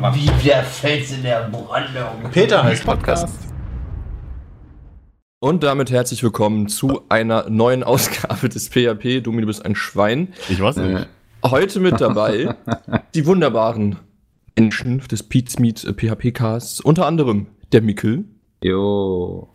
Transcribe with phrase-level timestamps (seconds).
[0.00, 2.30] Wie der Fels in der Brandung.
[2.32, 3.28] Peter heißt Podcast.
[5.40, 9.20] Und damit herzlich willkommen zu einer neuen Ausgabe des PHP.
[9.22, 10.32] Domi, du bist ein Schwein.
[10.48, 11.06] Ich weiß nicht.
[11.44, 12.54] Heute mit dabei
[13.14, 13.96] die wunderbaren
[14.58, 16.80] Menschen des Pete's Meet äh, PHP Casts.
[16.80, 18.24] Unter anderem der Mikkel.
[18.64, 19.50] Jo.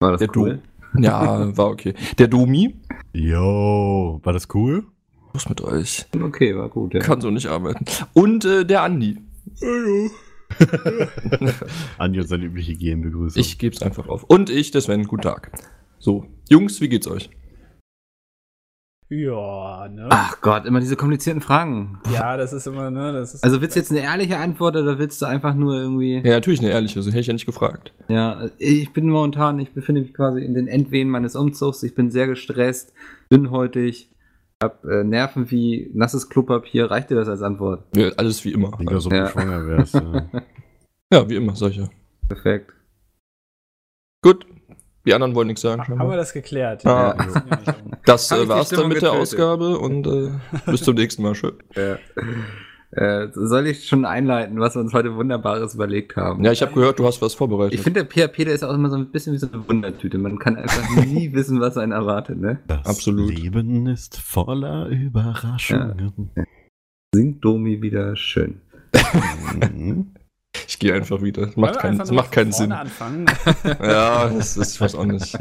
[0.00, 0.60] War das Der cool?
[0.92, 1.94] Do ja, war okay.
[2.18, 2.76] Der Domi.
[3.14, 4.84] Yo, war das cool?
[5.32, 6.04] Was mit euch?
[6.14, 6.92] Okay, war gut.
[6.92, 7.00] Ja.
[7.00, 7.86] Kann so nicht arbeiten.
[8.12, 9.16] Und äh, der Andi.
[11.98, 13.40] Andi und seine übliche GM-Begrüßung.
[13.40, 14.24] Ich geb's einfach auf.
[14.24, 15.04] Und ich, der Sven.
[15.04, 15.52] Guten Tag.
[15.98, 17.30] So, Jungs, wie geht's euch?
[19.14, 20.06] Ja, ne?
[20.08, 22.00] Ach Gott, immer diese komplizierten Fragen.
[22.10, 23.12] Ja, das ist immer, ne?
[23.12, 26.22] Das ist Also willst du jetzt eine ehrliche Antwort oder willst du einfach nur irgendwie.
[26.24, 27.92] Ja, natürlich eine ehrliche, so hätte ich ja nicht gefragt.
[28.08, 31.82] Ja, ich bin momentan, ich befinde mich quasi in den Endwehen meines Umzugs.
[31.82, 32.94] Ich bin sehr gestresst,
[33.30, 34.08] dünnhäutig,
[34.62, 36.90] hab äh, Nerven wie nasses Klopapier.
[36.90, 37.84] Reicht dir das als Antwort?
[37.94, 38.70] Ja, alles wie immer.
[38.78, 39.16] Digga, so Ja.
[39.16, 39.28] ja.
[39.28, 39.94] schwanger wärst.
[39.94, 40.26] Ja.
[41.12, 41.90] Ja, wie immer, solche.
[42.26, 42.72] Perfekt.
[44.22, 44.46] Gut.
[45.04, 45.82] Die anderen wollen nichts sagen.
[45.86, 46.86] Haben wir das geklärt?
[46.86, 47.14] Ah.
[47.18, 47.74] Ja.
[48.06, 49.12] Das äh, war's dann mit der?
[49.12, 50.30] Ausgabe und äh,
[50.70, 51.34] bis zum nächsten Mal.
[51.34, 51.52] Schön.
[51.76, 51.98] Ja.
[52.94, 56.44] Äh, soll ich schon einleiten, was wir uns heute Wunderbares überlegt haben?
[56.44, 57.72] Ja, ich habe gehört, du hast was vorbereitet.
[57.72, 60.18] Ich finde, der PHP, der ist auch immer so ein bisschen wie so eine Wundertüte.
[60.18, 62.60] Man kann einfach nie wissen, was einen erwartet, ne?
[62.66, 63.30] Das Absolut.
[63.30, 66.30] Leben ist voller Überraschungen.
[67.14, 68.60] Singt Domi wieder schön.
[70.68, 71.46] Ich gehe einfach wieder.
[71.46, 72.72] Das macht, einfach das macht keinen Sinn.
[72.72, 73.24] Anfangen?
[73.64, 75.32] Ja, das ist was auch nicht.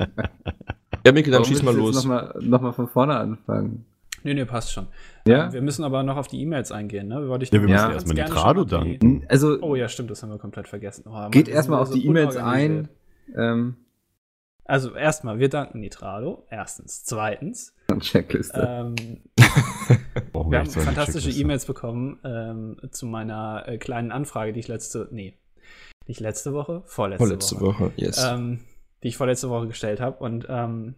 [1.06, 1.96] Ja, Mikkel, dann schieß mal los.
[1.96, 3.86] Nochmal noch mal von vorne anfangen.
[4.24, 4.88] Nee, nee, passt schon.
[5.28, 5.52] Ja?
[5.54, 7.28] Wir müssen aber noch auf die E-Mails eingehen, ne?
[7.28, 7.76] Wollte ich Ja, wir Ja.
[7.76, 9.26] müssen ganz erstmal Nitrado danken.
[9.30, 11.06] Also, Oh ja, stimmt, das haben wir komplett vergessen.
[11.08, 12.90] Oh, geht erstmal auf so die E-Mails ein.
[13.36, 13.76] Ähm,
[14.66, 16.46] Also erstmal, wir danken Nitrado.
[16.50, 17.04] Erstens.
[17.04, 18.66] Zweitens, Checkliste.
[18.96, 18.96] ähm,
[19.38, 21.30] wir haben so fantastische.
[21.32, 25.38] E-Mails bekommen ähm, zu meiner äh, kleinen Anfrage, die ich letzte, nee,
[26.08, 28.24] nicht letzte Woche, vorletzte, Vorletzte Woche, Woche, yes.
[28.24, 28.62] Ähm,
[29.04, 30.18] die ich vorletzte Woche gestellt habe.
[30.24, 30.96] Und ähm,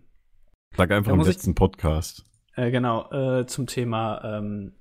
[0.76, 2.26] Sag einfach im muss ich- letzten Podcast.
[2.56, 4.74] Äh, genau, äh, zum Thema ähm,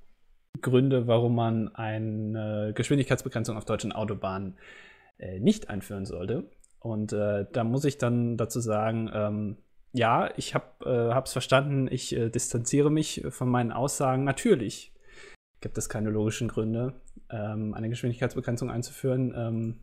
[0.61, 4.57] Gründe, warum man eine Geschwindigkeitsbegrenzung auf deutschen Autobahnen
[5.19, 6.51] äh, nicht einführen sollte.
[6.81, 9.57] Und äh, da muss ich dann dazu sagen, ähm,
[9.93, 14.25] ja, ich habe es verstanden, ich äh, distanziere mich von meinen Aussagen.
[14.25, 14.93] Natürlich
[15.61, 16.95] gibt es keine logischen Gründe,
[17.31, 19.79] ähm, eine Geschwindigkeitsbegrenzung einzuführen.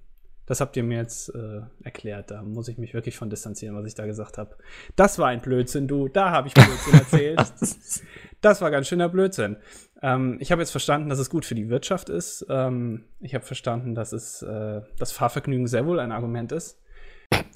[0.49, 2.31] Das habt ihr mir jetzt äh, erklärt.
[2.31, 4.57] Da muss ich mich wirklich von distanzieren, was ich da gesagt habe.
[4.95, 6.07] Das war ein Blödsinn, du.
[6.07, 7.39] Da habe ich Blödsinn erzählt.
[8.41, 9.57] Das war ganz schöner Blödsinn.
[10.01, 12.45] Ähm, ich habe jetzt verstanden, dass es gut für die Wirtschaft ist.
[12.49, 16.79] Ähm, ich habe verstanden, dass es äh, das Fahrvergnügen sehr wohl ein Argument ist.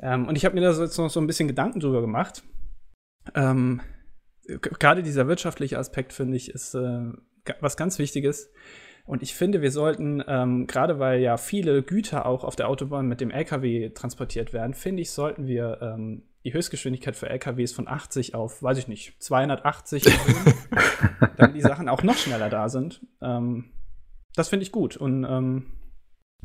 [0.01, 2.43] Ähm, und ich habe mir da jetzt noch so ein bisschen Gedanken drüber gemacht.
[3.33, 3.79] Ähm,
[4.45, 7.13] Gerade dieser wirtschaftliche Aspekt, finde ich, ist äh,
[7.61, 8.51] was ganz Wichtiges.
[9.05, 13.07] Und ich finde, wir sollten, ähm, gerade weil ja viele Güter auch auf der Autobahn
[13.07, 17.87] mit dem LKW transportiert werden, finde ich, sollten wir ähm, die Höchstgeschwindigkeit für LKWs von
[17.87, 20.53] 80 auf, weiß ich nicht, 280 erhöhen,
[21.37, 23.05] damit die Sachen auch noch schneller da sind.
[23.21, 23.71] Ähm,
[24.35, 24.97] das finde ich gut.
[24.97, 25.73] Und ähm,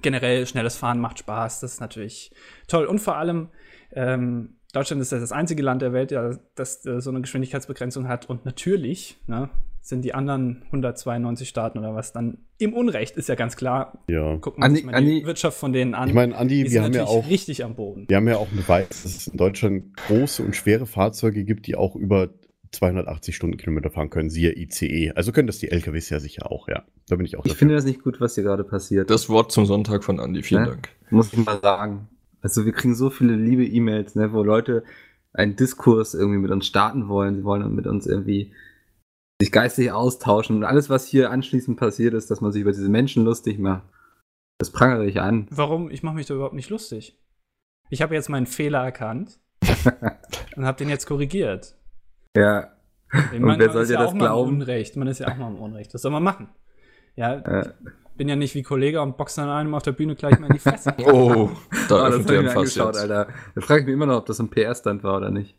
[0.02, 1.60] generell schnelles Fahren macht Spaß.
[1.60, 2.32] Das ist natürlich
[2.66, 2.86] toll.
[2.86, 3.48] Und vor allem,
[3.92, 8.08] ähm, Deutschland ist ja das einzige Land der Welt, ja, das äh, so eine Geschwindigkeitsbegrenzung
[8.08, 8.28] hat.
[8.28, 13.34] Und natürlich ne, sind die anderen 192 Staaten oder was dann im Unrecht, ist ja
[13.36, 14.04] ganz klar.
[14.08, 14.36] Ja.
[14.36, 16.08] Gucken wir uns Andi- mal die Andi- Wirtschaft von denen an.
[16.08, 18.04] Ich meine, Andi, die wir sind haben ja auch, richtig am Boden.
[18.08, 21.66] wir haben ja auch einen Beweis, dass es in Deutschland große und schwere Fahrzeuge gibt,
[21.66, 22.30] die auch über
[22.72, 25.12] 280 Stundenkilometer fahren können, siehe ICE.
[25.14, 26.84] Also können das die LKWs ja sicher auch, ja.
[27.08, 29.08] Da bin ich auch ich finde das nicht gut, was hier gerade passiert.
[29.08, 30.68] Das Wort zum Sonntag von Andi, vielen Ne?
[30.70, 30.90] Dank.
[31.10, 32.08] muss ich mal sagen.
[32.42, 34.84] Also wir kriegen so viele liebe E-Mails, ne, wo Leute
[35.32, 37.36] einen Diskurs irgendwie mit uns starten wollen.
[37.36, 38.52] Sie wollen mit uns irgendwie
[39.40, 40.56] sich geistig austauschen.
[40.56, 43.84] Und alles, was hier anschließend passiert ist, dass man sich über diese Menschen lustig macht.
[44.58, 45.46] Das prangere ich an.
[45.50, 45.90] Warum?
[45.90, 47.16] Ich mache mich da überhaupt nicht lustig.
[47.90, 49.38] Ich habe jetzt meinen Fehler erkannt
[50.56, 51.76] und habe den jetzt korrigiert.
[52.36, 52.72] Ja.
[53.12, 54.52] Ich Und wer man soll ist dir ja das auch mal im glauben?
[54.56, 54.96] Unrecht.
[54.96, 55.94] Man ist ja auch mal im Unrecht.
[55.94, 56.48] Was soll man machen?
[57.16, 57.72] Ja, Äh,
[58.16, 60.54] bin ja nicht wie Kollege und boxe dann einem auf der Bühne gleich mal in
[60.54, 60.92] die Fresse.
[61.06, 61.50] Oh,
[61.88, 63.02] da ah, das öffnet habe ich mir angeschaut, jetzt.
[63.02, 63.28] Alter.
[63.54, 65.56] Da frage ich mich immer noch, ob das ein PR-Stand war oder nicht.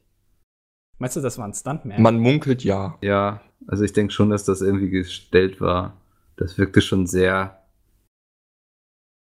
[0.97, 2.01] Meinst du, das war ein Stuntman?
[2.01, 2.97] Man munkelt ja.
[3.01, 5.97] Ja, also ich denke schon, dass das irgendwie gestellt war.
[6.37, 7.63] Das wirkte schon sehr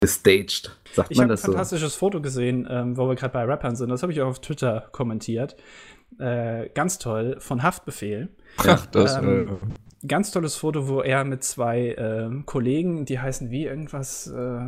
[0.02, 0.72] gestaged.
[0.94, 1.52] Sagt ich man habe ein das so?
[1.52, 3.90] fantastisches Foto gesehen, ähm, wo wir gerade bei Rappern sind.
[3.90, 5.56] Das habe ich auch auf Twitter kommentiert.
[6.20, 8.30] Äh, ganz toll, von Haftbefehl.
[8.58, 9.18] Ach, das.
[9.18, 14.26] Ähm, äh, Ganz tolles Foto, wo er mit zwei ähm, Kollegen, die heißen wie irgendwas,
[14.26, 14.62] äh,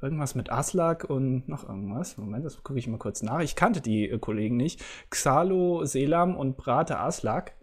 [0.00, 2.16] irgendwas mit Aslak und noch irgendwas.
[2.16, 3.40] Moment, das gucke ich mal kurz nach.
[3.40, 4.80] Ich kannte die äh, Kollegen nicht.
[5.10, 7.54] Xalo, Selam und Brate Aslak.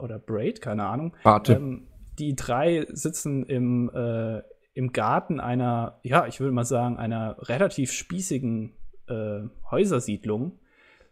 [0.00, 1.14] Oder Braid, keine Ahnung.
[1.22, 1.54] Warte.
[1.54, 4.42] Ähm, die drei sitzen im, äh,
[4.74, 8.72] im Garten einer, ja, ich würde mal sagen, einer relativ spießigen
[9.08, 9.40] äh,
[9.70, 10.58] Häusersiedlung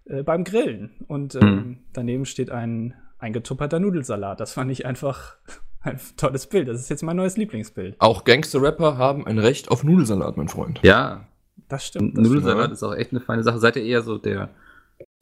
[0.05, 0.91] äh, beim Grillen.
[1.09, 1.79] Und ähm, Hm.
[1.93, 4.41] daneben steht ein eingetupperter Nudelsalat.
[4.41, 5.37] Das fand ich einfach
[5.81, 6.69] ein tolles Bild.
[6.69, 7.97] Das ist jetzt mein neues Lieblingsbild.
[7.99, 10.81] Auch Gangster-Rapper haben ein Recht auf Nudelsalat, mein Freund.
[10.83, 11.27] Ja,
[11.69, 12.17] Das stimmt.
[12.19, 12.73] Das Nudelsalat stimmt.
[12.75, 13.59] ist auch echt eine feine Sache.
[13.59, 14.51] Seid ihr eher so der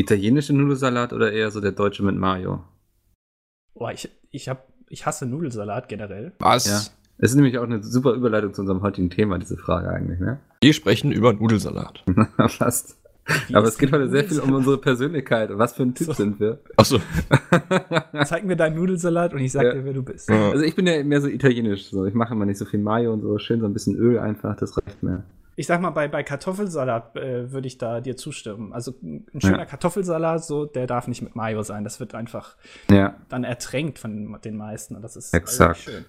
[0.01, 2.65] italienische Nudelsalat oder eher so der deutsche mit Mayo?
[3.79, 6.33] Boah, ich, ich, hab, ich hasse Nudelsalat generell.
[6.41, 6.67] Was?
[6.67, 6.81] Ja.
[7.19, 10.39] Es ist nämlich auch eine super Überleitung zu unserem heutigen Thema, diese Frage eigentlich, ne?
[10.61, 12.05] Wir sprechen über Nudelsalat.
[12.49, 12.97] Fast.
[13.49, 15.51] Wie Aber es geht heute sehr viel um unsere Persönlichkeit.
[15.53, 16.13] Was für ein Typ So.
[16.15, 16.61] sind wir?
[16.77, 16.99] Achso.
[18.25, 19.75] Zeig mir deinen Nudelsalat und ich sag Ja.
[19.75, 20.31] dir, wer du bist.
[20.31, 20.51] Ja.
[20.51, 21.91] Also ich bin ja mehr so italienisch.
[21.91, 22.07] So.
[22.07, 23.39] Ich mache immer nicht so viel Mayo und so.
[23.39, 25.25] Schön so ein bisschen Öl einfach, das reicht mir.
[25.59, 28.73] Ich sag mal, bei, bei Kartoffelsalat äh, würde ich da dir zustimmen.
[28.73, 29.65] Also ein schöner Ja.
[29.65, 31.83] Kartoffelsalat, so, der darf nicht mit Mayo sein.
[31.83, 32.57] Das wird einfach
[32.89, 34.95] Ja, dann ertränkt von den meisten.
[34.95, 35.79] Und das ist Exakt.
[35.79, 36.05] schön.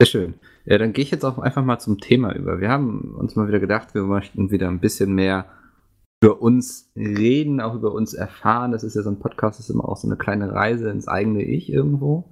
[0.00, 0.34] sehr schön.
[0.64, 2.60] Ja, dann gehe ich jetzt auch einfach mal zum Thema über.
[2.60, 5.44] Wir haben uns mal wieder gedacht, wir möchten wieder ein bisschen mehr
[6.22, 8.72] über uns reden, auch über uns erfahren.
[8.72, 11.08] Das ist ja so ein Podcast, das ist immer auch so eine kleine Reise ins
[11.08, 12.24] eigene Ich irgendwo.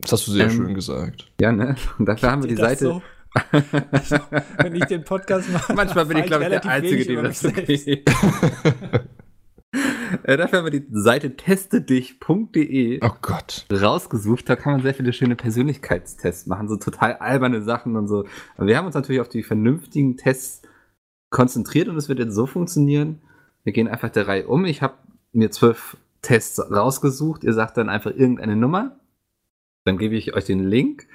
[0.00, 1.30] Das hast du sehr Ähm, schön gesagt.
[1.40, 1.76] Ja, ne?
[2.00, 2.84] Und dafür haben wir die Seite.
[2.84, 3.02] so?
[4.58, 7.40] Wenn ich den Podcast mache, Manchmal bin ich, glaube ich, der Einzige, dem über das
[7.40, 7.84] so selbst.
[7.86, 8.10] geht.
[10.22, 13.66] Äh, Dafür haben wir die Seite testedich.de Oh Gott.
[13.70, 14.48] rausgesucht.
[14.48, 18.24] Da kann man sehr viele schöne Persönlichkeitstests machen, so total alberne Sachen und so.
[18.56, 20.62] Aber wir haben uns natürlich auf die vernünftigen Tests
[21.30, 23.20] konzentriert und es wird jetzt so funktionieren.
[23.64, 24.64] Wir gehen einfach der Reihe um.
[24.64, 24.94] Ich habe
[25.32, 27.44] mir zwölf Tests rausgesucht.
[27.44, 28.98] Ihr sagt dann einfach irgendeine Nummer.
[29.84, 31.06] Dann gebe ich euch den Link.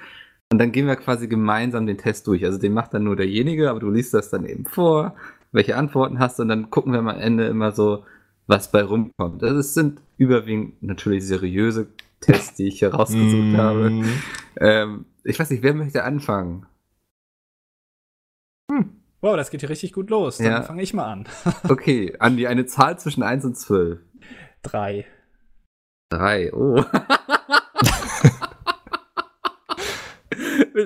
[0.51, 2.43] Und dann gehen wir quasi gemeinsam den Test durch.
[2.43, 5.15] Also den macht dann nur derjenige, aber du liest das dann eben vor,
[5.53, 8.03] welche Antworten hast und dann gucken wir am Ende immer so,
[8.47, 9.43] was bei rumkommt.
[9.43, 11.87] Also es sind überwiegend natürlich seriöse
[12.19, 13.89] Tests, die ich hier rausgesucht habe.
[13.89, 14.05] Mm.
[14.59, 16.65] Ähm, ich weiß nicht, wer möchte anfangen?
[19.21, 20.37] Wow, das geht hier richtig gut los.
[20.37, 20.61] Dann Ja.
[20.63, 21.27] fange ich mal an.
[21.69, 23.99] Okay, Andi, eine Zahl zwischen 1 und 12.
[24.63, 25.05] Drei.
[26.09, 26.83] Drei, oh.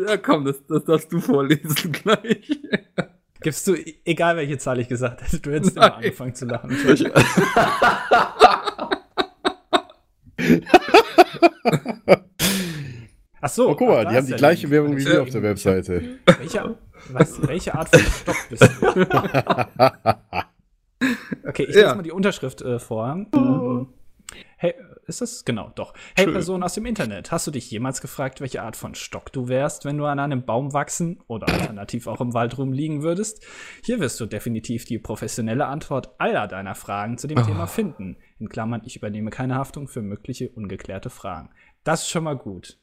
[0.07, 2.59] ja, komm, das, das darfst du vorlesen gleich.
[3.42, 3.75] Gibst du,
[4.06, 5.95] egal welche Zahl ich gesagt hätte, du hättest immer Nein.
[5.97, 6.71] angefangen zu lachen.
[13.42, 13.69] Ach so.
[13.69, 14.69] Oh, guck mal, die haben die gleiche.
[14.69, 16.01] Werbung wie wir auf der Webseite.
[16.25, 16.75] Welche,
[17.12, 19.07] was, welche Art von Stock bist du?
[21.47, 21.94] Okay, ich lese Ja.
[21.95, 23.27] mal die Unterschrift äh, vor.
[23.33, 23.88] Ähm,
[24.66, 24.74] Hey,
[25.06, 25.46] ist das?
[25.46, 25.94] Genau, doch.
[26.16, 26.34] Hey, Schön.
[26.34, 29.86] Person aus dem Internet, hast du dich jemals gefragt, welche Art von Stock du wärst,
[29.86, 33.46] wenn du an einem Baum wachsen oder alternativ auch im Wald rumliegen würdest?
[33.84, 37.44] Hier wirst du definitiv die professionelle Antwort aller deiner Fragen zu dem Oh.
[37.44, 38.18] Thema finden.
[38.40, 41.52] In Klammern, ich übernehme keine Haftung für mögliche ungeklärte Fragen.
[41.84, 42.80] Das ist schon mal gut.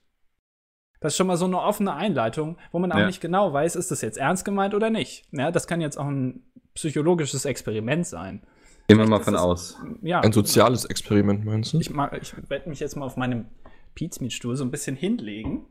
[1.00, 3.06] Das ist schon mal so eine offene Einleitung, wo man auch Ja.
[3.06, 5.26] nicht genau weiß, ist das jetzt ernst gemeint oder nicht.
[5.32, 6.44] Ja, das kann jetzt auch ein
[6.75, 8.46] psychologisches Experiment sein.
[8.92, 9.78] Gehen wir mal von aus.
[10.02, 11.80] Ja, Ein soziales Experiment, meinst du?
[11.80, 13.46] ich, mag, ich werde mich jetzt mal auf meinem
[13.94, 15.66] Pizmeet-Stuhl so ein bisschen hinlegen.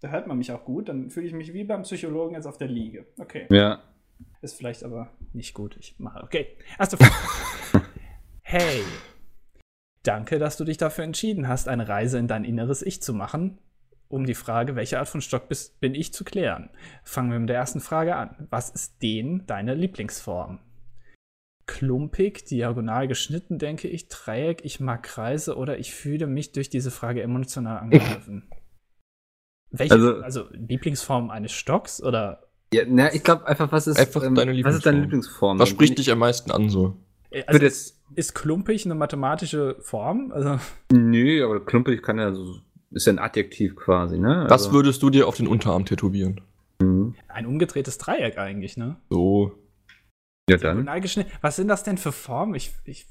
[0.00, 0.88] Da hört man mich auch gut.
[0.88, 3.06] Dann fühle ich mich wie beim Psychologen jetzt auf der Liege.
[3.18, 3.46] Okay.
[3.50, 3.82] Ja.
[4.40, 5.76] Ist vielleicht aber nicht gut.
[5.78, 6.22] Ich mache.
[6.22, 6.46] Okay.
[6.78, 7.86] Erste Frage.
[8.42, 8.82] hey.
[10.02, 13.58] Danke, dass du dich dafür entschieden hast, eine Reise in dein inneres Ich zu machen,
[14.08, 16.70] um die Frage, welche Art von Stock bist, bin ich, zu klären.
[17.04, 18.46] Fangen wir mit der ersten Frage an.
[18.48, 20.60] Was ist den deine Lieblingsform?
[21.70, 26.90] Klumpig, diagonal geschnitten, denke ich, Dreieck, ich mag Kreise oder ich fühle mich durch diese
[26.90, 28.50] Frage emotional angegriffen.
[29.70, 32.42] Welche, Also- also, Lieblingsform eines Stocks oder
[32.74, 35.02] ja na, ich glaube einfach, was ist, Einfach deine was ist deine Lieblingsform.
[35.02, 35.58] Lieblingsform?
[35.60, 36.96] Was spricht dich am meisten an so?
[37.30, 40.32] Äh, Also jetzt- ist, ist klumpig eine mathematische Form?
[40.32, 40.58] Also,
[40.92, 42.56] Nö, aber klumpig kann ja so,
[42.90, 44.46] ist ja ein Adjektiv quasi, ne?
[44.48, 46.40] Was Also- würdest du dir auf den Unterarm tätowieren?
[46.82, 47.14] Mhm.
[47.28, 48.96] ein umgedrehtes Dreieck eigentlich, ne?
[49.10, 49.52] So.
[50.50, 50.88] Ja, dann.
[51.40, 52.54] Was sind das denn für Formen?
[52.54, 53.06] Ich, ich,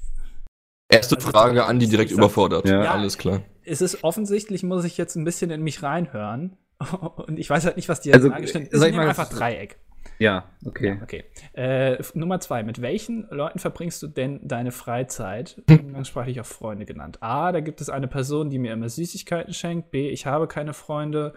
[0.88, 2.68] Erste Also, Frage an die direkt überfordert.
[2.68, 2.82] Ja.
[2.84, 2.90] Ja.
[2.92, 3.42] Alles klar.
[3.64, 6.56] es ist offensichtlich, muss ich jetzt ein bisschen in mich reinhören.
[7.00, 8.78] Und ich weiß halt nicht, was Also, diagonal geschnitten ist.
[8.80, 9.78] soll Ich mal- einfach Dreieck.
[10.18, 10.96] Ja, okay.
[10.96, 11.24] Ja, okay.
[11.52, 12.62] Äh, Nummer zwei.
[12.62, 15.62] Mit welchen Leuten verbringst du denn deine Freizeit?
[15.70, 17.18] Umgangssprachlich auch Freunde genannt.
[17.22, 19.90] A, da gibt es eine Person, die mir immer Süßigkeiten schenkt.
[19.92, 21.34] B, ich habe keine Freunde.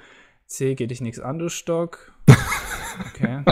[0.48, 2.12] C, geht dich nichts an, du Stock.
[3.16, 3.44] Okay.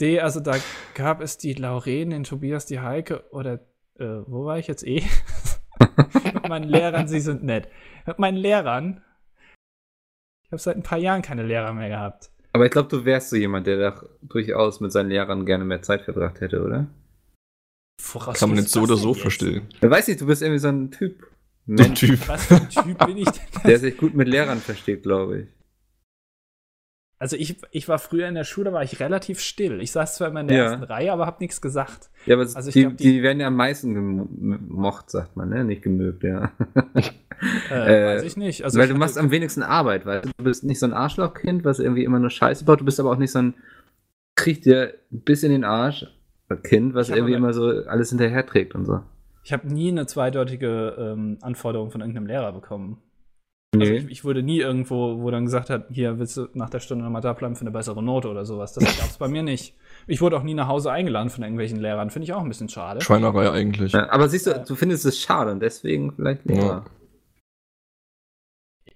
[0.00, 0.56] D, also da
[0.94, 3.60] gab es die Lauren, den Tobias, die Heike oder
[3.98, 5.02] äh, wo war ich jetzt eh?
[6.24, 7.68] Mit meinen Lehrern, sie sind nett.
[8.06, 9.02] Mit meinen Lehrern.
[10.44, 12.30] Ich habe seit ein paar Jahren keine Lehrer mehr gehabt.
[12.52, 15.82] Aber ich glaube, du wärst so jemand, der doch durchaus mit seinen Lehrern gerne mehr
[15.82, 16.88] Zeit verbracht hätte, oder?
[18.12, 19.20] Woraus Kann man jetzt so oder so jetzt?
[19.20, 19.68] verstehen.
[19.80, 21.28] Ich weiß nicht, du bist irgendwie so ein Typ.
[21.66, 22.26] Der Mensch, Typ.
[22.26, 23.62] Was für ein Typ bin ich denn?
[23.64, 25.48] der sich gut mit Lehrern versteht, glaube ich.
[27.22, 29.80] Also ich, ich war früher in der Schule, war ich relativ still.
[29.82, 30.64] Ich saß zwar immer in der Ja.
[30.64, 32.08] ersten Reihe, aber habe nichts gesagt.
[32.24, 35.62] Ja, aber Also die, glaub, die- die, werden ja am meisten gemocht, sagt man, ne?
[35.64, 36.50] Nicht gemögt, ja.
[37.70, 38.64] Äh, Äh, weiß ich nicht.
[38.64, 41.64] Also Weil ich du machst am wenigsten Arbeit, weil du bist nicht so ein Arschlochkind,
[41.64, 42.80] was irgendwie immer nur Scheiße baut.
[42.80, 43.54] Du bist aber auch nicht so ein
[44.34, 46.06] kriegt dir ein bisschen den Arsch
[46.64, 49.00] Kind, was irgendwie immer so alles hinterher trägt und so.
[49.44, 52.98] Ich habe nie eine zweideutige ähm, Anforderung von irgendeinem Lehrer bekommen.
[53.72, 53.98] Also Nee.
[53.98, 57.04] ich, ich wurde nie irgendwo, wo dann gesagt hat, hier willst du nach der Stunde
[57.04, 58.72] nochmal da bleiben für eine bessere Note oder sowas.
[58.72, 59.76] Das gab es bei mir nicht.
[60.08, 62.10] Ich wurde auch nie nach Hause eingeladen von irgendwelchen Lehrern.
[62.10, 63.00] Finde ich auch ein bisschen schade.
[63.00, 63.92] Schweinerei eigentlich.
[63.92, 66.60] Ja, aber siehst du, du findest es schade und deswegen vielleicht nicht.
[66.62, 66.84] Ja.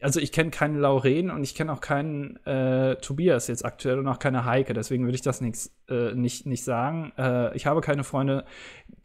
[0.00, 4.08] Also ich kenne keinen Lauren und ich kenne auch keinen äh, Tobias jetzt aktuell und
[4.08, 4.74] auch keine Heike.
[4.74, 7.12] Deswegen würde ich das nix, äh, nicht, nicht sagen.
[7.16, 8.44] Äh, ich habe keine Freunde.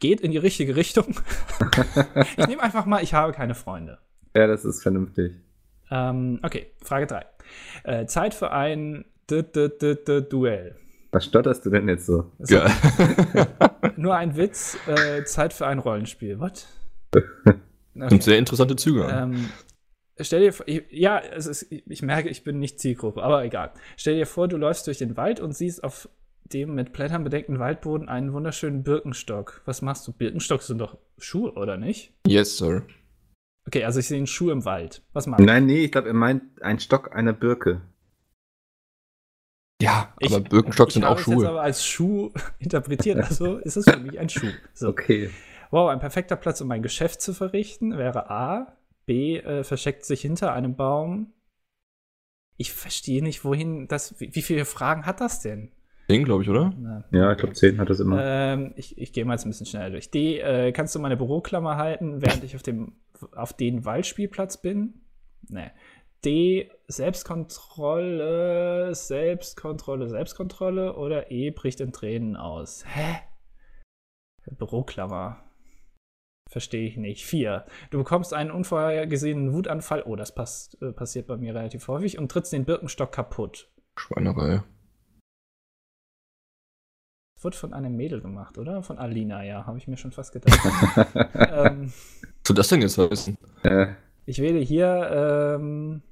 [0.00, 1.14] Geht in die richtige Richtung.
[2.36, 3.98] ich nehme einfach mal, ich habe keine Freunde.
[4.36, 5.32] Ja, das ist vernünftig.
[5.90, 7.26] Ähm, okay, Frage 3.
[7.84, 10.76] Äh, Zeit für ein D -D -D -D Duell.
[11.12, 12.30] Was stotterst du denn jetzt so?
[12.38, 12.70] Ist Geil.
[13.96, 16.38] Nur ein Witz, äh, Zeit für ein Rollenspiel.
[16.38, 16.68] Was?
[17.94, 19.08] Sind sehr interessante Züge.
[19.10, 19.48] Ähm,
[20.20, 23.72] stell dir vor, ich, ja, es ist, ich merke, ich bin nicht Zielgruppe, aber egal.
[23.96, 26.08] Stell dir vor, du läufst durch den Wald und siehst auf
[26.44, 29.62] dem mit Blättern bedeckten Waldboden einen wunderschönen Birkenstock.
[29.64, 30.12] Was machst du?
[30.12, 32.12] Birkenstocks sind doch Schuhe, oder nicht?
[32.26, 32.84] Yes, sir.
[33.70, 35.00] Okay, also ich sehe einen Schuh im Wald.
[35.12, 35.44] Was machst du?
[35.44, 37.82] Nein, nee, ich glaube, er meint ein Stock einer Birke.
[39.80, 41.48] Ja, Ich- aber Birkenstocks sind ich habe auch es jetzt Schuhe.
[41.48, 44.50] aber als Schuh interpretiert, also ist es für mich ein Schuh.
[44.74, 44.88] So.
[44.88, 45.30] Okay.
[45.70, 48.76] Wow, ein perfekter Platz, um mein Geschäft zu verrichten, wäre A.
[49.06, 49.36] B.
[49.38, 51.32] Äh, versteckt sich hinter einem Baum.
[52.56, 54.18] Ich verstehe nicht, wohin das.
[54.20, 55.70] Wie, wie viele Fragen hat das denn?
[56.10, 56.74] Den, glaube ich, oder?
[56.76, 58.20] Na, Ja, ich glaube, 10 hat das immer.
[58.22, 60.10] ähm, ich ich gehe mal jetzt ein bisschen schneller durch.
[60.10, 60.40] D.
[60.40, 62.92] Äh, kannst du meine Büroklammer halten, während ich auf dem
[63.34, 65.02] auf den Waldspielplatz bin?
[65.48, 65.70] Nee.
[66.24, 66.70] D.
[66.86, 71.50] Selbstkontrolle, Selbstkontrolle, Selbstkontrolle oder E.
[71.50, 72.84] bricht in Tränen aus.
[72.86, 73.20] Hä?
[74.58, 75.44] Büroklammer.
[76.48, 77.24] Verstehe ich nicht.
[77.24, 77.66] Vier.
[77.90, 80.02] Du bekommst einen unvorhergesehenen Wutanfall.
[80.04, 83.70] Oh, das passt, äh, passiert bei mir relativ häufig und trittst den Birkenstock kaputt.
[83.96, 84.62] Schweinerei.
[87.40, 88.82] Das wird von einem Mädel gemacht, oder?
[88.82, 90.60] Von Alina, ja, habe ich mir schon fast gedacht.
[91.34, 91.90] ähm,
[92.46, 93.38] soll das denn jetzt heißen?
[93.62, 93.86] äh,
[94.26, 96.02] ich wähle hier, ähm,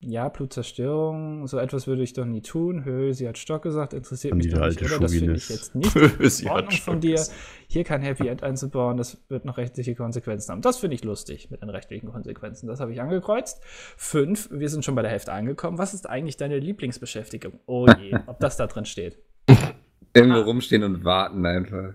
[0.00, 2.84] ja, Blutzerstörung, so etwas würde ich doch nie tun.
[2.84, 4.98] Hö, sie hat Stock gesagt, interessiert An mich doch nicht, alte oder?
[4.98, 5.92] Das finde ich jetzt nicht
[6.32, 7.38] Sie in hat Ordnung von Stock dir, gesagt.
[7.68, 10.60] hier kein Happy End einzubauen, das wird noch rechtliche Konsequenzen haben.
[10.60, 12.66] Das finde ich lustig mit den rechtlichen Konsequenzen.
[12.66, 13.62] Das habe ich angekreuzt.
[13.96, 15.78] Fünf, wir sind schon bei der Hälfte angekommen.
[15.78, 17.60] Was ist eigentlich deine Lieblingsbeschäftigung?
[17.66, 19.20] Oh je, ob das da drin steht.
[20.14, 20.42] irgendwo Ah.
[20.44, 21.94] rumstehen und warten einfach.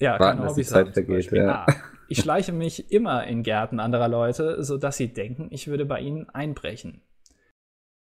[0.00, 1.64] Ja, Warten, die Hobbys Zeit vergeht, ja.
[1.64, 1.66] A.
[2.08, 6.28] Ich schleiche mich immer in Gärten anderer Leute, sodass sie denken, ich würde bei ihnen
[6.30, 7.00] einbrechen.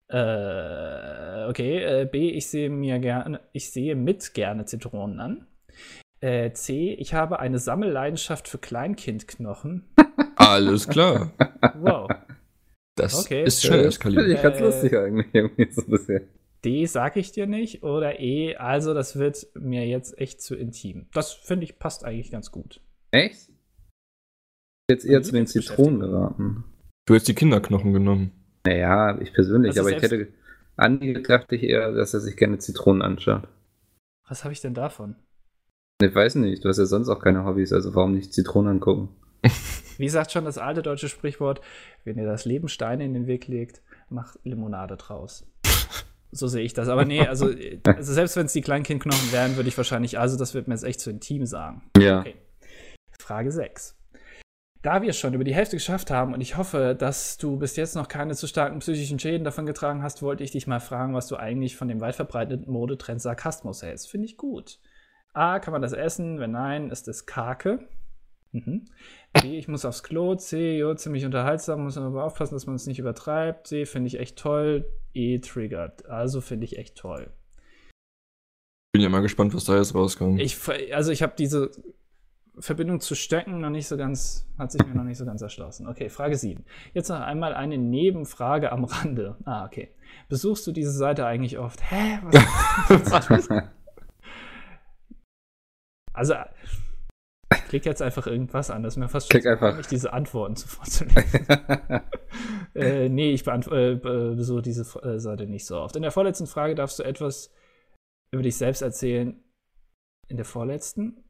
[0.09, 1.83] Äh, okay.
[2.01, 2.29] Äh, B.
[2.31, 5.47] Ich sehe mir gerne, ich sehe mit gerne Zitronen an.
[6.19, 6.93] Äh, C.
[6.93, 9.83] Ich habe eine Sammelleidenschaft für Kleinkindknochen.
[10.35, 11.31] Alles klar.
[11.79, 12.09] Wow.
[12.95, 13.43] Das Okay.
[13.43, 14.27] ist schnell eskaliert.
[14.27, 16.27] ich ganz Äh, lustig eigentlich irgendwie so ein bisschen.
[16.67, 16.85] D.
[16.85, 17.83] Sag ich dir nicht.
[17.83, 18.57] Oder E.
[18.57, 21.07] Also, das wird mir jetzt echt zu intim.
[21.13, 22.81] Das finde ich passt eigentlich ganz gut.
[23.11, 23.49] Echt?
[24.89, 26.65] Jetzt eher zu den Zitronen geraten.
[27.05, 28.31] Du hättest die Kinderknochen genommen.
[28.65, 30.27] Naja, ich persönlich, aber ich hätte
[30.75, 33.47] Andi gedacht ich eher, dass er sich gerne Zitronen anschaut.
[34.27, 35.15] Was habe ich denn davon?
[36.01, 39.09] Ich weiß nicht, du hast ja sonst auch keine Hobbys, also warum nicht Zitronen angucken?
[39.97, 41.61] Wie sagt schon das alte deutsche Sprichwort,
[42.03, 45.45] wenn ihr das Leben Steine in den Weg legt, macht Limonade draus.
[46.31, 46.87] So sehe ich das.
[46.87, 47.51] Aber nee, also,
[47.85, 50.83] also selbst wenn es die Kleinkindknochen wären, würde ich wahrscheinlich, also das wird mir jetzt
[50.83, 51.89] echt zu intim sagen.
[51.97, 52.21] Ja.
[52.21, 52.35] Okay.
[53.19, 53.95] Frage 6.
[54.83, 57.95] Da wir schon über die Hälfte geschafft haben und ich hoffe, dass du bis jetzt
[57.95, 61.27] noch keine zu starken psychischen Schäden davon getragen hast, wollte ich dich mal fragen, was
[61.27, 64.09] du eigentlich von dem weit verbreiteten Modetrend Sarkasmus hältst.
[64.09, 64.79] Finde ich gut.
[65.33, 66.39] A, kann man das essen?
[66.39, 67.87] Wenn nein, ist es Kake.
[68.65, 68.85] Mhm.
[69.41, 70.35] B, ich muss aufs Klo.
[70.35, 73.71] C, jo, ziemlich unterhaltsam, muss man aber aufpassen, dass man es nicht übertreibt.
[73.71, 74.89] D, finde ich echt toll.
[75.13, 76.05] E, triggert.
[76.07, 77.31] Also finde ich echt toll.
[78.93, 80.41] Bin ja mal gespannt, was da jetzt rauskommt.
[80.41, 80.57] Ich,
[80.93, 81.71] also ich habe diese
[82.59, 85.87] Verbindung zu Stöcken noch nicht so ganz, hat sich mir noch nicht so ganz erschlossen.
[85.87, 86.65] Okay, Frage 7.
[86.93, 89.37] Jetzt noch einmal eine Nebenfrage am Rande.
[89.45, 89.93] Ah, okay.
[90.29, 91.79] Besuchst du diese Seite eigentlich oft?
[91.91, 92.19] Hä?
[92.89, 93.49] Was?
[96.13, 96.33] also,
[97.67, 98.83] klick jetzt einfach irgendwas an.
[98.83, 99.59] Das ist mir fast zu einfach.
[99.59, 101.21] peinlich, diese Antworten zu vorzulesen.
[102.75, 105.95] äh, nee, ich beant- äh, be- besuche diese äh, Seite nicht so oft.
[105.95, 107.51] In der vorletzten Frage darfst du etwas
[108.31, 109.43] über dich selbst erzählen.
[110.27, 111.23] In der vorletzten?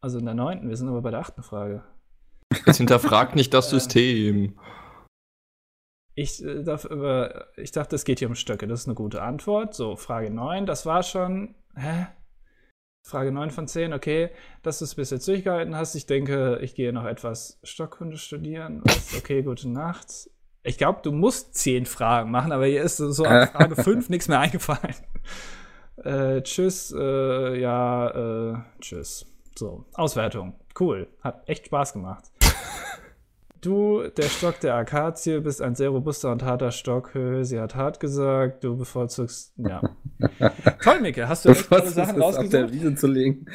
[0.00, 0.68] Also in der neunten.
[0.68, 1.82] Wir sind aber bei der achten Frage.
[2.66, 4.58] Jetzt hinterfrag nicht das System.
[6.20, 8.66] Ich, äh, darf, über, ich dachte, es geht hier um Stöcke.
[8.66, 9.72] Das ist eine gute Antwort.
[9.74, 11.54] So, Frage 9, das war schon.
[11.76, 12.08] Hä?
[13.02, 14.30] Frage 9 von 10, okay,
[14.62, 15.94] dass du es bis jetzt durchgehalten hast.
[15.94, 18.82] Ich denke, ich gehe noch etwas Stockkunde studieren.
[18.84, 19.16] Was?
[19.16, 20.30] Okay, gute Nacht.
[20.62, 24.28] Ich glaube, du musst 10 Fragen machen, aber hier ist so an Frage 5 nichts
[24.28, 24.94] mehr eingefallen.
[26.04, 29.26] Äh, tschüss, äh, ja, äh, tschüss.
[29.56, 30.54] So, Auswertung.
[30.78, 31.08] Cool.
[31.20, 32.24] Hat echt Spaß gemacht.
[33.60, 37.10] Du, der Stock der Akazie, bist ein sehr robuster und harter Stock.
[37.42, 38.62] Sie hat hart gesagt.
[38.62, 39.52] Du bevorzugst.
[39.56, 39.82] Ja.
[40.82, 41.28] Toll, Micke.
[41.28, 42.72] Hast du echt tolle Sachen ist auf der rausgesucht?
[42.72, 43.46] Wiese zu legen?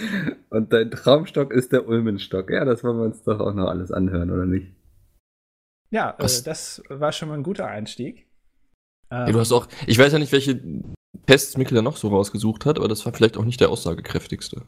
[0.50, 2.50] Und dein Traumstock ist der Ulmenstock.
[2.50, 4.74] Ja, das wollen wir uns doch auch noch alles anhören, oder nicht?
[5.90, 8.28] Ja, äh, das war schon mal ein guter Einstieg.
[9.10, 10.60] Ja, du hast auch, ich weiß ja nicht, welche
[11.28, 14.64] Tests Mikkel da noch so rausgesucht hat, aber das war vielleicht auch nicht der aussagekräftigste.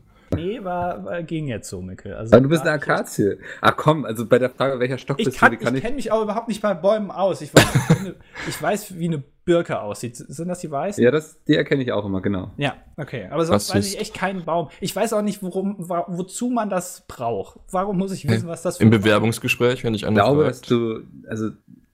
[0.65, 2.17] War, war, ging jetzt so, Micke.
[2.17, 3.37] Also, Aber du bist eine ich Akazie.
[3.61, 5.75] Ach komm, also bei der Frage, welcher Stock Ich, bist kann, du, die ich kann
[5.75, 5.81] ich.
[5.83, 7.39] kenne mich auch überhaupt nicht bei Bäumen aus.
[7.41, 8.15] Ich weiß, wie eine,
[8.49, 10.15] ich weiß, wie eine Birke aussieht.
[10.17, 11.03] Sind das die weißen?
[11.03, 12.51] Ja, das, die erkenne ich auch immer, genau.
[12.57, 13.27] Ja, okay.
[13.29, 14.69] Aber sonst Was weiß ich echt keinen Baum.
[14.81, 17.59] Ich weiß auch nicht, worum, wa- wozu man das braucht.
[17.71, 20.61] Warum muss ich wissen, was das für Im Bewerbungsgespräch, wenn ich Ich einer glaube, dass
[20.61, 21.51] du, also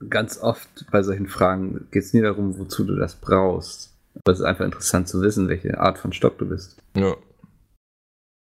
[0.09, 3.89] ganz oft bei solchen Fragen geht es nie darum, wozu du das brauchst.
[4.23, 6.77] Aber es ist einfach interessant zu wissen, welche Art von Stock du bist.
[6.95, 7.15] Ja.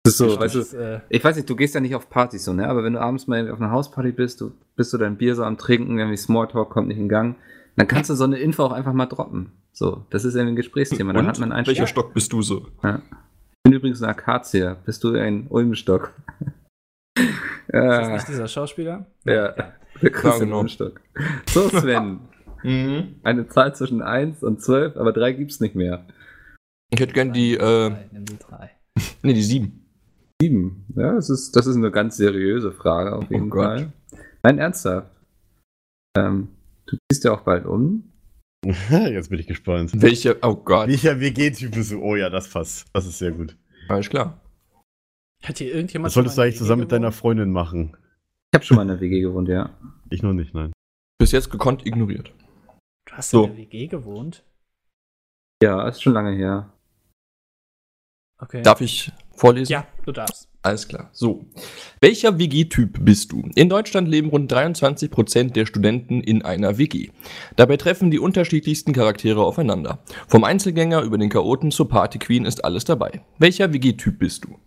[0.06, 0.40] Das ist so, ist?
[0.40, 2.68] weißt du, äh, ich weiß nicht, du gehst ja nicht auf Partys so, ne?
[2.70, 5.44] Aber wenn du abends mal auf einer Hausparty bist, du bist du dein Bier so
[5.44, 7.36] am Trinken, irgendwie Smalltalk kommt nicht in Gang,
[7.76, 9.52] dann kannst du so eine Info auch einfach mal droppen.
[9.74, 11.12] So, das ist irgendwie ein Gesprächsthema.
[11.12, 11.88] Dann Und hat man einen welcher Ja.
[11.88, 12.68] Stock bist du so?
[12.84, 13.02] Ja.
[13.08, 14.76] Ich bin übrigens eine Akazie.
[14.86, 16.14] Bist du ein Ulmenstock?
[17.18, 17.34] ist
[17.68, 19.08] das ja, nicht dieser Schauspieler?
[19.26, 19.54] ja,
[20.02, 20.58] der Christian genau.
[20.58, 21.02] Ulmenstock.
[21.50, 22.20] So, Sven.
[22.64, 23.18] Mhm.
[23.22, 26.08] Eine Zahl zwischen 1 und 12, aber 3 gibt's nicht mehr.
[26.90, 28.72] Ich hätte gern die, äh, Nimm die drei.
[29.22, 29.85] nee, die sieben.
[30.50, 30.86] 7.
[30.96, 33.56] Ja, das ist, das ist eine ganz seriöse Frage auf jeden Oh.
[33.56, 33.92] Fall.
[34.44, 35.10] Nein, ernsthaft.
[36.18, 36.50] Ähm,
[36.88, 38.12] du ziehst ja auch bald um.
[38.90, 39.92] Jetzt bin ich gespannt.
[40.02, 42.02] Welcher, oh Gott, Welcher WG-Typ bist du?
[42.02, 42.88] Oh ja, das passt.
[42.94, 43.58] Das ist sehr gut.
[43.90, 44.42] alles klar.
[45.44, 47.16] Hat hier irgendjemand Das solltest du eigentlich zusammen WG mit deiner gewohnt?
[47.20, 47.98] Freundin machen.
[48.52, 49.70] Ich habe schon mal in der WG gewohnt, ja.
[50.10, 50.72] Ich noch nicht, nein.
[51.20, 52.32] Bis jetzt gekonnt ignoriert.
[53.08, 53.44] Du hast So.
[53.46, 54.44] in der WG gewohnt?
[55.62, 56.72] Ja, ist schon lange her.
[58.40, 58.62] Okay.
[58.64, 59.72] Darf ich vorlesen?
[59.72, 60.48] ja, du darfst.
[60.66, 61.10] Alles klar.
[61.14, 61.46] So.
[62.02, 63.44] Welcher WG-Typ bist du?
[63.54, 67.10] In Deutschland leben rund 23% der Studenten in einer WG.
[67.56, 70.00] Dabei treffen die unterschiedlichsten Charaktere aufeinander.
[70.28, 73.22] Vom Einzelgänger über den Chaoten zur Partyqueen ist alles dabei.
[73.38, 74.58] Welcher WG-Typ bist du?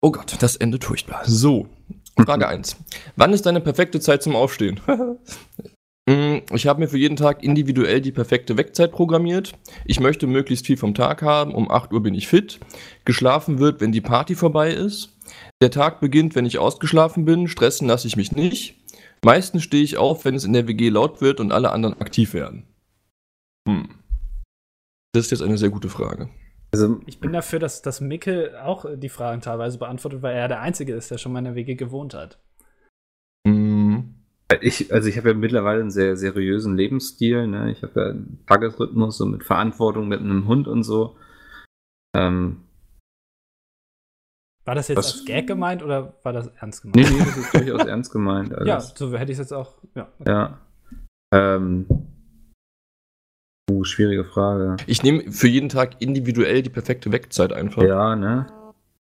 [0.00, 1.22] Oh Gott, das endet furchtbar.
[1.26, 1.68] So.
[2.16, 2.76] Frage 1.
[3.16, 4.80] Wann ist deine perfekte Zeit zum Aufstehen?
[6.06, 9.52] Mm, Ich habe mir für jeden Tag individuell die perfekte Wegzeit programmiert.
[9.84, 11.54] Ich möchte möglichst viel vom Tag haben.
[11.54, 12.60] Um 8 Uhr bin ich fit.
[13.04, 15.16] Geschlafen wird, wenn die Party vorbei ist.
[15.62, 17.48] Der Tag beginnt, wenn ich ausgeschlafen bin.
[17.48, 18.76] Stressen lasse ich mich nicht.
[19.24, 22.34] Meistens stehe ich auf, wenn es in der WG laut wird und alle anderen aktiv
[22.34, 22.66] werden.
[23.66, 23.88] Hm.
[25.14, 26.28] Das ist jetzt eine sehr gute Frage.
[26.72, 30.60] Also, Ich bin dafür, dass, dass Micke auch die Fragen teilweise beantwortet, weil er der
[30.60, 32.38] Einzige ist, der schon mal in der WG gewohnt hat.
[34.60, 37.46] Ich, also ich habe ja mittlerweile einen sehr seriösen Lebensstil.
[37.46, 37.72] Ne?
[37.72, 41.16] Ich habe ja einen Tagesrhythmus so mit Verantwortung mit einem Hund und so.
[42.14, 42.60] Ähm,
[44.64, 45.12] War das jetzt Was?
[45.12, 46.96] als Gag gemeint oder war das ernst gemeint?
[46.96, 48.54] nee, nee, das ist durchaus ernst gemeint.
[48.54, 49.74] Also Ja, so hätte ich es jetzt auch.
[49.94, 50.08] Ja.
[50.26, 50.58] ja.
[51.34, 51.86] Ähm,
[53.70, 54.76] uh, schwierige Frage.
[54.86, 57.82] Ich nehme für jeden Tag individuell die perfekte Wegzeit einfach.
[57.82, 58.46] Ja, ne?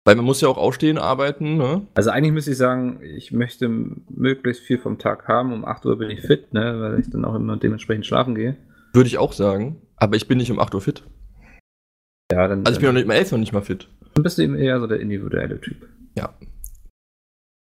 [0.07, 1.87] Weil man muss ja auch aufstehen, arbeiten, ne?
[1.95, 5.53] Also eigentlich müsste ich sagen, ich möchte möglichst viel vom Tag haben.
[5.53, 6.79] Um 8 Uhr bin ich fit, ne?
[6.79, 8.57] weil ich dann auch immer dementsprechend schlafen gehe.
[8.93, 9.81] Würde ich auch sagen.
[9.97, 11.05] Aber ich bin nicht um 8 Uhr fit.
[12.31, 13.89] Ja, dann, Also ich bin dann, noch nicht um 11 Uhr nicht mal fit.
[14.15, 15.89] dann bist du eben eher so der individuelle Typ.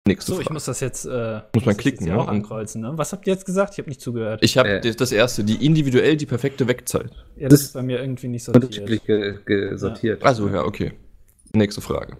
[0.06, 0.52] Nächste So, ich Frage.
[0.52, 2.18] muss das jetzt, äh, Muss man klicken, ne?
[2.18, 2.82] auch ankreuzen.
[2.82, 2.92] Ne?
[2.96, 3.72] Was habt ihr jetzt gesagt?
[3.72, 4.40] Ich habe nicht zugehört.
[4.42, 4.94] Ich habe Äh.
[4.94, 7.10] das erste, die individuell die perfekte Wegzeit.
[7.36, 8.64] ja, das das- ist bei mir irgendwie nicht sortiert.
[8.64, 10.22] Unterschiedlich ge ge sortiert.
[10.22, 10.92] Also ja, okay.
[11.54, 12.16] Nächste Frage.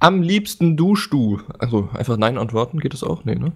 [0.00, 1.40] Am liebsten duschst du.
[1.60, 3.24] Also einfach Nein antworten, geht das auch?
[3.24, 3.52] Nee, ne?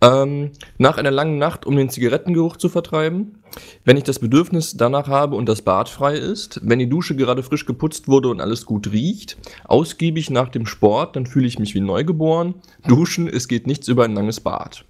[0.00, 3.42] Ähm, nach einer langen Nacht, um den Zigarettengeruch zu vertreiben.
[3.84, 6.60] Wenn ich das Bedürfnis danach habe und das Bad frei ist.
[6.62, 9.38] Wenn die Dusche gerade frisch geputzt wurde und alles gut riecht.
[9.64, 12.54] Ausgiebig nach dem Sport, dann fühle ich mich wie neugeboren.
[12.86, 14.84] Duschen, es geht nichts über ein langes Bad.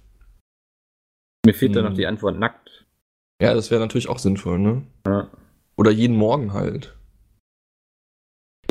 [1.43, 1.87] Mir fehlt da Hm.
[1.89, 2.85] noch die Antwort nackt.
[3.41, 4.83] Ja, das wäre natürlich auch sinnvoll, ne?
[5.07, 5.27] Ja,
[5.75, 6.95] Oder jeden Morgen halt.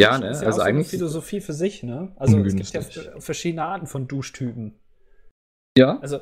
[0.00, 0.30] Ja ne?
[0.30, 0.88] ist ja Also auch so eine eigentlich.
[0.88, 2.12] Philosophie für sich, ne?
[2.16, 4.74] Also es gibt ja verschiedene Arten von Duschtypen.
[5.76, 6.20] Ja, Also,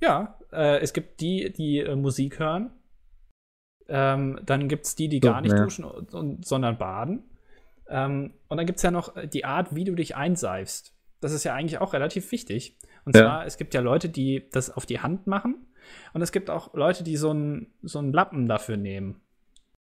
[0.00, 2.70] ja, äh, es gibt die, die äh, Musik hören.
[3.88, 5.62] Ähm, dann gibt es die, die So, gar nicht ja.
[5.62, 7.22] duschen, und, und, sondern baden.
[7.88, 10.92] Ähm, und dann gibt es ja noch äh, die Art, wie du dich einseifst.
[11.20, 12.78] Das ist ja eigentlich auch relativ wichtig.
[13.04, 13.22] Und Ja.
[13.22, 15.66] zwar, es gibt ja Leute, die das auf die Hand machen.
[16.12, 19.20] Und es gibt auch Leute, die so einen so einen Lappen dafür nehmen.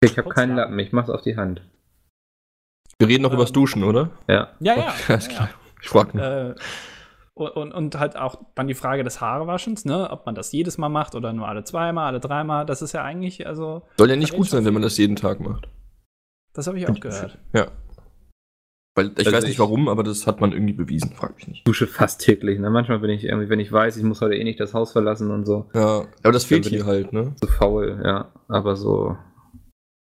[0.03, 0.55] Ich habe keinen.
[0.55, 1.61] Lappen, ich mach's auf die Hand.
[3.07, 4.09] Wir reden noch Ähm, übers Duschen, oder?
[4.27, 4.49] Ja.
[4.59, 4.93] Ja, ja.
[5.07, 5.49] Alles ja, klar.
[5.81, 6.23] Ich frag mich.
[6.23, 6.49] ja.
[6.51, 6.55] Äh,
[7.35, 10.09] und, und, und halt auch dann die Frage des Haarewaschens, ne?
[10.11, 12.65] Ob man das jedes Mal macht oder nur alle zweimal, alle dreimal.
[12.65, 15.39] Das ist ja eigentlich, also, Soll ja nicht gut sein, wenn man das jeden Tag
[15.39, 15.67] macht.
[16.53, 17.39] das habe ich auch gehört.
[17.53, 17.67] Ja.
[18.95, 21.47] Weil ich Also weiß nicht ich- warum, aber das hat man irgendwie bewiesen, frag mich
[21.47, 21.67] nicht.
[21.67, 22.59] Dusche fast täglich.
[22.59, 22.69] Ne?
[22.69, 25.31] Manchmal bin ich irgendwie, wenn ich weiß, ich muss heute eh nicht das Haus verlassen
[25.31, 27.33] und so, Ja, aber das fehlt hier halt, ne?
[27.41, 28.31] zu faul, ja.
[28.47, 29.17] Aber so.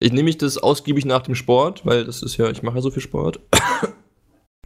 [0.01, 2.81] Ich nehme mich das ausgiebig nach dem Sport, weil das ist ja, ich mache ja
[2.81, 3.39] so viel Sport.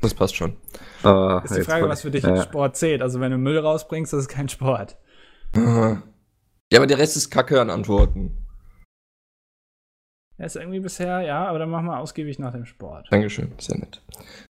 [0.02, 0.58] Das passt schon.
[1.06, 2.44] Äh, Ist die Frage, was für dich ja.
[2.44, 3.02] Sport zählt.
[3.02, 4.98] Also, wenn du Müll rausbringst, das ist kein Sport.
[5.56, 8.36] Ja, aber der Rest ist Kacke an Antworten.
[10.40, 13.08] Ja, ist irgendwie bisher, ja, aber dann machen wir ausgiebig nach dem Sport.
[13.12, 14.02] Dankeschön, sehr nett.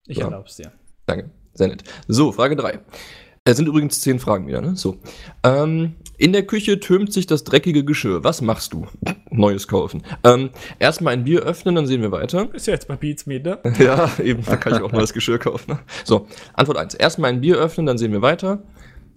[0.07, 0.27] Ich Ja.
[0.27, 0.71] erlaub's dir.
[1.07, 1.83] Danke, sehr nett.
[2.07, 2.79] So, Frage 3.
[3.45, 4.77] Es sind übrigens zehn Fragen wieder, ne?
[4.77, 4.99] So.
[5.43, 8.23] Ähm, in der Küche türmt sich das dreckige Geschirr.
[8.23, 8.87] Was machst du?
[9.31, 10.05] Neues kaufen.
[10.23, 12.55] Ähm, erstmal ein Bier öffnen, dann sehen wir weiter.
[12.55, 13.59] Ist ja jetzt bei Beats Meet, ne?
[13.81, 15.73] Ja, eben, da kann ich auch neues Geschirr kaufen.
[15.73, 15.81] Ne?
[16.05, 16.95] So, Antwort 1.
[16.95, 18.63] Erstmal ein Bier öffnen, dann sehen wir weiter.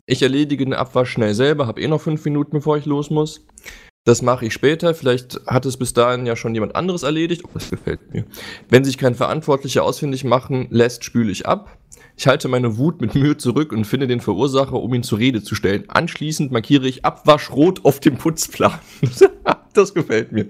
[0.08, 3.46] Ich erledige den Abwasch schnell selber, habe eh noch fünf Minuten, bevor ich los muss.
[4.06, 4.94] Das mache ich später.
[4.96, 7.44] Vielleicht hat es bis dahin ja schon jemand anderes erledigt.
[7.44, 8.24] Oh, das gefällt mir.
[8.70, 11.78] Wenn sich kein Verantwortlicher ausfindig machen lässt, spüle ich ab.
[12.18, 15.44] Ich halte meine Wut mit Mühe zurück und finde den Verursacher, um ihn zur Rede
[15.44, 15.84] zu stellen.
[15.90, 18.80] Anschließend markiere ich Abwasch rot auf dem Putzplan.
[19.74, 20.48] das gefällt mir.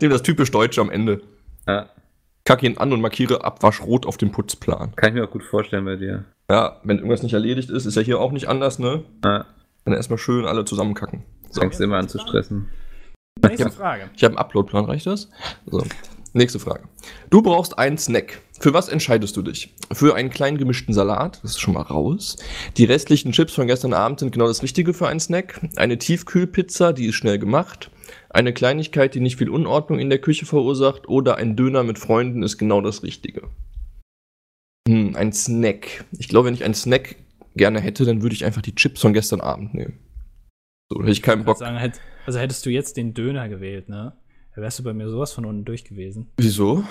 [0.00, 1.20] Dem das typisch Deutsche am Ende.
[1.66, 1.90] Ja,
[2.48, 4.96] Kacke ihn an und markiere Abwasch rot auf dem Putzplan.
[4.96, 6.24] kann ich mir auch gut vorstellen bei dir.
[6.50, 9.04] Ja, wenn irgendwas nicht erledigt ist, ist ja hier auch nicht anders, ne?
[9.22, 9.44] Ja,
[9.84, 11.24] Dann erstmal schön alle zusammenkacken.
[11.50, 11.60] So.
[11.60, 12.70] fängst immer an zu stressen.
[13.42, 13.70] Nächste.
[13.70, 14.08] Frage.
[14.16, 15.28] Ich habe einen Uploadplan, reicht das?
[15.66, 15.84] So.
[16.32, 16.88] Nächste Frage.
[17.30, 18.42] Du brauchst einen Snack.
[18.60, 19.74] Für was entscheidest du dich?
[19.92, 22.36] Für einen kleinen gemischten Salat, das ist schon mal raus.
[22.76, 25.60] Die restlichen Chips von gestern Abend sind genau das Richtige für einen Snack.
[25.76, 27.90] Eine Tiefkühlpizza, die ist schnell gemacht.
[28.30, 31.08] Eine Kleinigkeit, die nicht viel Unordnung in der Küche verursacht.
[31.08, 33.48] Oder ein Döner mit Freunden ist genau das Richtige.
[34.88, 36.04] Hm, ein Snack.
[36.18, 37.16] Ich glaube, wenn ich einen Snack
[37.56, 39.98] gerne hätte, dann würde ich einfach die Chips von gestern Abend nehmen.
[40.90, 41.58] So, hätte ich keinen Bock.
[41.58, 41.92] sagen,
[42.26, 44.14] also hättest du jetzt den Döner gewählt, ne?
[44.58, 46.32] Da wärst du bei mir sowas von unten durch gewesen.
[46.36, 46.82] Wieso?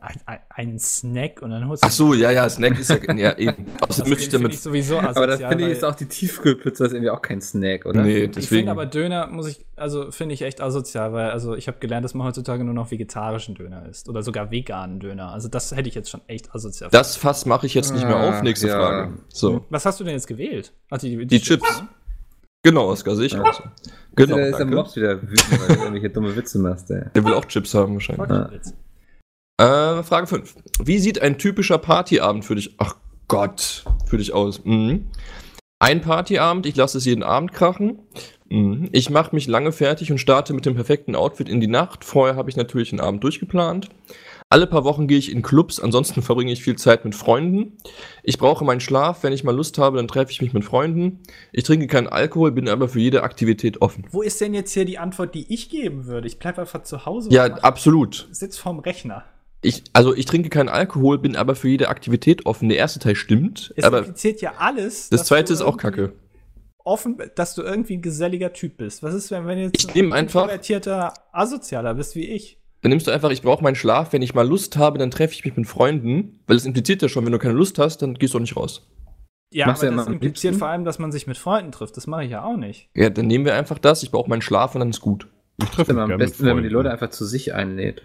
[0.00, 1.88] Ein, ein, ein Snack und dann holst du.
[1.88, 3.66] Ach so, ja, ja, Snack ist ja, ja eben.
[3.80, 4.52] das Außerdem müsste ich finde damit.
[4.54, 7.40] ich sowieso asozial, Aber da finde ich, ist auch die Tiefkühlpizza ist irgendwie auch kein
[7.40, 8.02] Snack, oder?
[8.02, 8.46] Nee, Ich deswegen.
[8.58, 12.04] finde aber Döner muss ich, also finde ich echt asozial, weil also ich habe gelernt,
[12.04, 15.32] dass man heutzutage nur noch vegetarischen Döner isst oder sogar veganen Döner.
[15.32, 16.88] Also das hätte ich jetzt schon echt asozial.
[16.92, 18.34] das Fass mache ich jetzt nicht mehr auf.
[18.36, 18.78] Ah, Nächste ja.
[18.78, 19.14] Frage.
[19.26, 19.66] So.
[19.70, 20.72] Was hast du denn jetzt gewählt?
[20.88, 21.80] Ach, die, Die Chips.
[21.80, 21.88] ne?
[22.66, 23.42] Genau, Oskar, sehe ich Ja.
[23.42, 23.62] auch so.
[24.16, 24.66] Genau, da ist der.
[24.66, 27.02] Mops wieder wütend, weil du irgendwelche dumme Witze machst, ey.
[27.14, 28.28] Der will auch Chips haben wahrscheinlich.
[28.50, 28.74] Witz.
[29.60, 30.56] Äh, Frage 5.
[30.82, 32.96] Wie sieht ein typischer Partyabend für dich, ach
[33.28, 34.64] Gott, für dich aus?
[34.64, 35.06] Mhm.
[35.78, 38.00] Ein Partyabend, ich lasse es jeden Abend krachen.
[38.48, 38.88] Mhm.
[38.90, 42.04] Ich mache mich lange fertig und starte mit dem perfekten Outfit in die Nacht.
[42.04, 43.90] Vorher habe ich natürlich den Abend durchgeplant.
[44.48, 47.78] Alle paar Wochen gehe ich in Clubs, ansonsten verbringe ich viel Zeit mit Freunden.
[48.22, 51.20] Ich brauche meinen Schlaf, wenn ich mal Lust habe, dann treffe ich mich mit Freunden.
[51.52, 54.06] Ich trinke keinen Alkohol, bin aber für jede Aktivität offen.
[54.12, 56.28] Wo ist denn jetzt hier die Antwort, die ich geben würde?
[56.28, 58.28] Ich bleibe einfach zu Hause Ja, absolut.
[58.30, 59.24] sitz vorm Rechner.
[59.62, 62.68] Ich, also ich trinke keinen Alkohol, bin aber für jede Aktivität offen.
[62.68, 65.08] Der erste Teil stimmt, Es aber impliziert ja alles.
[65.08, 66.12] das zweite ist auch kacke.
[66.84, 69.02] Offen, dass du irgendwie ein geselliger Typ bist.
[69.02, 72.60] Was ist, wenn, wenn du jetzt Ich nehm einfach- introvertierter Asozialer bist wie ich?
[72.86, 75.34] Dann nimmst du einfach, ich brauche meinen Schlaf, wenn ich mal Lust habe, dann treffe
[75.34, 78.14] ich mich mit Freunden, weil es impliziert ja schon, wenn du keine Lust hast, dann
[78.14, 78.88] gehst du auch nicht raus.
[79.52, 80.58] Ja, Machst du aber ja das impliziert liebsten?
[80.60, 81.96] vor allem, dass man sich mit Freunden trifft.
[81.96, 82.88] Das mache ich ja auch nicht.
[82.94, 85.26] Ja, dann nehmen wir einfach das, ich brauche meinen Schlaf und dann ist gut.
[85.56, 86.68] Ich Das ist treffe immer mich am gerne mit besten, wenn man die.
[86.70, 88.02] Leute einfach zu sich einlädt.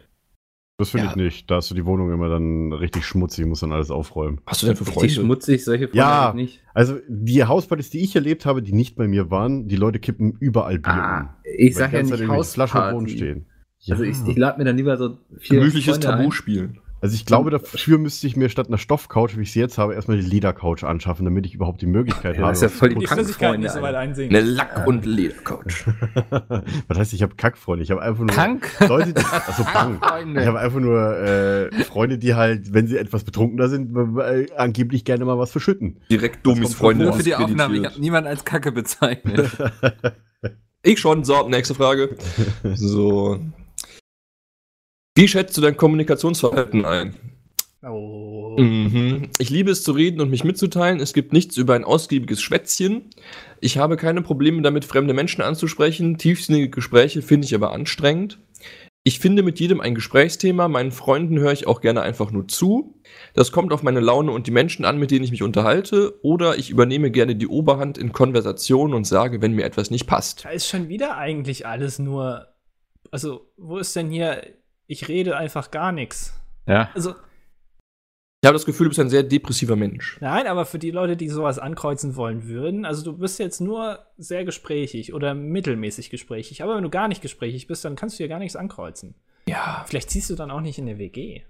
[0.80, 1.12] Das finde Ja.
[1.12, 1.52] ich nicht.
[1.52, 4.42] Da hast du die Wohnung immer dann richtig schmutzig, muss dann alles aufräumen.
[4.48, 5.14] Hast du denn für Richtig Freunde?
[5.14, 6.34] schmutzig, solche Freunde Ja.
[6.36, 6.60] nicht.
[6.74, 10.38] Also die Hauspartys, die ich erlebt habe, die nicht bei mir waren, die Leute kippen
[10.40, 11.30] überall Bier Ah, um.
[11.44, 13.16] ich Weil sag ja nicht Zeit irgendwie Flaschen am Boden Hausparty.
[13.16, 13.46] stehen.
[13.82, 13.96] Ja.
[13.96, 16.80] Also ich, ich lade mir dann lieber so vier Gemütliches Tabu spielen.
[17.04, 19.96] Also ich glaube, dafür müsste ich mir statt einer Stoffcouch, wie ich sie jetzt habe,
[19.96, 22.52] erstmal die Ledercouch anschaffen, damit ich überhaupt die Möglichkeit Ja, habe.
[22.52, 23.88] das ist ja voll die Die Kackfreunde, so Alter.
[23.88, 24.30] weit einsehen.
[24.30, 25.86] Eine Lack- und Ledercouch.
[26.88, 27.84] Was heißt, ich habe Kackfreunde?
[27.84, 28.70] Ich habe einfach nur Krank?
[28.88, 30.00] Leute, die, also Bang.
[30.40, 35.04] Ich habe einfach nur äh, Freunde, die halt, wenn sie etwas betrunkener sind, äh, angeblich
[35.04, 36.02] gerne mal was verschütten.
[36.12, 37.06] Direkt kommt Freunde.
[37.06, 39.50] Nur für die Aufnahme, ich habe niemand als Kacke bezeichnet.
[40.84, 42.16] Ich schon, so, nächste Frage.
[42.74, 43.40] So.
[45.16, 47.16] Wie schätzt du dein Kommunikationsverhalten ein?
[47.84, 48.56] Oh.
[48.60, 49.30] Mhm.
[49.40, 51.00] Ich liebe es zu reden und mich mitzuteilen.
[51.00, 53.10] Es gibt nichts über ein ausgiebiges Schwätzchen.
[53.60, 56.18] Ich habe keine Probleme damit, fremde Menschen anzusprechen.
[56.18, 58.40] Tiefsinnige Gespräche finde ich aber anstrengend.
[59.04, 60.68] Ich finde mit jedem ein Gesprächsthema.
[60.68, 63.02] Meinen Freunden höre ich auch gerne einfach nur zu.
[63.34, 66.24] Das kommt auf meine Laune und die Menschen an, mit denen ich mich unterhalte.
[66.24, 70.46] Oder ich übernehme gerne die Oberhand in Konversationen und sage, wenn mir etwas nicht passt.
[70.46, 72.46] Da ist schon wieder eigentlich alles nur.
[73.10, 74.44] Also, wo ist denn hier.
[74.92, 76.38] Ich rede einfach gar nichts.
[76.68, 76.90] Ja.
[76.94, 80.18] Also, Ich habe das Gefühl, du bist ein sehr depressiver Mensch.
[80.20, 84.00] nein, aber für die Leute, die sowas ankreuzen wollen würden, also du bist jetzt nur
[84.18, 86.62] sehr gesprächig oder mittelmäßig gesprächig.
[86.62, 89.16] Aber wenn du gar nicht gesprächig bist, dann kannst du hier gar nichts ankreuzen.
[89.48, 89.86] Ja.
[89.88, 91.44] Vielleicht ziehst du dann auch nicht in der WG.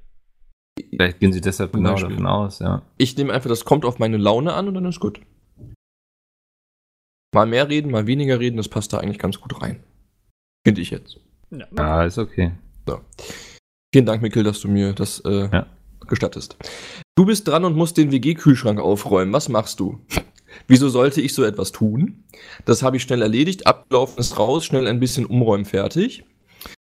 [0.92, 2.12] Vielleicht gehen sie deshalb genau Beispiel.
[2.12, 2.84] davon aus, ja.
[2.98, 5.20] Ich nehme einfach, das kommt auf meine Laune an und dann ist gut.
[7.34, 9.82] Mal mehr reden, mal weniger reden, das passt da eigentlich ganz gut rein.
[10.64, 11.20] Finde ich jetzt.
[11.50, 12.52] Ja, Ja, ist okay.
[13.94, 15.68] Vielen Dank, Mikkel, dass du mir das äh, Ja.
[16.08, 16.56] gestattest.
[17.16, 19.34] Du bist dran und musst den WG-Kühlschrank aufräumen.
[19.34, 20.00] Was machst du?
[20.68, 22.24] Wieso sollte ich so etwas tun?
[22.66, 23.68] Das habe ich schnell erledigt.
[23.68, 26.24] Abgelaufen ist raus, schnell ein bisschen umräumen fertig.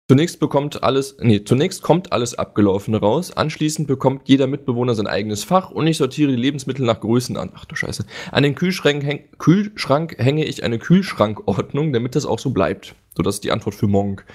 [0.09, 3.31] Zunächst bekommt alles, nee, zunächst kommt alles Abgelaufene raus.
[3.31, 7.51] Anschließend bekommt jeder Mitbewohner sein eigenes Fach und ich sortiere die Lebensmittel nach Größen an.
[7.55, 8.05] Ach du Scheiße.
[8.31, 12.95] An den Kühlschrank, häng, Kühlschrank hänge ich eine Kühlschrankordnung, damit das auch so bleibt.
[13.15, 14.25] So, das ist die Antwort für Monk.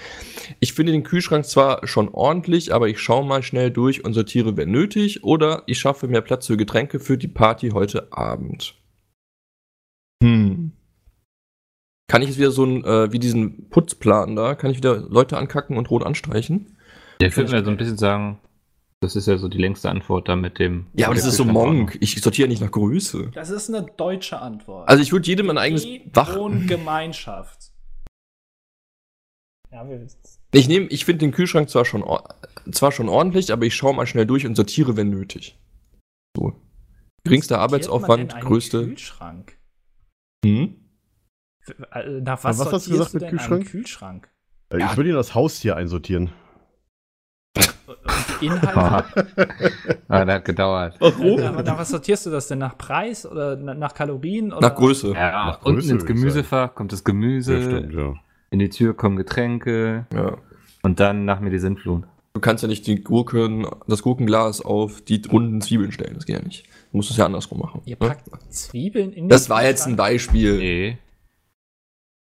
[0.61, 4.57] Ich finde den Kühlschrank zwar schon ordentlich, aber ich schaue mal schnell durch und sortiere,
[4.57, 8.75] wenn nötig, oder ich schaffe mehr Platz für Getränke für die Party heute Abend.
[10.23, 10.73] Hm.
[12.09, 15.37] Kann ich jetzt wieder so ein, äh, wie diesen Putzplan da, kann ich wieder Leute
[15.37, 16.77] ankacken und rot anstreichen?
[17.21, 18.39] Ja, ich würde mir so ein bisschen sagen,
[19.01, 20.87] das ist ja so die längste Antwort da mit dem.
[20.95, 21.45] Ja, aber das der ist so.
[21.45, 21.99] Monk.
[22.01, 23.31] Ich sortiere nicht nach Größe.
[23.35, 24.89] Das ist eine deutsche Antwort.
[24.89, 26.37] Also ich würde jedem ein eigenes Die Wach.
[26.37, 27.73] Wohngemeinschaft.
[29.73, 30.41] Ja, wir wissen's.
[30.53, 32.05] Ich nehme, ich finde den Kühlschrank zwar schon,
[32.71, 35.59] zwar schon ordentlich, aber ich schaue mal schnell durch und sortiere, wenn nötig.
[36.37, 36.55] So.
[37.25, 38.85] Geringster Arbeitsaufwand, denn einen größte.
[38.87, 39.59] Kühlschrank.
[40.45, 40.86] Hm?
[41.93, 43.61] Äh, Nach was, was hast du gesagt du mit denn Kühlschrank?
[43.63, 44.29] einen Kühlschrank?
[44.71, 44.87] Äh, Ja.
[44.91, 46.31] Ich würde ihn als Haustier einsortieren.
[47.87, 49.27] Und Inhalte?
[50.09, 50.97] Ah, das hat gedauert.
[51.01, 51.41] Warum?
[51.41, 52.59] nach, nach was sortierst du das denn?
[52.59, 54.53] Nach Preis oder na- nach Kalorien?
[54.53, 54.69] Oder?
[54.69, 55.13] Nach Größe.
[55.13, 58.15] Ja, Nach unten Größe, ins Gemüsefach kommt das Gemüse, Ja, stimmt, ja.
[58.51, 60.37] in die Tür kommen Getränke Ja.
[60.83, 62.05] und dann nach mir die Sintflut.
[62.35, 66.15] Du kannst ja nicht die Gurken, das Gurkenglas auf die runden Zwiebeln stellen.
[66.15, 66.67] Das geht ja nicht.
[66.93, 67.81] Du musst es ja andersrum machen.
[67.85, 68.09] Ihr ne?
[68.09, 69.97] packt Zwiebeln in den Das war jetzt ein?
[69.97, 70.59] Beispiel.
[70.59, 70.99] Nee.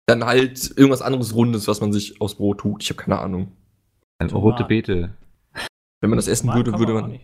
[0.08, 2.82] Dann halt irgendwas anderes Rundes, was man sich aufs Brot tut.
[2.82, 3.52] Ich habe keine Ahnung.
[4.18, 4.36] Tomaten.
[4.36, 5.14] rote Beete.
[6.00, 7.20] Wenn man das essen Tomaten würde, würde man.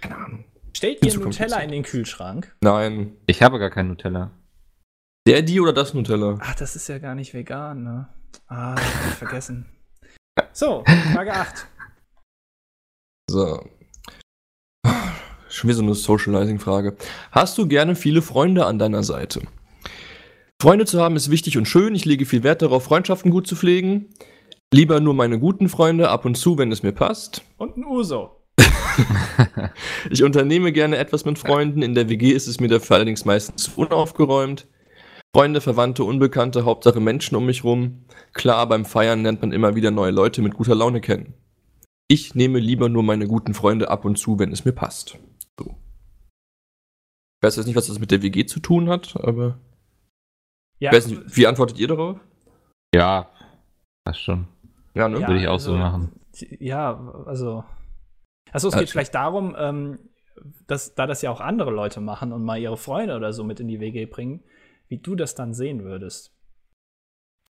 [0.00, 0.44] Keine Ahnung.
[0.74, 1.62] Stellt ihr Nutella kompliziert.
[1.62, 2.56] in den Kühlschrank?
[2.62, 3.12] Nein.
[3.26, 4.30] Ich habe gar kein Nutella.
[5.26, 6.38] Der, die oder das Nutella?
[6.40, 8.08] Ach, das ist ja gar nicht vegan, ne?
[8.46, 9.66] Ah, das hab ich vergessen.
[10.54, 11.66] So, Frage 8.
[13.28, 13.68] So.
[15.48, 16.96] Schon wieder so eine Socializing-Frage.
[17.30, 19.42] Hast du gerne viele Freunde an deiner Seite?
[20.62, 21.92] Freunde zu haben ist wichtig und schön.
[21.96, 24.10] Ich lege viel Wert darauf, Freundschaften gut zu pflegen.
[24.72, 27.42] Lieber nur meine guten Freunde, ab und zu, wenn es mir passt.
[27.56, 28.30] Und ein Uso.
[30.08, 31.82] Ich unternehme gerne etwas mit Freunden.
[31.82, 34.68] In der WG ist es mir dafür allerdings meistens unaufgeräumt.
[35.34, 38.04] Freunde, Verwandte, Unbekannte, Hauptsache Menschen um mich rum.
[38.32, 41.34] Klar, beim Feiern lernt man immer wieder neue Leute mit guter Laune kennen.
[42.06, 45.18] Ich nehme lieber nur meine guten Freunde ab und zu, wenn es mir passt.
[45.58, 45.74] So.
[47.40, 49.58] Ich weiß jetzt nicht, was das mit der WG zu tun hat, aber
[50.82, 52.18] Ja, nicht, wie antwortet ihr darauf?
[52.94, 53.30] Ja,
[54.04, 54.48] passt schon.
[54.94, 55.20] Ja, ne?
[55.20, 56.12] Ja, Würde ich auch so also- machen.
[56.58, 57.64] Ja, also.
[58.52, 59.98] Achso, es Also- geht vielleicht darum, ähm,
[60.66, 63.60] dass, da das ja auch andere Leute machen und mal ihre Freunde oder so mit
[63.60, 64.42] in die WG bringen,
[64.88, 66.34] wie du das dann sehen würdest.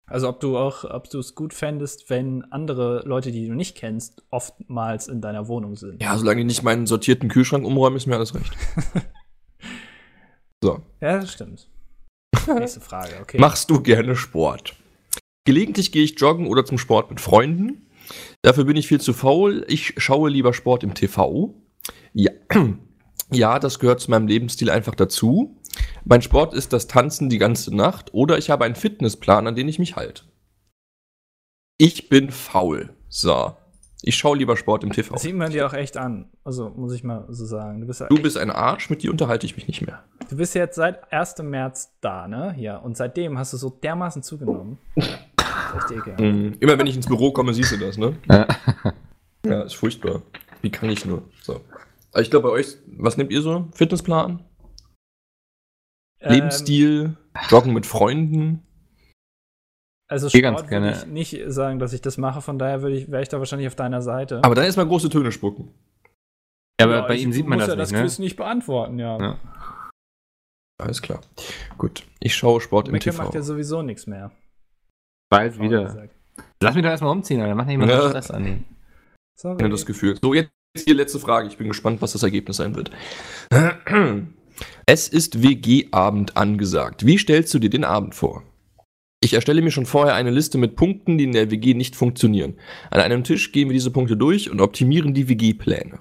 [0.07, 3.77] Also ob du auch, ob du es gut fändest, wenn andere Leute, die du nicht
[3.77, 6.01] kennst, oftmals in deiner Wohnung sind.
[6.01, 8.51] Ja, solange ich nicht meinen sortierten Kühlschrank umräume, ist mir alles recht.
[10.61, 10.81] So.
[10.99, 11.69] Ja, das stimmt.
[12.57, 13.39] Nächste Frage, okay.
[13.39, 14.75] Machst du gerne Sport?
[15.45, 17.89] Gelegentlich gehe ich joggen oder zum Sport mit Freunden.
[18.41, 19.65] Dafür bin ich viel zu faul.
[19.67, 21.53] Ich schaue lieber Sport im TV.
[22.13, 22.31] Ja.
[23.31, 25.55] Ja, das gehört zu meinem Lebensstil einfach dazu.
[26.03, 29.67] Mein Sport ist das Tanzen die ganze Nacht oder ich habe einen Fitnessplan, an den
[29.67, 30.23] ich mich halte.
[31.77, 32.95] Ich bin faul.
[33.07, 33.55] So.
[34.01, 35.13] Ich schaue lieber Sport im TV.
[35.13, 36.29] Das sieht man dir auch echt an.
[36.45, 37.81] Also, muss ich mal so sagen.
[37.81, 40.03] Du bist, ja Du bist ein Arsch, mit dir unterhalte ich mich nicht mehr.
[40.29, 41.39] du bist jetzt seit 1.
[41.43, 42.55] März da, ne?
[42.57, 42.77] Ja.
[42.77, 44.77] Und seitdem hast du so dermaßen zugenommen.
[44.95, 46.19] Echt ekelhaft.
[46.21, 46.55] Mhm.
[46.59, 48.15] Immer wenn ich ins Büro komme, siehst du das, ne?
[48.29, 48.47] Ja.
[49.45, 50.21] Ja, ist furchtbar.
[50.61, 51.23] Wie kann ich nur?
[51.41, 51.61] So.
[52.11, 53.67] Aber ich glaube, bei euch, was nehmt ihr so?
[53.73, 54.43] Fitnessplan?
[56.21, 57.17] Ähm, Lebensstil?
[57.49, 58.63] Joggen mit Freunden?
[60.11, 62.97] Also Sport ganz würde gerne- ich nicht sagen, dass ich das mache, von daher würde
[62.97, 64.41] ich, wäre ich da wahrscheinlich auf deiner Seite.
[64.43, 65.71] Aber dann erstmal große Töne spucken.
[66.81, 68.25] Ja, aber Ja, bei ihm sieht man muss das ja das nicht, Quiz ne?
[68.25, 69.19] nicht beantworten, ja.
[69.19, 69.37] Ja.
[70.81, 71.21] Alles klar.
[71.77, 72.03] Gut.
[72.19, 73.21] Ich schaue Sport im Mecke TV.
[73.23, 74.31] macht ja sowieso nichts mehr.
[75.29, 75.83] Bald wieder.
[75.83, 76.15] gesagt.
[76.61, 77.53] Lass mich doch erstmal umziehen, Alter.
[77.55, 78.01] Mach nicht mal Ja.
[78.01, 78.65] so Stress an den.
[79.37, 79.57] Sorry.
[79.57, 80.17] Ich habe das Gefühl.
[80.21, 80.49] So, jetzt
[80.87, 81.47] die letzte Frage.
[81.47, 82.91] Ich bin gespannt, was das Ergebnis sein wird.
[84.85, 87.05] Es ist WG-Abend angesagt.
[87.05, 88.43] Wie stellst du dir den Abend vor?
[89.29, 92.55] Ich erstelle mir schon vorher eine Liste mit Punkten, die in der WG nicht funktionieren.
[92.89, 95.99] An einem Tisch gehen wir diese Punkte durch und optimieren die WG-Pläne.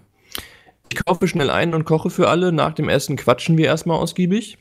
[0.90, 2.52] Ich kaufe schnell ein und koche für alle.
[2.52, 4.56] Nach dem Essen quatschen wir erstmal ausgiebig.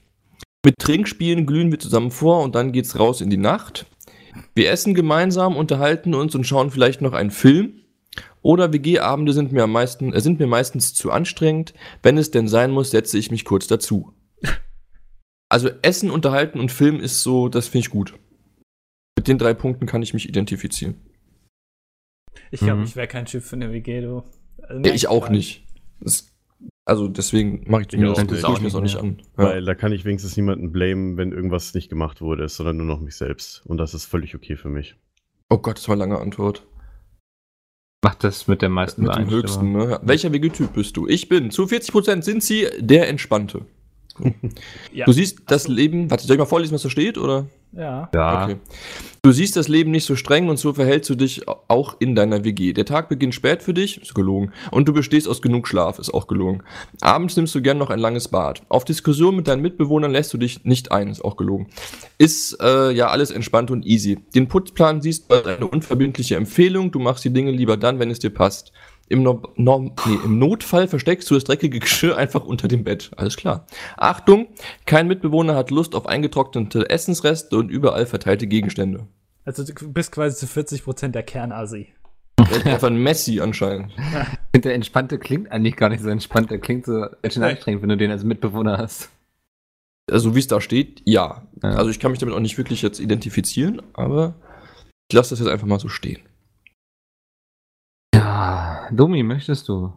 [0.65, 3.86] Mit Trinkspielen glühen wir zusammen vor und dann geht's raus in die Nacht.
[4.53, 7.71] Wir essen gemeinsam, unterhalten uns und schauen vielleicht noch einen Film.
[8.41, 11.73] Oder WG-Abende sind äh, sind mir meistens zu anstrengend.
[12.03, 14.12] Wenn es denn sein muss, setze ich mich kurz dazu.
[15.47, 18.13] Also Essen, Unterhalten und Film ist so, das finde ich gut.
[19.28, 20.96] Mit den drei Punkten kann ich mich identifizieren.
[22.50, 22.84] Ich glaube, Mhm.
[22.86, 24.24] ich wäre kein Typ für eine WG, du.
[24.62, 25.66] Also, Ja, ich auch nicht.
[26.00, 26.32] Das,
[26.86, 28.42] also deswegen mache ich, Ich mir auch das, nicht.
[28.42, 29.18] tue ich mir das auch nicht an.
[29.38, 29.44] Ja.
[29.44, 33.02] Weil da kann ich wenigstens niemanden blamen, wenn irgendwas nicht gemacht wurde, sondern nur noch
[33.02, 33.66] mich selbst.
[33.66, 34.96] Und das ist völlig okay für mich.
[35.50, 36.66] Oh Gott, das war eine lange Antwort.
[38.06, 40.00] Macht das mit der meisten Mit dem höchsten, ne?
[40.04, 41.06] Welcher WG-Typ bist du?
[41.08, 41.52] Ich bin.
[41.52, 43.66] Zu 40% sind sie der Entspannte.
[44.94, 45.06] Ja.
[45.06, 46.10] Du siehst das Leben.
[46.10, 47.18] Warte, soll ich mal vorlesen, was da steht?
[47.18, 47.46] Oder?
[47.73, 48.10] Ja.
[48.13, 48.43] Ja.
[48.43, 48.58] Okay.
[49.21, 52.43] Du siehst das Leben nicht so streng und so verhältst du dich auch in deiner
[52.43, 52.73] WG.
[52.73, 54.53] Der Tag beginnt spät für dich, ist gelogen.
[54.71, 56.63] Und du bestehst aus genug Schlaf, ist auch gelogen.
[57.01, 58.62] Abends nimmst du gern noch ein langes Bad.
[58.69, 61.67] Auf Diskussion mit deinen Mitbewohnern lässt du dich nicht ein, ist auch gelogen.
[62.17, 64.17] Ist äh, ja alles entspannt und easy.
[64.34, 66.91] Den Putzplan siehst du als eine unverbindliche Empfehlung.
[66.91, 68.71] Du machst die Dinge lieber dann, wenn es dir passt.
[69.10, 73.12] Im, no Norm nee, Im Notfall versteckst du das dreckige Geschirr einfach unter dem Bett.
[73.15, 73.65] Alles klar.
[73.96, 74.48] Achtung,
[74.86, 79.08] kein Mitbewohner hat Lust auf eingetrocknete Essensreste und überall verteilte Gegenstände.
[79.46, 81.88] Also du bist quasi zu 40% der Kernasi.
[82.38, 83.93] Er ist einfach ein Messi anscheinend.
[83.98, 84.04] Ich
[84.52, 86.52] finde, der Entspannte klingt eigentlich gar nicht so entspannt.
[86.52, 89.10] Der klingt so ganz schön anstrengend, wenn du den als Mitbewohner hast.
[90.10, 91.43] Also wie es da steht, ja.
[91.62, 91.70] Ja.
[91.72, 94.36] Also ich kann mich damit auch nicht wirklich jetzt identifizieren, aber
[95.10, 96.20] ich lasse das jetzt einfach mal so stehen.
[98.15, 99.93] Ja, Domi, möchtest du?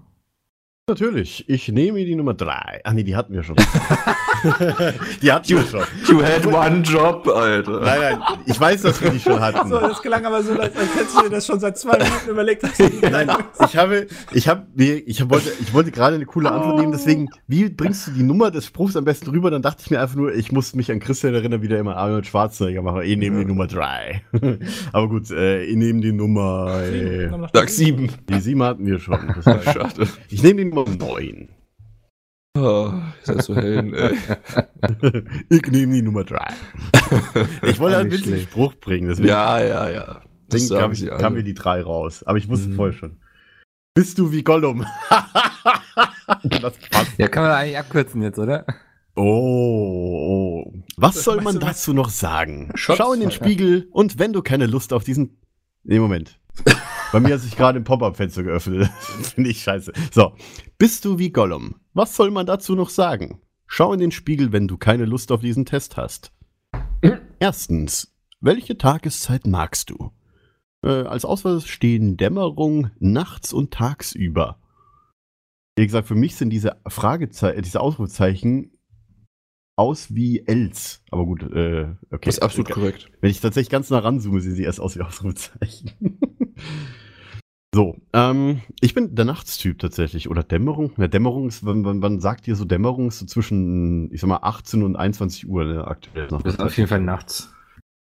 [0.91, 2.81] Natürlich, ich nehme die Nummer 3.
[2.83, 3.55] Ah nee, die hatten wir schon.
[5.23, 5.83] die hatten wir schon.
[6.09, 7.81] You had one job, Alter.
[7.81, 9.69] Nein, nein, ich weiß, dass wir die schon hatten.
[9.69, 12.31] So, das gelang aber so, als als hättest du dir das schon seit zwei Minuten
[12.31, 12.63] überlegt.
[13.03, 13.31] Nein,
[13.65, 17.69] ich habe, ich habe, ich wollte, ich wollte gerade eine coole Antwort nehmen, deswegen, wie
[17.69, 19.51] bringst du die Nummer des Spruchs am besten rüber?
[19.51, 21.97] Dann dachte ich mir einfach nur, ich muss mich an Christian erinnern, wie der immer
[21.97, 23.05] Arnold Schwarzenegger macht.
[23.05, 24.23] Ich nehme die Nummer 3.
[24.93, 28.11] Aber gut, äh, ich nehme die Nummer, äh, Sag sieben.
[28.29, 29.19] die 7 hatten wir schon.
[29.37, 30.09] Das war Schade.
[30.29, 31.49] Ich nehme die Nummer 9.
[32.59, 34.17] Oh, ist das so hell, ey.
[35.51, 36.39] ich nehme die Nummer 3.
[37.63, 38.41] Ich wollte einen witzigen.
[38.41, 40.05] Spruch bringen, deswegen, Ja, ja, ja.
[40.05, 42.25] Das deswegen sagen kam, ich, kam mir die 3 raus.
[42.25, 42.75] Aber ich wusste Mhm.
[42.75, 43.21] vorher schon.
[43.95, 44.85] Bist du wie Gollum?
[46.45, 47.19] das passt.
[47.19, 48.65] Ja, kann man eigentlich abkürzen jetzt, oder?
[49.17, 50.73] Oh, oh.
[50.97, 52.71] Was soll man was- dazu noch sagen?
[52.75, 53.31] Schau in den.
[53.31, 55.39] Spiegel und wenn du keine Lust auf diesen.
[55.83, 56.39] Nee, Moment.
[57.13, 58.89] Bei mir hat sich gerade ein Pop-Up-Fenster geöffnet.
[59.35, 59.93] Finde ich scheiße.
[60.13, 60.37] So.
[60.79, 61.77] Bist du wie Gollum?
[61.93, 63.41] Was soll man dazu noch sagen?
[63.67, 66.33] Schau in den Spiegel, wenn du keine Lust auf diesen Test hast.
[67.41, 68.15] Erstens.
[68.41, 70.13] Welche Tageszeit magst du?
[70.83, 74.59] Äh, als Auswahl stehen Dämmerung, nachts und tagsüber.
[75.77, 78.71] Wie gesagt, für mich sind diese Fragezeichen, diese Ausrufezeichen
[79.77, 81.03] aus wie Els.
[81.11, 82.27] Aber gut, äh, okay.
[82.27, 83.11] Das ist absolut korrekt.
[83.21, 85.93] Wenn ich tatsächlich ganz nah ranzoome, sehen sie erst aus wie Ausrufezeichen.
[87.75, 90.29] so, ähm, ich bin der Nachtstyp tatsächlich.
[90.29, 90.93] Oder Dämmerung.
[90.97, 93.09] Ja, Dämmerung ist, wann, wann, wann sagt ihr so Dämmerung?
[93.09, 96.27] Ist so zwischen, ich sag mal, 18 und 21 Uhr ne, aktuell.
[96.29, 97.55] Das ist auf jeden Fall nachts.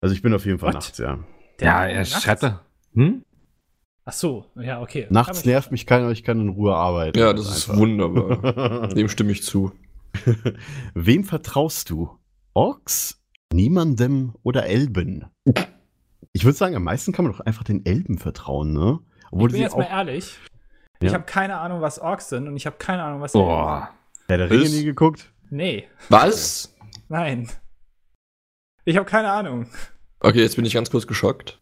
[0.00, 0.74] Also ich bin auf jeden Fall What?
[0.74, 1.18] nachts, ja.
[1.60, 2.42] Ja, er schreibt.
[2.94, 3.24] Hm?
[4.04, 5.06] Ach so, ja, okay.
[5.10, 7.18] Nachts nervt mich keiner, ich kann in Ruhe arbeiten.
[7.18, 7.80] Ja, das ist einfach.
[7.80, 8.88] wunderbar.
[8.94, 9.72] Dem stimme ich zu.
[10.94, 12.10] Wem vertraust du?
[12.52, 15.26] Orks, niemandem oder Elben?
[16.32, 18.98] Ich würde sagen, am meisten kann man doch einfach den Elben vertrauen, ne?
[19.32, 20.38] Obwohl Ich bin jetzt auch mal ehrlich.
[21.00, 21.14] Ich Ja.
[21.14, 23.90] habe keine Ahnung, was Orks sind und ich habe keine Ahnung, was Boah.
[24.28, 25.32] der, der Ringe Ist- nie geguckt.
[25.50, 26.76] Nee, Was?
[27.08, 27.50] nein.
[28.84, 29.66] Ich habe keine Ahnung.
[30.20, 31.60] Okay, jetzt bin ich ganz kurz geschockt.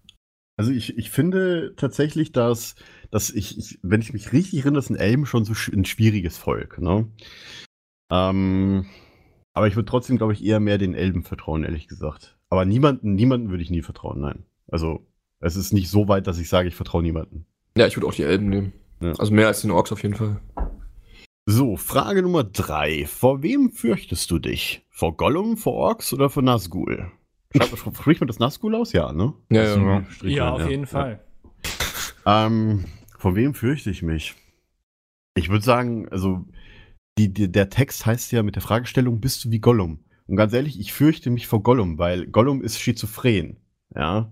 [0.58, 2.74] Also ich, ich finde tatsächlich, dass,
[3.10, 6.78] dass ich, ich, wenn ich mich richtig erinnere, sind Elben schon so ein schwieriges Volk,
[6.78, 7.08] ne?
[8.10, 8.86] Ähm,
[9.54, 12.36] aber ich würde trotzdem, glaube ich, eher mehr den Elben vertrauen, ehrlich gesagt.
[12.50, 14.44] Aber niemanden, niemanden würde ich nie vertrauen, nein.
[14.70, 15.06] Also,
[15.40, 17.46] es ist nicht so weit, dass ich sage, ich vertraue niemanden.
[17.76, 18.72] Ja, ich würde auch die Elben nehmen.
[19.00, 19.12] Ja.
[19.18, 20.40] Also mehr als den Orks auf jeden Fall.
[21.46, 23.06] So, Frage Nummer drei.
[23.06, 24.86] Vor wem fürchtest du dich?
[24.90, 27.10] Vor Gollum, vor Orks oder vor Nazgul?
[27.56, 28.92] Schreibt- Spricht man das Nazgul aus?
[28.92, 29.32] Ja, ne?
[29.50, 30.04] Ja, ja.
[30.22, 31.24] Ja, rein, auf jeden Fall.
[32.26, 32.84] Ähm,
[33.18, 34.34] vor wem fürchte ich mich?
[35.34, 36.44] Ich würde sagen, also
[37.18, 40.00] die, die, der Text heißt ja mit der Fragestellung, bist du wie Gollum?
[40.26, 43.56] Und ganz ehrlich, ich fürchte mich vor Gollum, weil Gollum ist schizophren.
[43.94, 44.30] Ja.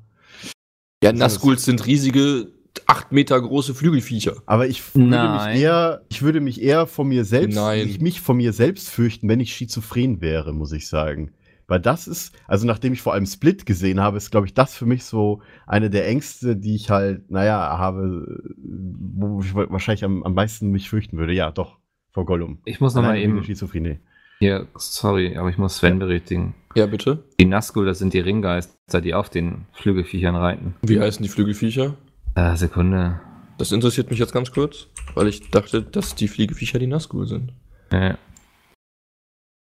[1.03, 2.53] Ja, Nazguls sind riesige,
[2.87, 4.35] acht Meter große Flügelviecher.
[4.47, 5.53] Aber ich würde Nein.
[5.53, 7.87] mich eher, ich würde mich eher von mir selbst, Nein.
[7.87, 11.33] ich mich von mir selbst fürchten, wenn ich schizophren wäre, muss ich sagen.
[11.67, 14.75] Weil das ist, also nachdem ich vor allem Split gesehen habe, ist, glaube ich, das
[14.75, 20.05] für mich so eine der Ängste, die ich halt, naja, habe, wo ich wa- wahrscheinlich
[20.05, 21.35] am, am meisten mich fürchten würde.
[21.35, 21.77] Ja, doch,
[22.11, 22.59] vor Gollum.
[22.65, 23.45] Ich muss nochmal eben.
[23.45, 23.99] Schizophrenie.
[24.39, 26.55] Hier, sorry, aber ich muss Sven berichtigen.
[26.75, 27.25] Ja, bitte.
[27.41, 30.75] Die Nazgul, das sind die Ringgeister, die auf den Flügelviechern reiten.
[30.83, 31.97] Wie heißen die Flügelviecher?
[32.39, 33.21] Äh, Sekunde.
[33.59, 37.53] Das interessiert mich jetzt ganz kurz, weil ich dachte, dass die Fliegeviecher die Nazgul sind.
[37.91, 38.15] Äh.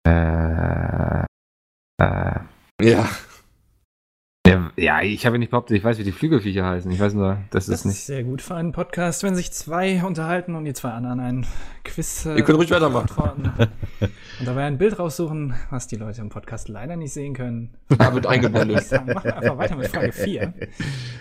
[0.06, 1.24] Äh.
[2.02, 2.40] Äh.
[2.82, 3.08] Ja.
[4.50, 6.90] Ja, ja, ich habe nicht behauptet, ich weiß, wie die Flügelviecher heißen.
[6.90, 7.94] Ich weiß nur, das Das ist nicht.
[7.96, 11.46] ist sehr gut für einen Podcast, wenn sich zwei unterhalten und die zwei anderen ein
[11.84, 12.26] Quiz.
[12.26, 13.52] Äh, Ihr könnt ruhig weitermachen.
[14.40, 17.76] Und dabei ein Bild raussuchen, was die Leute im Podcast leider nicht sehen können.
[17.88, 18.90] Da wird Ich eingeblendet.
[19.06, 20.52] Machen wir einfach weiter mit Frage 4.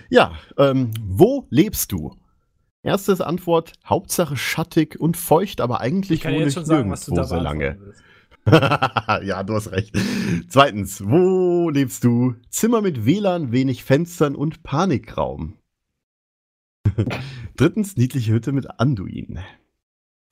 [0.10, 2.16] Ja, ähm, wo lebst du?
[2.82, 6.66] Erstes Antwort, Hauptsache schattig und feucht, aber eigentlich Ich kann dir wohne jetzt ich schon
[6.66, 7.78] sagen, was du nirgendwo da so lange.
[7.80, 8.04] willst.
[8.48, 9.96] ja, du hast recht.
[10.50, 12.36] Zweitens, wo lebst du?
[12.50, 15.58] Zimmer mit WLAN, wenig Fenstern und Panikraum.
[17.56, 19.40] Drittens, niedliche Hütte mit Anduin.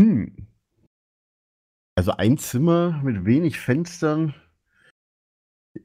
[0.02, 0.48] Hm.
[1.96, 4.34] Also ein Zimmer mit wenig Fenstern.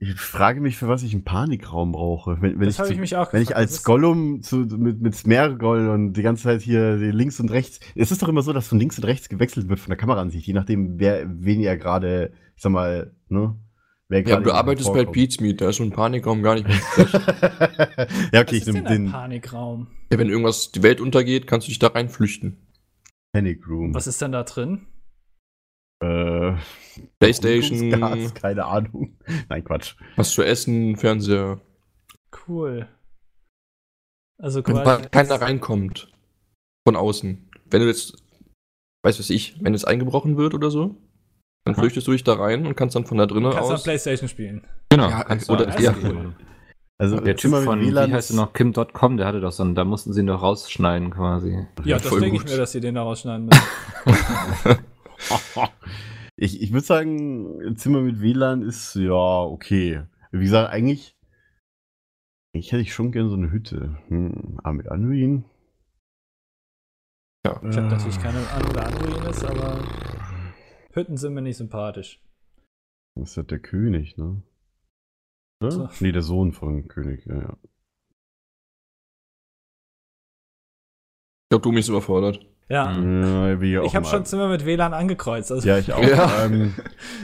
[0.04, 2.38] Ich frage mich, für was ich einen Panikraum brauche.
[2.40, 3.60] Wenn, wenn Das ich, habe ich mich auch wenn ich gefragt.
[3.60, 7.52] als Das ist- Gollum zu, mit, mit Smergol und die ganze Zeit hier links und
[7.52, 7.78] rechts.
[7.94, 10.44] Es ist doch immer so, dass von links und rechts gewechselt wird von der Kameraansicht,
[10.46, 13.54] je nachdem, wer, wen ihr gerade, ich sag mal, ne?
[14.08, 15.04] Wer Ja, du arbeitest bei.
[15.04, 16.76] Pete's Meat, da ist so ein Panikraum gar nicht mehr.
[18.32, 19.86] ja, okay, Was ich nehme ein den Panikraum?
[20.12, 22.58] ja, wenn irgendwas, die Welt untergeht, kannst du dich da reinflüchten.
[23.32, 23.94] Panic Room.
[23.94, 24.82] Was ist denn da drin?
[26.02, 26.56] Äh,
[27.20, 29.16] Playstation, Gas, keine Ahnung.
[29.48, 29.94] Nein, Quatsch.
[30.16, 31.60] was zu essen, Fernseher.
[32.48, 32.88] Cool.
[34.38, 35.08] Also Wenn quasi.
[35.08, 36.08] keiner reinkommt.
[36.86, 37.48] Von außen.
[37.70, 38.16] Wenn du jetzt,
[39.04, 40.96] weiß was ich, wenn jetzt eingebrochen wird oder so,
[41.64, 41.80] dann Aha.
[41.82, 43.82] flüchtest du dich da rein und kannst dann von da drinnen Kannst du aus.
[43.84, 44.66] Playstation spielen.
[44.90, 45.08] Genau.
[45.08, 45.94] Ja, kannst oder- du alles ja.
[45.94, 46.34] spielen.
[46.98, 49.62] Also, Der Typ von, wie WLAN heißt ist- er noch, Kim.com, der hatte doch so
[49.64, 51.66] einen, da mussten sie ihn doch rausschneiden quasi.
[51.84, 54.78] Ja, das denke ich mir, dass sie den da rausschneiden müssen.
[56.36, 60.04] ich ich würde sagen, ein Zimmer mit WLAN ist ja okay.
[60.30, 61.16] Wie gesagt, eigentlich,
[62.54, 63.98] eigentlich hätte ich schon gerne so eine Hütte.
[64.08, 65.44] Hm, aber mit Anduin.
[67.44, 67.60] Ja.
[67.68, 69.82] Ich habe natürlich keine Ahnung, wer Anduin ist, aber
[70.92, 72.22] Hütten sind mir nicht sympathisch.
[73.14, 74.42] Das ist halt der König, ne?
[75.60, 75.70] ne?
[75.70, 75.88] So.
[76.00, 77.58] Nee, der Sohn von König, ja, ja.
[81.44, 82.51] Ich glaube, du mich überfordert.
[82.72, 82.90] Ja.
[82.92, 85.52] ja wie auch Ich habe schon Zimmer mit WLAN angekreuzt.
[85.52, 86.02] Also Ja, ich auch.
[86.02, 86.44] Ja.
[86.46, 86.74] Ähm,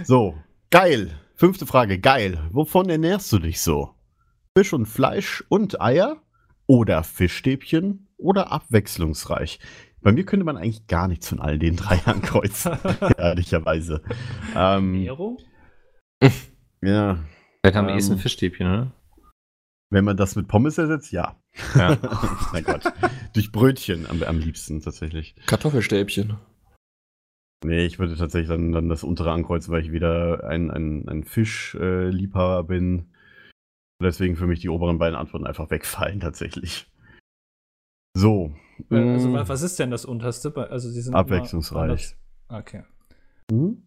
[0.04, 0.34] so,
[0.70, 1.10] geil.
[1.34, 2.38] Fünfte Frage, geil.
[2.52, 3.94] Wovon ernährst du dich so?
[4.56, 6.16] Fisch und Fleisch und Eier?
[6.66, 8.08] Oder Fischstäbchen?
[8.18, 9.58] Oder abwechslungsreich?
[10.02, 12.72] Bei mir könnte man eigentlich gar nichts von all den drei ankreuzen,
[13.18, 14.02] ehrlicherweise.
[14.54, 15.38] Ähm, Nero?
[16.82, 17.18] ja,
[17.62, 18.00] Vielleicht haben wir Ähm.
[18.00, 18.92] eh ein Fischstäbchen, oder?
[19.90, 21.36] Wenn man das mit Pommes ersetzt, ja.
[21.74, 21.96] Ja.
[22.52, 22.82] Nein, Gott.
[23.34, 25.34] Durch Brötchen am, am liebsten tatsächlich.
[25.46, 26.36] Kartoffelstäbchen.
[27.64, 31.24] Nee, ich würde tatsächlich dann, dann das untere ankreuzen, weil ich wieder ein, ein, ein
[31.24, 32.98] Fischliebhaber äh, Liebhaber bin.
[34.00, 36.86] Und deswegen für mich die oberen beiden Antworten einfach wegfallen, tatsächlich.
[38.16, 38.54] So.
[38.90, 40.50] Äh, Also, mm, wa- was ist denn das unterste?
[40.52, 42.14] Bei- Also, sie sind Abwechslungsreich.
[42.48, 42.84] Okay.
[43.50, 43.82] mhm.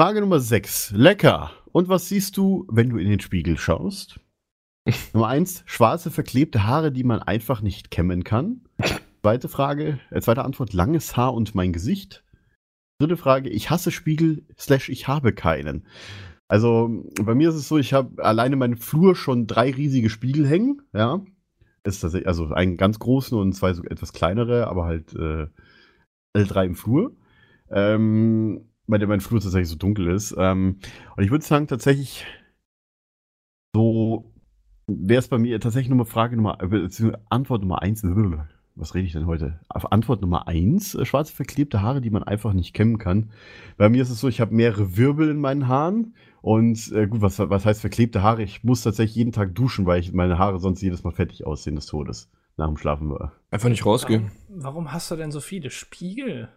[0.00, 0.92] Frage Nummer 6.
[0.96, 1.52] Lecker.
[1.70, 4.18] Und was siehst du, wenn du in den Spiegel schaust?
[5.12, 5.62] Nummer 1.
[5.66, 8.62] Schwarze, verklebte Haare, die man einfach nicht kämmen kann.
[9.22, 12.24] Zweite Frage, äh, zweite Antwort, langes Haar und mein Gesicht.
[12.98, 15.86] Dritte Frage, ich hasse Spiegel, slash ich habe keinen.
[16.48, 20.10] Also bei mir ist es so, ich habe alleine in meinem Flur schon drei riesige
[20.10, 21.24] Spiegel hängen, ja.
[21.84, 25.46] Ist tatsächlich, also einen ganz großen und zwei so etwas kleinere, aber halt äh,
[26.32, 27.16] alle drei im Flur.
[27.70, 30.34] Ähm, weil der mein Flur tatsächlich so dunkel ist.
[30.36, 30.78] Ähm,
[31.16, 32.26] und ich würde sagen, tatsächlich
[33.74, 34.31] so
[34.86, 38.04] wäre es bei mir tatsächlich Nummer Frage Nummer, äh, beziehungsweise Antwort Nummer eins.
[38.74, 39.60] Was rede ich denn heute?
[39.68, 43.30] Auf Antwort Nummer eins, äh, schwarze verklebte Haare, die man einfach nicht kämmen kann.
[43.76, 47.20] Bei mir ist es so, ich habe mehrere Wirbel in meinen Haaren und äh, gut,
[47.20, 48.42] was, was heißt verklebte Haare?
[48.42, 51.76] Ich muss tatsächlich jeden Tag duschen, weil ich meine Haare sonst jedes Mal fettig aussehen
[51.76, 53.32] des Todes nach dem Schlafen war.
[53.50, 54.30] Einfach nicht rausgehen.
[54.48, 56.48] Warum, warum hast du denn so viele Spiegel?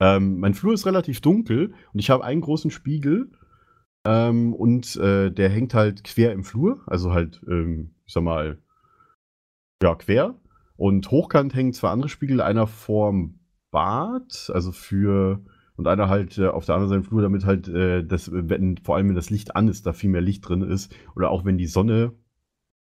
[0.00, 3.30] Ähm, mein Flur ist relativ dunkel und ich habe einen großen Spiegel
[4.08, 8.56] ähm, und äh, der hängt halt quer im Flur, also halt, ähm, ich sag mal,
[9.82, 10.34] ja, quer.
[10.76, 13.40] Und hochkant hängen zwei andere Spiegel, einer vorm
[13.70, 15.44] Bad, also für,
[15.76, 18.78] und einer halt äh, auf der anderen Seite im Flur, damit halt, äh, das, wenn,
[18.78, 20.90] vor allem wenn das Licht an ist, da viel mehr Licht drin ist.
[21.14, 22.14] Oder auch wenn die Sonne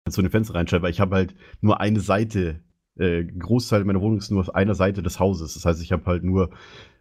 [0.09, 2.61] so eine Fenster reinstellen, weil ich habe halt nur eine Seite,
[2.99, 5.55] äh, Großteil meiner Wohnung ist nur auf einer Seite des Hauses.
[5.55, 6.51] Das heißt, ich habe halt nur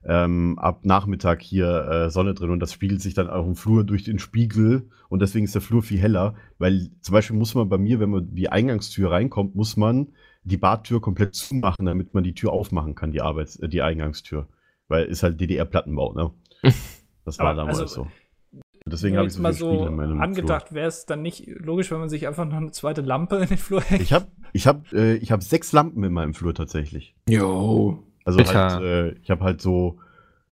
[0.05, 3.83] ähm, ab Nachmittag hier äh, Sonne drin und das spiegelt sich dann auch im Flur
[3.83, 7.69] durch den Spiegel und deswegen ist der Flur viel heller, weil zum Beispiel muss man
[7.69, 10.09] bei mir, wenn man die Eingangstür reinkommt, muss man
[10.43, 14.47] die Badtür komplett zumachen, damit man die Tür aufmachen kann, die Arbeits-, äh, die Eingangstür.
[14.87, 16.31] Weil ist halt DDR-Plattenbau, ne?
[17.25, 18.07] Das war damals also, so.
[18.87, 21.99] Deswegen habe ich so mal so in meinem angedacht, wäre es dann nicht logisch, wenn
[21.99, 24.01] man sich einfach noch eine zweite Lampe in den Flur hängt.
[24.01, 27.15] Ich habe ich hab, äh, ich hab sechs Lampen in meinem Flur tatsächlich.
[27.29, 28.03] Jo.
[28.25, 29.99] Also halt, äh, ich habe halt so,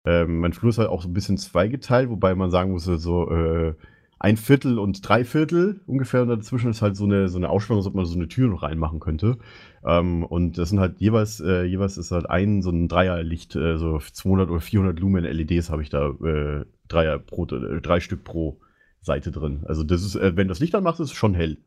[0.05, 3.31] ähm, mein Flur ist halt auch so ein bisschen zweigeteilt, wobei man sagen muss, so
[3.31, 3.75] äh,
[4.21, 7.81] ein Viertel und drei Viertel ungefähr und dazwischen ist halt so eine, so eine Aussparung,
[7.81, 9.39] als ob man so eine Tür noch reinmachen könnte.
[9.83, 13.79] Ähm, und das sind halt jeweils, äh, jeweils ist halt ein so ein Dreierlicht, äh,
[13.79, 18.25] so 200 oder 400 Lumen LEDs habe ich da, äh, Dreier pro, äh, drei Stück
[18.25, 18.61] pro
[19.01, 19.65] Seite drin.
[19.67, 21.59] Also das ist, äh, wenn das Licht anmacht, ist es schon hell.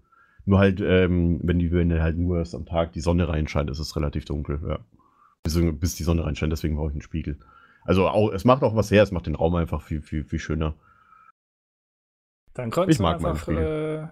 [0.45, 3.79] Nur halt, ähm, wenn die wenn halt nur erst am Tag die Sonne reinscheint, ist
[3.79, 4.79] es relativ dunkel, ja.
[5.41, 7.37] Bis, bis die Sonne reinscheint, deswegen brauche ich einen Spiegel.
[7.85, 10.39] Also auch, es macht auch was her, es macht den Raum einfach viel, viel, viel
[10.39, 10.75] schöner.
[12.53, 14.07] Dann mag meinen einfach, äh,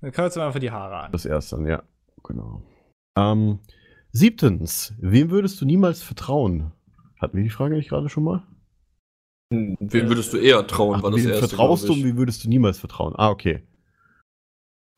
[0.00, 1.12] dann kreuzen wir einfach die Haare an.
[1.12, 1.82] Das erste ja.
[2.24, 2.62] Genau.
[3.16, 3.58] Ähm,
[4.10, 6.72] siebtens, wem würdest du niemals vertrauen?
[7.20, 8.42] Hatten wir die Frage nicht gerade schon mal?
[9.80, 12.44] Wem würdest du eher trauen, Ach, war das wem erste, vertraust du und wem würdest
[12.44, 13.14] du niemals vertrauen?
[13.16, 13.62] Ah, okay.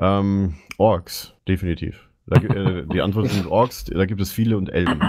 [0.00, 2.08] Ähm, Orks, definitiv.
[2.26, 5.00] Da, äh, die Antwort sind Orks, da gibt es viele und Elben.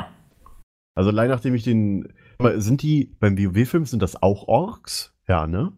[0.96, 2.14] Also allein nachdem ich den.
[2.58, 5.14] Sind die beim WoW-Film, sind das auch Orks?
[5.28, 5.72] Ja, ne?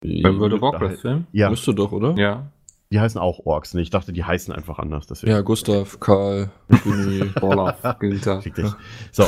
[0.00, 0.62] Beim World of Ja.
[0.62, 1.26] Warcraft-Film?
[1.32, 2.14] Ja, Müsste doch, oder?
[2.16, 2.52] Ja.
[2.92, 3.74] die heißen auch Orks.
[3.74, 3.82] Ne?
[3.82, 5.06] Ich dachte, die heißen einfach anders.
[5.06, 5.32] Deswegen.
[5.32, 6.50] Ja, Gustav, Karl,
[6.84, 7.30] Günni.
[7.42, 8.40] Olaf, Günther.
[8.42, 8.70] Fick dich.
[9.12, 9.24] So,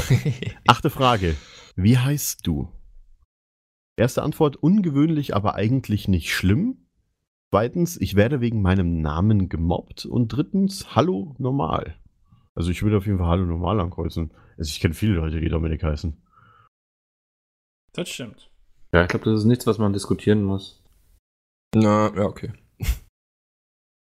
[0.67, 1.35] achte Frage.
[1.77, 2.69] Wie heißt du?
[3.97, 6.87] Erste Antwort, ungewöhnlich, aber eigentlich nicht schlimm.
[7.51, 10.07] Zweitens, ich werde wegen meinem Namen gemobbt.
[10.07, 11.97] Und drittens, hallo normal.
[12.55, 14.33] Also ich würde auf jeden Fall hallo normal ankreuzen.
[14.57, 16.17] Also ich kenne viele Leute, die Dominik heißen.
[17.93, 18.51] Das stimmt.
[18.93, 20.83] Ja, ich glaube, das ist nichts, was man diskutieren muss.
[21.75, 22.53] Na, ja, okay.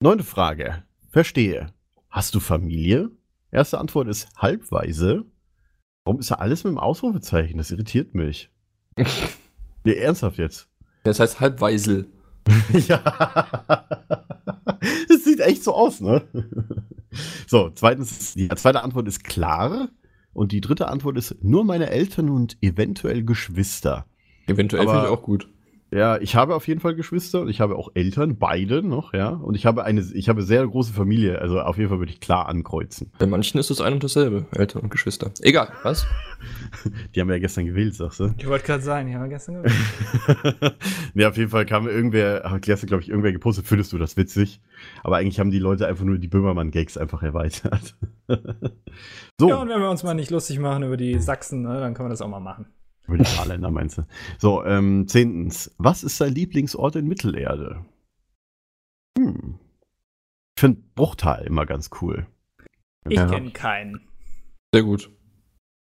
[0.01, 0.85] Neunte Frage.
[1.11, 1.73] Verstehe.
[2.11, 3.11] Hast du Familie?
[3.51, 5.25] Erste Antwort ist halbweise.
[6.05, 7.59] Warum ist da alles mit dem Ausrufezeichen?
[7.59, 8.51] Das irritiert mich.
[9.85, 10.69] nee, ernsthaft jetzt.
[11.05, 12.07] Das heißt Halbweisel.
[12.89, 12.99] ja.
[15.09, 16.23] Das sieht echt so aus, ne?
[17.47, 19.89] So, zweitens, die zweite Antwort ist klar.
[20.33, 24.07] Und die dritte Antwort ist nur meine Eltern und eventuell Geschwister.
[24.47, 25.47] Eventuell finde ich auch gut.
[25.93, 29.29] Ja, ich habe auf jeden Fall Geschwister und ich habe auch Eltern, beide noch, ja.
[29.29, 32.19] Und ich habe eine, ich habe sehr große Familie, also auf jeden Fall würde ich
[32.19, 33.13] klar ankreuzen.
[33.19, 35.31] Bei manchen ist es ein und dasselbe, Eltern und Geschwister.
[35.43, 36.07] Egal, was?
[37.15, 38.33] Die haben wir ja gestern gewählt, sagst du?
[38.39, 40.75] Ich wollte gerade sagen, die haben wir gestern gewählt.
[41.15, 44.17] ne, auf jeden Fall kam irgendwer, hat gestern, glaube ich, irgendwer gepostet, findest du das
[44.17, 44.63] witzig?
[45.05, 47.97] Aber eigentlich haben die Leute einfach nur die Böhmermann-Gags einfach erweitert.
[49.39, 51.93] so, Ja, und wenn wir uns mal nicht lustig machen über die Sachsen, ne, dann
[51.93, 52.65] können wir das auch mal machen.
[53.09, 54.07] Über die Saarländer meinst du.
[54.39, 55.75] So, ähm, zehntens.
[55.79, 57.85] Was ist dein Lieblingsort in Mittelerde?
[59.19, 59.59] Hm.
[60.57, 62.27] Ich finde Bruchtal immer ganz cool.
[63.09, 63.27] Ich Ja.
[63.27, 64.01] kenne keinen.
[64.73, 65.11] Sehr gut.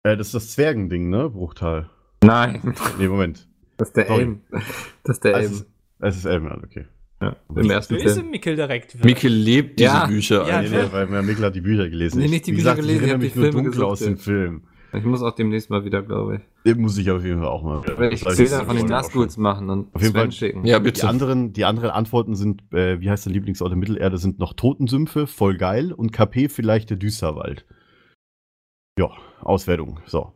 [0.03, 1.29] Äh, das ist das Zwergending, ne?
[1.29, 1.89] Bruchtal.
[2.23, 3.47] Nein, Nee, Moment.
[3.77, 4.21] das ist der Sorry.
[4.21, 4.41] Elm.
[5.03, 5.53] Das ist der Es Elm.
[5.53, 5.65] ist,
[5.99, 6.85] es ist Elbenland, okay.
[7.21, 9.03] Ja, Im ersten Du ist Mickel direkt.
[9.05, 10.05] Mikkel lebt diese Ja.
[10.07, 10.47] Bücher.
[10.47, 12.17] Ja, nee, nee, weil weil Mikkel hat die Bücher gelesen.
[12.17, 13.99] Nee, Ich- nicht die wie Bücher gesagt, gelesen, ich erinnere mich nur Filme dunkel aus
[13.99, 14.17] dem.
[14.17, 14.63] Film.
[14.93, 16.41] Ich muss auch demnächst mal wieder, glaube ich.
[16.65, 17.81] Den muss ich auf jeden Fall auch mal.
[18.11, 20.65] Ich ist dann von den Nazguls machen und Auf jeden Sven Fall- schicken.
[20.65, 21.07] Ja, Die bitte.
[21.07, 25.27] anderen, die anderen Antworten sind, äh, wie heißt der Lieblingsort in Mittelerde, sind noch Totensümpfe,
[25.27, 27.65] voll geil und KP vielleicht der Düsterwald.
[28.99, 29.09] Ja,
[29.41, 29.99] Auswertung.
[30.05, 30.33] So.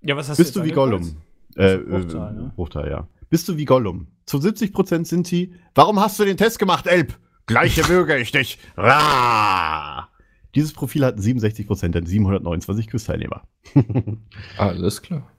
[0.00, 0.72] Ja, was hast Bist du wie?
[0.72, 1.16] Gollum?
[1.56, 2.52] Äh, äh, ne?
[2.56, 3.08] Bruchtal, ja.
[3.30, 4.08] Bist du wie Gollum?
[4.26, 5.54] Zu 70% sind sie.
[5.74, 7.18] Warum hast du den Test gemacht, Elb?
[7.46, 8.58] Gleiche Bürger ich dich.
[8.76, 10.08] Ra!
[10.54, 13.46] Dieses Profil hatten 67%, denn 729 Quiz-Teilnehmer.
[14.58, 15.30] Alles klar.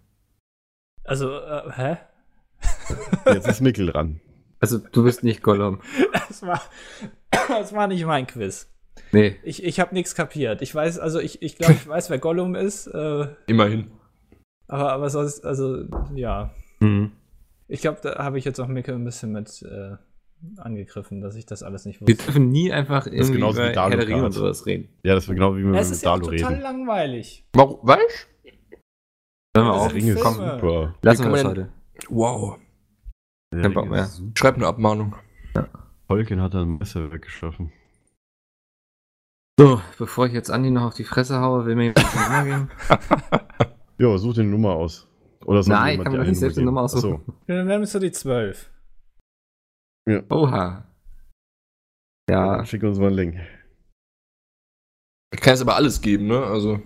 [1.04, 1.98] Also, äh, hä?
[3.34, 4.20] Jetzt ist Mickel dran.
[4.60, 5.80] Also, du bist nicht Gollum.
[6.28, 6.62] Das war,
[7.48, 8.70] das war nicht mein Quiz.
[9.12, 9.38] Nee.
[9.44, 10.62] Ich, ich habe nichts kapiert.
[10.62, 13.92] Ich weiß, also ich, ich glaube, ich weiß, wer Gollum ist, äh, Immerhin.
[14.68, 16.52] aber, aber sonst, also, ja.
[16.80, 17.12] Hm.
[17.68, 19.96] Ich glaube, da habe ich jetzt auch Micke ein bisschen mit äh,
[20.58, 22.24] angegriffen, dass ich das alles nicht Wir wusste.
[22.26, 24.90] dürfen nie einfach irgendwie über Herr und sowas reden.
[25.04, 26.62] Ja, das wäre genau wie wir Es mit ist ja auch Dalo total reden.
[26.62, 27.46] langweilig.
[27.54, 27.80] Warum?
[27.88, 28.28] Weißt
[29.56, 29.88] Hören wir Das auf.
[29.88, 30.52] ist Ringe ist Filme.
[30.60, 30.96] super.
[31.02, 31.70] Lassen wir das heute.
[32.10, 32.58] Wow.
[33.52, 34.06] Kein Bock Ring ist mehr.
[34.06, 34.32] super.
[34.38, 35.16] Schreib eine Abmahnung.
[36.08, 37.72] Tolkien hat dann ein Messer weggeschaffen.
[39.58, 42.44] So, bevor ich jetzt Andi noch auf die Fresse haue, will mir jemand die Nummer
[42.44, 42.70] geben?
[43.98, 45.08] Ja, such dir eine Nummer aus.
[45.46, 46.66] Oder Nein, jemand kann eine nicht selbst eine?
[46.66, 46.98] Nummer Ach so.
[46.98, 47.34] aussuchen.
[47.48, 48.70] Ja, dann nimmst du die 12.
[50.30, 50.86] Oha.
[52.30, 53.36] Ja, Schick uns mal einen Link.
[55.34, 56.44] Ich kann jetzt aber alles geben, ne?
[56.44, 56.82] Also.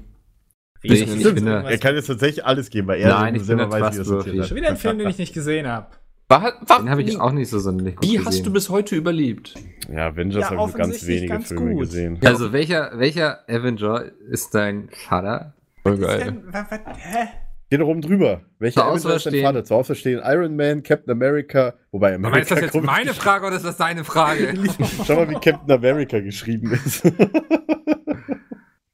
[0.82, 3.80] Ich- ich finde- Er kann jetzt tatsächlich alles geben, weil er Nein, ich selber weiß,
[3.82, 4.24] wie er trustworthy.
[4.30, 5.88] sortiert Schon wieder ein Film, den ich nicht gesehen habe.
[6.30, 8.26] War, war, den habe ich auch nicht so sonderlich gut Wie gesehen.
[8.28, 9.56] hast du bis heute überlebt?
[9.92, 11.80] Ja, Avengers Ja, habe ich nur ganz wenige ganz Filme gut.
[11.82, 12.20] gesehen.
[12.24, 15.54] Also welcher, welcher Avenger ist dein Vater?
[15.84, 16.20] Voll Was ist geil.
[16.26, 17.28] denn- wa- wa- hä?
[17.70, 18.42] Geht rum drüber.
[18.58, 19.64] Welcher Zur Avenger Auswahl ist dein stehen- Vater?
[19.64, 23.14] Zur Auswahl stehen Iron Man, Captain America, wobei Aber America ist das jetzt meine geschrieben.
[23.22, 24.54] Frage oder ist das deine Frage?
[25.06, 27.04] Schau mal, wie Captain America geschrieben ist.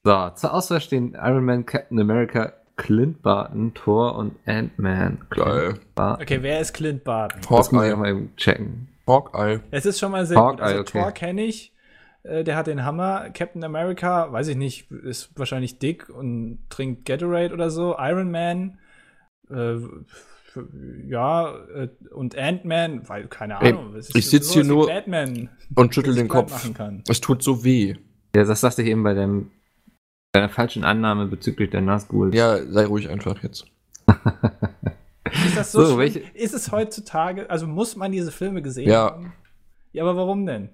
[0.03, 5.19] so, zur Auswahl stehen Iron Man, Captain America, Clint Barton, Thor und Ant-Man.
[5.29, 5.75] Geil.
[5.95, 7.39] Okay, wer ist Clint Barton?
[7.49, 7.97] Das muss ich auch Hawkeye.
[7.97, 8.87] mal eben checken.
[9.07, 9.61] Hawkeye.
[9.71, 10.61] Es ist schon mal sehr Hawkeye, gut.
[10.61, 10.99] Also okay.
[11.01, 11.71] Thor kenne ich.
[12.27, 13.29] Äh, Der hat den Hammer.
[13.33, 17.95] Captain America, weiß ich nicht, ist wahrscheinlich dick und trinkt Gatorade oder so.
[17.99, 18.77] Iron Man,
[19.49, 19.77] äh,
[21.07, 23.93] ja, äh, und Ant-Man, weil, keine Ey, Ahnung.
[23.95, 26.51] es ist ich sitz hier nur Batman, Und schüttel den Kopf.
[26.51, 27.03] Machen kann.
[27.09, 27.95] Es tut so weh.
[28.35, 29.51] Ja, das sagte ich eben bei deinem,
[30.31, 32.33] deiner falschen Annahme bezüglich der Nazgul.
[32.33, 33.65] Ja, sei ruhig einfach jetzt.
[35.45, 39.11] Ist das so, So, welche- Ist es heutzutage, also muss man diese Filme gesehen Ja.
[39.11, 39.33] haben?
[39.91, 40.69] Ja, aber warum denn?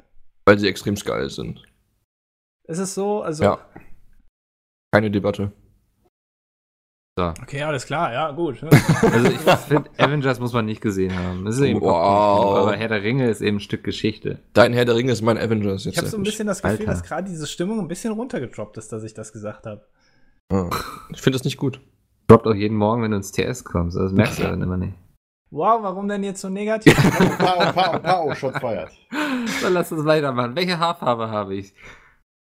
[0.46, 1.64] Weil sie extrem geil sind.
[2.68, 3.22] Ist es so?
[3.22, 3.60] Also, Ja.
[4.94, 5.52] Keine Debatte.
[7.18, 8.64] okay, alles klar, ja, gut.
[9.02, 11.46] Also ich finde, Avengers muss man nicht gesehen haben.
[11.46, 12.58] Das ist eben Wow.
[12.58, 14.40] Aber Herr der Ringe ist eben ein Stück Geschichte.
[14.54, 15.94] Dein Herr der Ringe ist mein Avengers jetzt.
[15.94, 16.92] Ich habe so ein bisschen das Gefühl, Alter.
[16.92, 19.86] dass gerade diese Stimmung ein bisschen runtergedroppt ist, dass ich das gesagt habe.
[20.52, 20.70] Ja.
[21.10, 21.80] Ich finde das nicht gut.
[22.28, 23.98] Droppt auch jeden Morgen, wenn du ins TS kommst.
[23.98, 24.94] Das merkst du dann immer nicht.
[25.54, 26.96] Wow, warum denn jetzt so negativ?
[27.38, 28.90] Pau, Pau, Pau, Shots feiert.
[29.62, 30.56] So, lass uns weitermachen.
[30.56, 31.74] Welche Haarfarbe habe ich?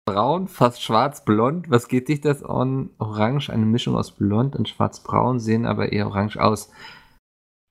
[0.06, 1.70] Braun, fast schwarz, blond.
[1.72, 2.92] Was geht dich das an?
[3.00, 6.72] Orange, eine Mischung aus blond und schwarz-braun, sehen aber eher orange aus.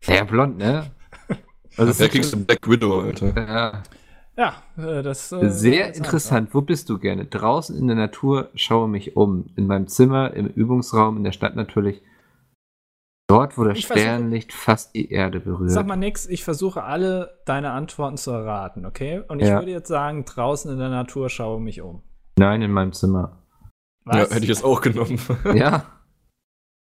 [0.05, 0.91] Ja, blond, ne?
[1.77, 3.33] Also Da kriegst du Black Widow, Alter.
[3.37, 3.83] ja.
[4.37, 4.55] ja,
[4.99, 5.31] äh, das.
[5.31, 6.53] Äh, Sehr das- interessant.
[6.53, 7.27] Wo bist du gerne?
[7.27, 9.47] Draußen in der Natur, schaue mich um.
[9.55, 12.03] In meinem Zimmer, im Übungsraum, in der Stadt natürlich.
[13.29, 15.71] Dort, wo das Ich versuche- Sternlicht fast die Erde berührt.
[15.71, 19.23] Sag mal nix, ich versuche alle deine Antworten zu erraten, okay?
[19.29, 19.59] Und ich Ja.
[19.59, 22.03] würde jetzt sagen, draußen in der Natur schaue mich um.
[22.39, 23.43] Nein, in meinem Zimmer.
[24.05, 24.17] Was?
[24.17, 25.19] Ja, hätte ich jetzt auch genommen.
[25.55, 25.85] Ja.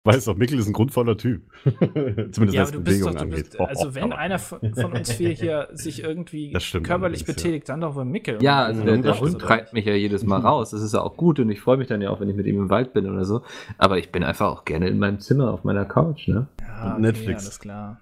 [0.07, 1.43] Weißt doch, Mikkel ist ein grundvoller Typ.
[1.65, 3.51] Zumindest ja, was aber du bist Bewegung doch, du angeht.
[3.51, 7.27] bist, also wenn einer von, von uns vier hier sich irgendwie körperlich allerdings, ja.
[7.27, 8.43] betätigt, dann doch wohl Mickel.
[8.43, 9.21] Ja, also Ja, der, das der.
[9.21, 10.71] Hund treibt mich ja jedes Mal raus.
[10.73, 12.45] Das ist ja auch gut und ich freue mich dann ja auch, wenn ich mit
[12.45, 13.43] ihm im Wald bin oder so.
[13.79, 16.49] Aber ich bin einfach auch gerne in meinem Zimmer auf meiner Couch, ne?
[16.61, 17.45] ja okay, Netflix.
[17.45, 17.99] alles klar.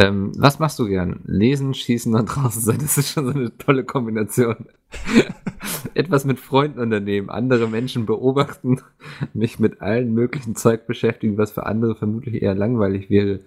[0.00, 1.20] Ähm, was machst du gern?
[1.26, 2.78] Lesen, schießen und draußen sein.
[2.80, 4.56] Das ist schon so eine tolle Kombination.
[5.94, 8.80] Etwas mit Freunden unternehmen, andere Menschen beobachten,
[9.34, 13.40] mich mit allen möglichen Zeug beschäftigen, was für andere vermutlich eher langweilig wäre.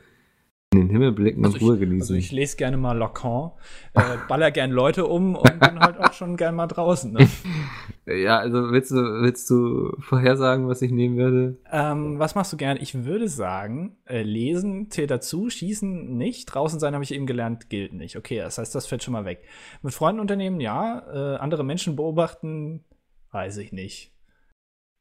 [0.73, 2.01] In den Himmel blicken Also und Ruhe ich, genießen.
[2.01, 3.51] also ich lese gerne mal Lacan,
[3.93, 7.13] äh, baller gern Leute um und bin halt auch schon gern mal draußen.
[7.13, 7.27] Ne?
[8.07, 11.59] ja, also willst du, willst du vorhersagen, was ich nehmen würde?
[11.71, 12.77] Ähm, was machst du gern?
[12.81, 16.45] Ich würde sagen, äh, lesen zählt dazu, schießen nicht.
[16.45, 18.17] Draußen sein habe ich eben gelernt, gilt nicht.
[18.17, 19.43] Okay, das heißt, das fällt schon mal weg.
[19.83, 21.03] Mit Freunden unternehmen, ja.
[21.13, 22.83] Äh, andere Menschen beobachten,
[23.31, 24.11] weiß ich nicht.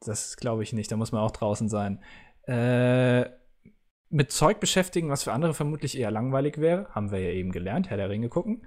[0.04, 0.92] Das glaube ich nicht.
[0.92, 2.00] Da muss man auch draußen sein.
[2.46, 3.24] Äh,
[4.12, 7.90] mit Zeug beschäftigen, was für andere vermutlich eher langweilig wäre, haben wir ja eben gelernt,
[7.90, 8.62] Herr der Ringe gucken.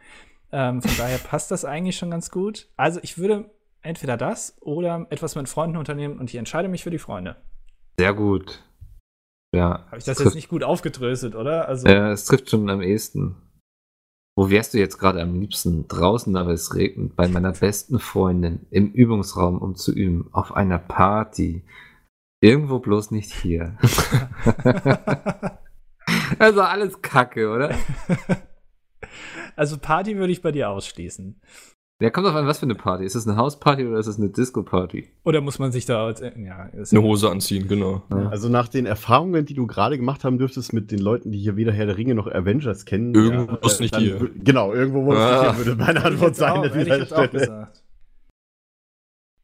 [0.51, 2.67] Ähm, von daher passt das eigentlich schon ganz gut.
[2.75, 6.91] Also ich würde entweder das oder etwas mit Freunden unternehmen und ich entscheide mich für
[6.91, 7.35] die Freunde.
[7.97, 8.63] Sehr gut.
[9.55, 9.85] Ja.
[9.87, 11.67] Habe ich das jetzt nicht gut aufgedröselt, oder?
[11.67, 13.35] Also, Ja, es trifft schon am ehesten.
[14.35, 15.87] Wo wärst du jetzt gerade am liebsten?
[15.87, 20.79] Draußen, aber es regnet, bei meiner besten Freundin, im Übungsraum, um zu üben, auf einer
[20.79, 21.63] Party.
[22.45, 23.75] Irgendwo bloß nicht hier.
[26.39, 27.73] also alles Kacke, oder?
[29.55, 31.41] also Party würde ich bei dir ausschließen.
[32.01, 33.05] Ja, kommt auf an, was für eine Party.
[33.05, 35.11] Ist es eine Hausparty oder ist es eine Disco-Party?
[35.23, 38.03] Oder muss man sich da als, äh, ja, Eine Hose anziehen, genau.
[38.09, 41.55] Also nach den Erfahrungen, die du gerade gemacht haben dürftest mit den Leuten, die hier
[41.55, 43.15] weder Herr der Ringe noch Avengers kennen.
[43.15, 44.29] Irgendwo ist nicht dann hier.
[44.35, 45.41] Genau, irgendwo wo es Ah.
[45.43, 47.84] nicht hier würde meine Antwort sein auch, hätte ich jetzt auch gesagt.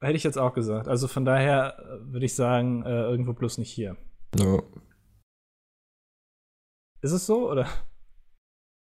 [0.01, 0.87] Hätte ich jetzt auch gesagt.
[0.87, 3.95] Also von daher äh, würde ich sagen, äh, irgendwo bloß nicht hier.
[4.37, 4.61] Ja.
[7.01, 7.67] Ist es so, oder?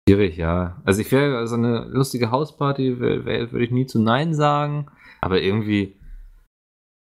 [0.07, 0.81] Schwierig, ja.
[0.85, 4.89] Also ich wäre so eine lustige Hausparty, würde ich nie zu Nein sagen.
[5.21, 5.99] Aber irgendwie,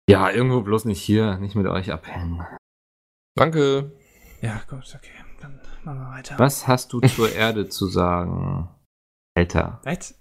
[0.09, 2.45] ja, irgendwo bloß nicht hier, nicht mit euch abhängen.
[3.37, 3.93] Danke.
[4.41, 5.11] Ja, gut, okay.
[5.41, 6.39] Dann machen wir weiter.
[6.39, 8.69] Was hast du zur Erde zu sagen?
[9.37, 9.81] Alter.
[9.85, 10.15] Was?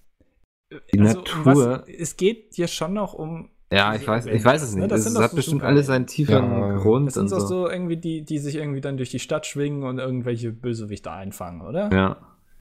[0.72, 3.50] Die um Natur- was, es geht hier schon noch um.
[3.72, 4.92] Ja, ich weiß, ich weiß es Ne, nicht.
[4.92, 6.76] das Das, das doch hat so bestimmt alles seinen tieferen Ja.
[6.78, 7.40] Grund Das sind so.
[7.40, 11.62] so irgendwie die, die sich irgendwie dann durch die Stadt schwingen und irgendwelche Bösewichte einfangen,
[11.62, 11.90] oder?
[11.94, 12.18] Ja.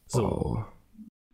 [0.07, 0.25] So.
[0.27, 0.65] Oh.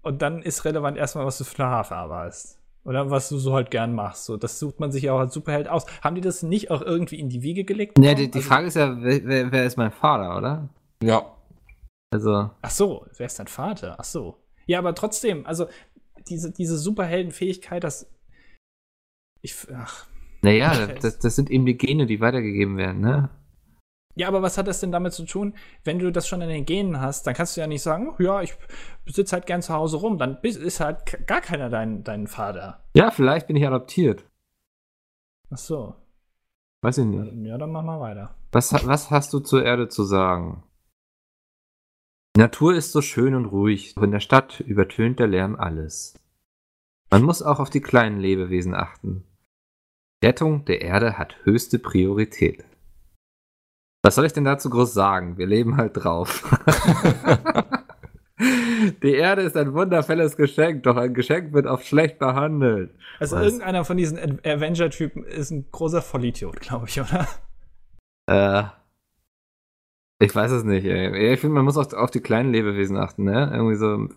[0.02, 2.58] Und dann ist relevant erstmal, was du für eine Haarfarbe hast.
[2.84, 4.26] Oder was du so halt gern machst.
[4.26, 5.84] So, das sucht man sich ja auch als Superheld aus.
[6.02, 7.98] Haben die das nicht auch irgendwie in die Wiege gelegt?
[7.98, 10.68] Ja, die, die Also- Frage ist ja, wer, wer, wer ist mein Vater, oder?
[11.02, 11.26] Ja.
[12.12, 13.96] Also, Ach so, wer ist dein Vater?
[13.98, 14.36] Ach so.
[14.66, 15.66] Ja, aber trotzdem, also
[16.28, 18.08] diese, diese Superheldenfähigkeit, das.
[19.46, 19.56] Ich.
[19.72, 20.06] Ach.
[20.42, 23.30] naja, das, das sind eben die Gene, die weitergegeben werden, ne?
[24.16, 26.64] Ja, aber was hat das denn damit zu tun, wenn du das schon in den
[26.64, 28.56] Genen hast, dann kannst du ja nicht sagen, "Oh, ja, ich
[29.04, 32.82] sitze halt gern zu Hause rum, dann ist halt gar keiner dein, dein Vater.
[32.94, 34.24] Ja, vielleicht bin ich adoptiert.
[35.50, 35.94] Ach so.
[36.82, 37.46] Weiß ich nicht.
[37.46, 38.34] Ja, dann mach mal weiter.
[38.50, 40.64] Was, was hast du zur Erde zu sagen?
[42.36, 46.18] Natur ist so schön und ruhig, doch in der Stadt übertönt der Lärm alles.
[47.10, 49.24] Man muss auch auf die kleinen Lebewesen achten.
[50.24, 52.64] Rettung der Erde hat höchste Priorität.
[54.04, 55.36] Was soll ich denn dazu groß sagen?
[55.36, 56.44] Wir leben halt drauf.
[59.02, 62.94] die Erde ist ein wundervolles Geschenk, doch ein Geschenk wird oft schlecht behandelt.
[63.18, 63.44] Also Was?
[63.46, 67.26] irgendeiner von diesen Avenger-Typen ist ein großer Vollidiot, glaube ich, oder?
[68.28, 68.64] Äh,
[70.24, 71.32] ich weiß es nicht, ey.
[71.34, 73.50] Ich finde, man muss auch auf die kleinen Lebewesen achten, ne?
[73.52, 74.08] Irgendwie so.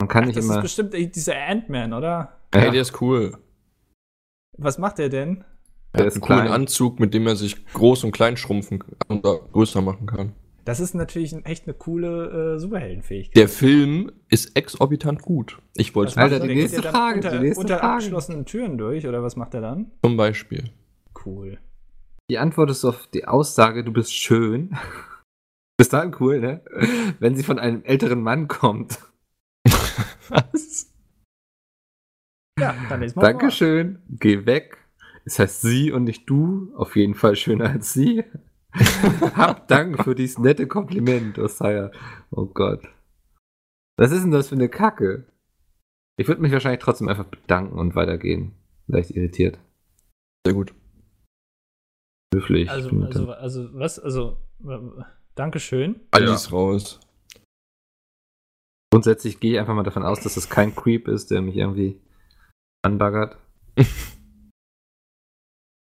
[0.00, 0.56] Man kann Ach, nicht das immer.
[0.56, 2.38] ist bestimmt dieser Ant-Man, oder?
[2.54, 2.70] Hey, Ja.
[2.70, 3.36] der ist cool.
[4.58, 5.44] Was macht der denn?
[5.92, 6.52] Er hat ist einen coolen klein.
[6.52, 10.34] Anzug, mit dem er sich groß und klein schrumpfen und größer machen kann.
[10.64, 13.36] Das ist natürlich echt eine coole äh, Superheldenfähigkeit.
[13.36, 15.58] Der Film ist exorbitant gut.
[15.76, 16.46] Ich wollte es Alter, er?
[16.46, 17.92] die nächste dann Frage, Unter, die nächste unter Frage.
[17.94, 19.90] abgeschlossenen Türen durch, oder was macht er dann?
[20.04, 20.70] zum Beispiel.
[21.24, 21.58] Cool.
[22.30, 24.76] Die Antwort ist auf die Aussage, du bist schön.
[25.78, 26.60] Bis dahin cool, ne?
[27.18, 28.98] Wenn sie von einem älteren Mann kommt.
[30.28, 30.92] Was?
[32.58, 33.32] Ja, dann lesen wir mal.
[33.32, 34.78] Dankeschön, geh weg.
[35.24, 36.72] Es heißt sie und nicht du.
[36.74, 38.24] Auf jeden Fall schöner als sie.
[39.34, 41.90] Hab Dank für dieses nette Kompliment, Osaya.
[42.30, 42.88] Oh Gott.
[43.96, 45.26] Was ist denn das für eine Kacke?
[46.16, 48.52] Ich würde mich wahrscheinlich trotzdem einfach bedanken und weitergehen.
[48.86, 49.58] Leicht irritiert.
[50.46, 50.74] Sehr gut.
[52.34, 52.70] Höflich.
[52.70, 53.98] Also, bin also, also, was?
[53.98, 54.38] Also,
[55.34, 56.00] Dankeschön.
[56.10, 57.00] Alles raus.
[58.90, 62.00] Grundsätzlich gehe ich einfach mal davon aus, dass es kein Creep ist, der mich irgendwie
[62.82, 63.36] anbaggert.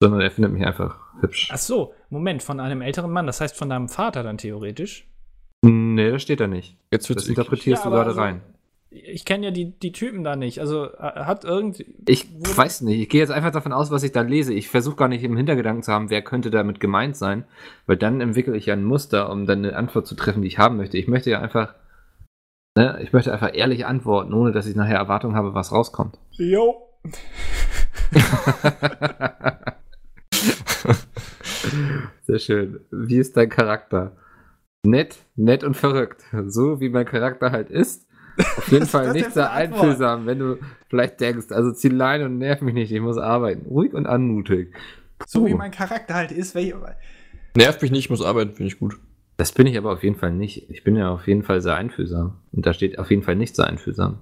[0.02, 1.50] Sondern er findet mich einfach hübsch.
[1.52, 5.08] Ach so, Moment, von einem älteren Mann, das heißt von deinem Vater dann theoretisch?
[5.64, 6.78] Nee, das steht da nicht.
[6.92, 8.42] Jetzt wird's Das interpretierst Ja, du gerade also- rein.
[8.92, 10.60] Ich kenne ja die, die Typen da nicht.
[10.62, 11.86] Also äh, hat irgendwie.
[12.08, 14.54] Ich weiß nicht, ich gehe jetzt einfach davon aus, was ich da lese.
[14.54, 17.44] Ich versuche gar nicht im Hintergedanken zu haben, wer könnte damit gemeint sein,
[17.88, 20.60] weil dann entwickle ich ja ein Muster, um dann eine Antwort zu treffen, die ich
[20.60, 20.98] haben möchte.
[20.98, 21.74] Ich möchte ja einfach,
[22.78, 26.18] ne, ich möchte einfach ehrlich antworten, ohne dass ich nachher Erwartung habe, was rauskommt.
[26.32, 26.85] Jo.
[32.24, 32.80] Sehr schön.
[32.92, 34.16] Wie ist dein Charakter?
[34.84, 36.24] Nett, nett und verrückt.
[36.48, 38.08] So wie mein Charakter halt ist.
[38.38, 40.58] Auf jeden Fall nicht sehr einfühlsam, wenn du
[40.90, 43.66] vielleicht denkst, also zieh Leine und nerv mich nicht, ich muss arbeiten.
[43.68, 44.76] Ruhig und anmutig.
[45.26, 45.58] So wie Puh.
[45.58, 46.54] mein Charakter halt ist.
[46.54, 46.76] Welche,
[47.56, 48.98] Nervt mich nicht, muss arbeiten, finde ich gut.
[49.38, 50.70] Das bin ich aber auf jeden Fall nicht.
[50.70, 52.38] Ich bin ja auf jeden Fall sehr einfühlsam.
[52.52, 54.20] Und da steht auf jeden Fall nicht sehr einfühlsam.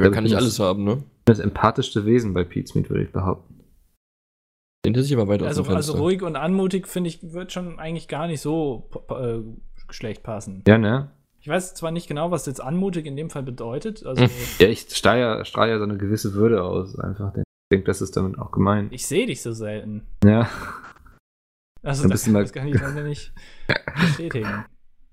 [0.00, 1.02] Wer Also kann ich alles haben, ne?
[1.24, 3.60] Das empathischste Wesen bei Pete's Meat, würde ich behaupten.
[4.84, 8.08] Den hätte ich aber weiter also, also ruhig und anmutig, finde ich, wird schon eigentlich
[8.08, 9.40] gar nicht so äh,
[9.92, 10.64] schlecht passen.
[10.66, 11.10] Ja, ne?
[11.40, 14.04] Ich weiß zwar nicht genau, was jetzt anmutig in dem Fall bedeutet.
[14.04, 14.24] Also,
[14.58, 16.98] Ja, ich strahle ja, ja so eine gewisse Würde aus.
[16.98, 17.34] Einfach.
[17.36, 18.92] Ich denke, das ist damit auch gemeint.
[18.92, 20.06] ich sehe dich so selten.
[20.24, 20.48] Ja.
[21.82, 23.32] Also, das, mal- das kann ich leider nicht
[24.00, 24.64] bestätigen.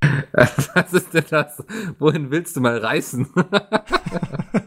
[0.31, 1.63] Was ist denn das?
[1.99, 3.27] Wohin willst du mal reisen?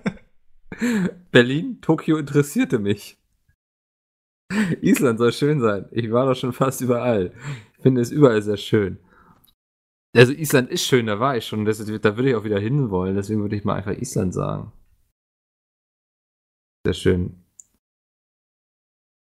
[1.31, 1.81] Berlin?
[1.81, 3.19] Tokio interessierte mich.
[4.81, 5.87] Island soll schön sein.
[5.93, 7.33] Ich war doch schon fast überall.
[7.77, 8.99] Ich finde es überall sehr schön.
[10.17, 11.65] Also Island ist schön, da war ich schon.
[11.65, 13.15] Das, da würde ich auch wieder hinwollen.
[13.15, 14.73] Deswegen würde ich mal einfach Island sagen.
[16.85, 17.45] Sehr schön.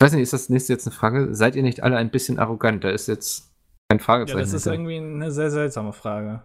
[0.01, 1.35] Ich weiß nicht, ist das nächste jetzt eine Frage?
[1.37, 2.83] Seid ihr nicht alle ein bisschen arrogant?
[2.83, 3.53] Da ist jetzt
[3.89, 4.41] kein Ja, Fragezeichen.
[4.41, 4.75] das ist hinter.
[4.75, 6.43] irgendwie eine sehr seltsame Frage.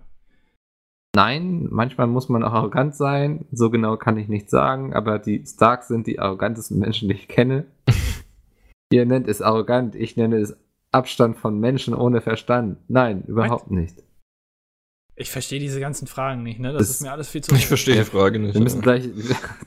[1.17, 3.45] Nein, manchmal muss man auch arrogant sein.
[3.51, 7.27] So genau kann ich nicht sagen, aber die Starks sind die arrogantesten Menschen, die ich
[7.27, 7.65] kenne.
[8.91, 10.55] Ihr nennt es arrogant, ich nenne es
[10.91, 12.77] Abstand von Menschen ohne Verstand.
[12.87, 14.03] Nein, überhaupt nicht.
[15.15, 16.71] Ich verstehe diese ganzen Fragen nicht, ne?
[16.71, 17.55] Das, Das- ist mir alles viel zu.
[17.55, 18.53] Ich verstehe die Frage nicht.
[18.53, 19.09] Wir müssen gleich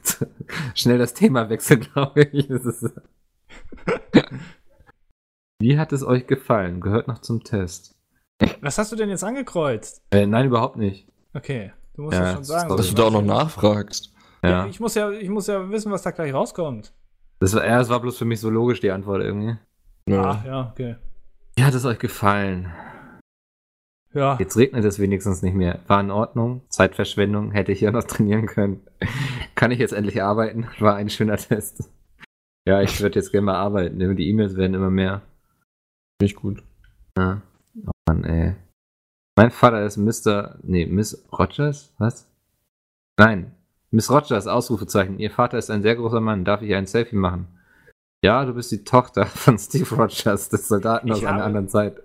[0.77, 2.47] schnell das Thema wechseln, glaube ich.
[2.47, 2.93] Das ist
[5.61, 6.81] Wie hat es euch gefallen?
[6.81, 7.97] Gehört noch zum Test.
[8.61, 10.01] Was hast du denn jetzt angekreuzt?
[10.13, 11.10] Äh, nein, überhaupt nicht.
[11.35, 12.69] Okay, du musst Ja, das schon sagen.
[12.69, 14.13] Dass sonst du da auch noch nachfragst.
[14.43, 14.51] Ja.
[14.51, 14.67] Ja.
[14.67, 16.93] Ich, muss ja, ich muss ja wissen, was da gleich rauskommt.
[17.41, 19.57] Das war, ja, das war bloß für mich so logisch, die Antwort irgendwie.
[20.09, 20.23] Ja.
[20.23, 20.97] Ah, ja, okay.
[21.57, 22.73] Wie hat es euch gefallen?
[24.13, 25.81] Ja, Jetzt regnet es wenigstens nicht mehr.
[25.87, 26.63] War in Ordnung.
[26.69, 27.53] Zeitverschwendung.
[27.53, 28.83] Hätte ich hier noch trainieren können.
[29.55, 30.67] Kann ich jetzt endlich arbeiten?
[30.81, 31.89] War ein schöner Test.
[32.67, 34.17] Ja, ich würde jetzt gerne mal arbeiten.
[34.17, 35.23] Die E-Mails werden immer mehr.
[36.21, 36.63] Finde ich gut.
[37.17, 37.41] Ja.
[37.87, 38.57] Oh Mann, ey.
[39.37, 40.59] Mein Vater ist Mr.
[40.63, 41.93] Nee, Miss Rogers?
[41.99, 42.29] Was?
[43.17, 43.53] Nein.
[43.91, 45.19] Miss Rogers, Ausrufezeichen.
[45.19, 46.45] Ihr Vater ist ein sehr großer Mann.
[46.45, 47.49] Darf ich ein Selfie machen?
[48.23, 51.69] Ja, du bist die Tochter von Steve Rogers, des Soldaten Ich aus einer habe- anderen
[51.69, 52.03] Zeit.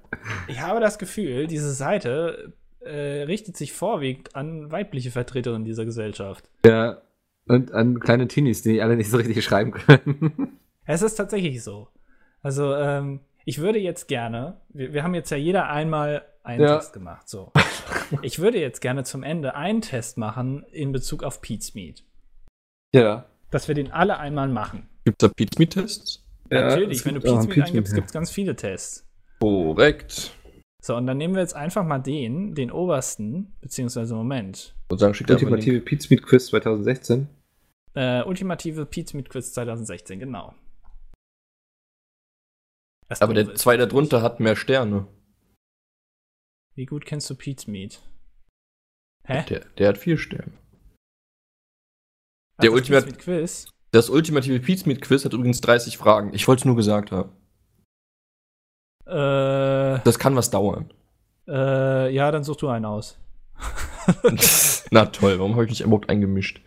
[0.47, 6.49] ich habe das Gefühl, diese Seite äh, richtet sich vorwiegend an weibliche Vertreterinnen dieser Gesellschaft.
[6.65, 7.01] Ja.
[7.47, 10.49] Und an kleine Teenies, die alle nicht so richtig schreiben können.
[10.88, 11.88] Es ist tatsächlich so.
[12.43, 16.77] Also, ähm, ich würde jetzt gerne, wir, wir haben jetzt ja jeder einmal einen Ja.
[16.77, 17.51] Test gemacht, so.
[18.21, 22.03] ich würde jetzt gerne zum Ende einen Test machen in Bezug auf Pete's Meat.
[22.93, 23.25] ja.
[23.51, 24.89] Dass wir den alle einmal machen.
[25.05, 26.25] Gibt es da Pete Meat Tests?
[26.49, 29.07] Natürlich, wenn du Pete's Meat eingibst, gibt es ganz viele Tests.
[29.39, 30.31] Korrekt.
[30.83, 35.13] So, und dann nehmen wir jetzt einfach mal den, den obersten, beziehungsweise Moment, Und sagen,
[35.13, 37.29] schickt Ultimative Pete Speed Quiz 2016.
[37.93, 40.53] äh, ultimative Pete's Meat Quiz 2016, genau.
[43.07, 45.07] Das Aber der zwei darunter hat mehr Sterne.
[46.76, 48.01] Wie gut kennst du Pete's Meat?
[49.26, 49.43] Hä?
[49.49, 50.51] Der, der hat vier Sterne.
[52.57, 53.67] Ach, der das Pete's Meat Quiz?
[53.91, 56.34] Das ultimative Pete Meat Quiz hat übrigens 30 Fragen.
[56.34, 57.32] Ich wollte es nur gesagt haben.
[59.05, 60.93] Äh, Das kann was dauern.
[61.47, 63.17] äh, ja, dann such du einen aus.
[64.91, 66.57] Na toll, warum habe ich mich überhaupt eingemischt?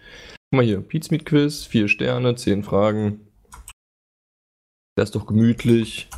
[0.51, 3.27] Guck mal hier, Pete Meat Quiz, vier Sterne, zehn Fragen.
[4.97, 6.09] Das ist doch gemütlich.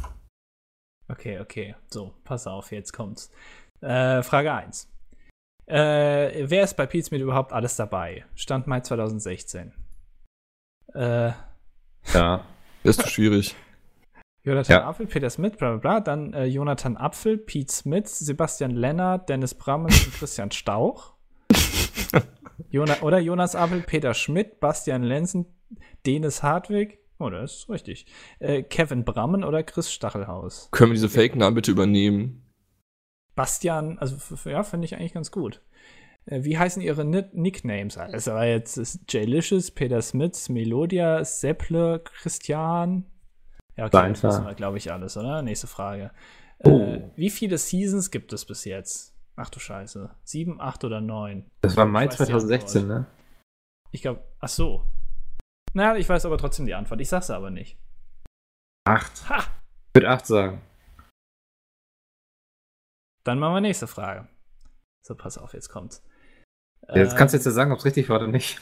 [1.09, 1.75] Okay, okay.
[1.89, 3.33] So, pass auf, jetzt kommt's.
[3.81, 4.89] Äh, Frage 1.
[5.67, 8.25] Äh, wer ist bei Pete's Meat überhaupt alles dabei?
[8.35, 9.73] Stand Mai 2016.
[10.95, 11.33] Äh,
[12.13, 12.45] Ja.
[12.83, 13.55] Ist zu schwierig.
[14.43, 14.89] Jonathan Ja.
[14.89, 16.01] Apfel, Peter Smith, bla bla bla.
[16.01, 21.15] Dann äh, Jonathan Apfel, Pete Smith, Sebastian Lennart, Dennis Brammen und Christian Stauch.
[22.71, 25.47] Jona oder Jonas Apfel, Peter Schmidt, Bastian Lenzen,
[26.07, 26.99] Denis Hartwig.
[27.19, 28.07] Oh, das ist richtig.
[28.39, 30.69] Äh, Kevin Brammen oder Chris Stachelhaus.
[30.71, 32.50] Können wir diese Fake-Namen bitte übernehmen?
[33.35, 34.17] Bastian, also
[34.49, 35.63] ja, finde ich eigentlich ganz gut.
[36.27, 37.97] Äh, wie heißen ihre Ni Nicknames?
[37.99, 43.07] Also war jetzt ist Jaylicious, Peter Smith, Melodia, Sepple, Christian.
[43.77, 45.43] Ja, okay, War das wissen wir, glaube ich, alles, oder?
[45.43, 46.11] Nächste Frage.
[46.65, 46.69] Oh.
[46.81, 49.15] Äh, wie viele Seasons gibt es bis jetzt?
[49.37, 50.11] Ach du Scheiße.
[50.25, 51.51] Sieben, acht oder neun?
[51.63, 53.01] Das war Mai Ich weiß die 2016, Antwort.
[53.01, 53.07] ne?
[53.93, 54.85] Ich glaube, ach so.
[55.73, 57.01] Naja, ich weiß aber trotzdem die Antwort.
[57.01, 57.79] Ich sag's aber nicht.
[58.85, 59.29] Acht.
[59.29, 59.39] Ha!
[59.39, 60.61] Ich würde acht sagen.
[63.25, 64.29] Dann machen wir nächste Frage.
[65.07, 66.03] So, pass auf, jetzt kommt's.
[66.95, 68.61] Jetzt Äh, kannst du jetzt ja sagen, ob es richtig war oder nicht.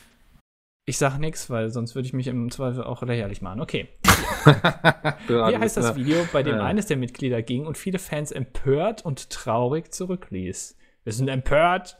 [0.86, 3.60] Ich sag nichts, weil sonst würde ich mich im Zweifel auch lächerlich machen.
[3.60, 3.88] Okay.
[4.46, 6.64] Wie heißt das Video, bei dem Ja.
[6.64, 10.76] eines der Mitglieder ging und viele Fans empört und traurig zurückließ?
[11.04, 11.98] Wir sind empört.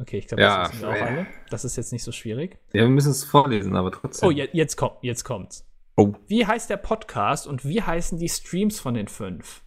[0.00, 1.04] Okay, ich glaube, Ja, das wissen wir auch ja.
[1.06, 1.26] alle.
[1.50, 2.58] Das ist jetzt nicht so schwierig.
[2.72, 4.28] Ja, wir müssen es vorlesen, aber trotzdem.
[4.28, 5.68] Oh, je, jetzt kommt, jetzt kommt's.
[5.96, 6.12] Oh.
[6.26, 9.62] Wie heißt der Podcast und wie heißen die Streams von den fünf?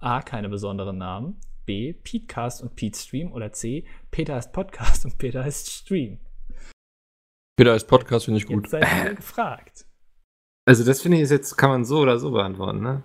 [0.00, 0.22] A.
[0.22, 1.40] Keine besonderen Namen.
[1.66, 1.92] B.
[1.92, 3.32] Petecast und Pete Stream.
[3.32, 3.84] Oder C.
[4.10, 6.18] Peter heißt Podcast und Peter heißt Stream.
[7.58, 8.64] Peter ist Podcast, finde ich gut.
[8.64, 9.84] Jetzt seid ihr gefragt.
[10.66, 13.02] Also das finde ich ist jetzt, kann man so oder so beantworten, ne?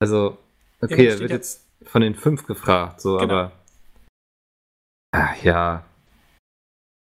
[0.00, 0.38] Also,
[0.82, 3.32] okay, er wird ja- jetzt von den fünf gefragt, so, Genau.
[3.34, 3.52] aber.
[5.14, 5.84] Ach ja.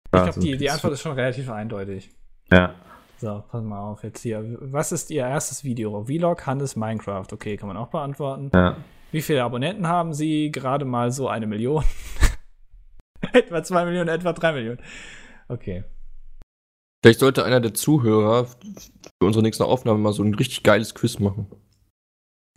[0.06, 2.10] Ich glaube, so die, die Antwort ist schon relativ eindeutig.
[2.52, 2.74] Ja.
[3.18, 4.56] So, pass mal auf jetzt hier.
[4.60, 6.04] Was ist Ihr erstes Video?
[6.04, 7.26] Vlog, Hannes, Minecraft.
[7.32, 8.50] Okay, kann man auch beantworten.
[8.52, 8.76] Ja.
[9.12, 10.50] Wie viele Abonnenten haben Sie?
[10.50, 11.84] Gerade mal so eine Million.
[13.32, 14.80] etwa zwei Millionen, etwa drei Millionen.
[15.48, 15.84] Okay.
[17.02, 21.18] Vielleicht sollte einer der Zuhörer für unsere nächste Aufnahme mal so ein richtig geiles Quiz
[21.18, 21.48] machen.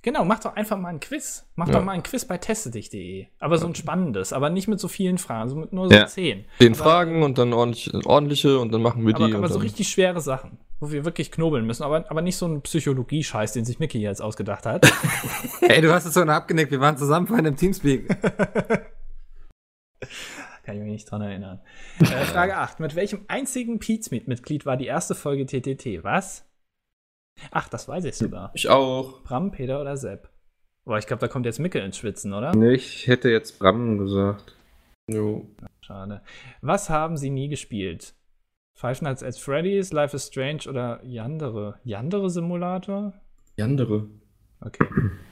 [0.03, 1.45] Genau, mach doch einfach mal ein Quiz.
[1.55, 1.73] Mach Ja.
[1.73, 3.25] doch mal ein Quiz bei testedich.de.
[3.39, 6.05] Aber so ein spannendes, aber nicht mit so vielen Fragen, so mit nur so Ja.
[6.07, 6.45] zehn.
[6.61, 9.23] Den Aber- Fragen und dann ordentlich, ordentliche und dann machen wir die.
[9.23, 11.83] Aber, aber und so richtig schwere Sachen, wo wir wirklich knobeln müssen.
[11.83, 14.85] Aber, aber nicht so ein Psychologie-Scheiß, den sich Mickey jetzt ausgedacht hat.
[15.61, 18.07] Ey, du hast es so abgenickt, wir waren zusammen vorhin im Teamspeak.
[20.63, 21.59] Kann ich mich nicht dran erinnern.
[22.01, 22.79] Äh, Frage 8.
[22.81, 26.03] Mit welchem einzigen Pizmeet-Mitglied war die erste Folge TTT?
[26.03, 26.43] Was?
[27.51, 28.51] Ach, das weiß ich sogar.
[28.53, 29.21] ich auch.
[29.23, 30.29] Bram, Peter oder Sepp?
[30.85, 32.55] Boah, ich glaube, da kommt jetzt Mickel ins Schwitzen, oder?
[32.55, 34.55] nee, ich hätte jetzt Bram gesagt.
[35.09, 35.47] Jo.
[35.81, 36.21] Schade.
[36.61, 38.13] Was haben sie nie gespielt?
[38.73, 41.79] Five Nights at Freddy's, Life is Strange oder Yandere?
[41.83, 43.13] Yandere Simulator?
[43.57, 44.07] Die andere.
[44.61, 44.85] Okay,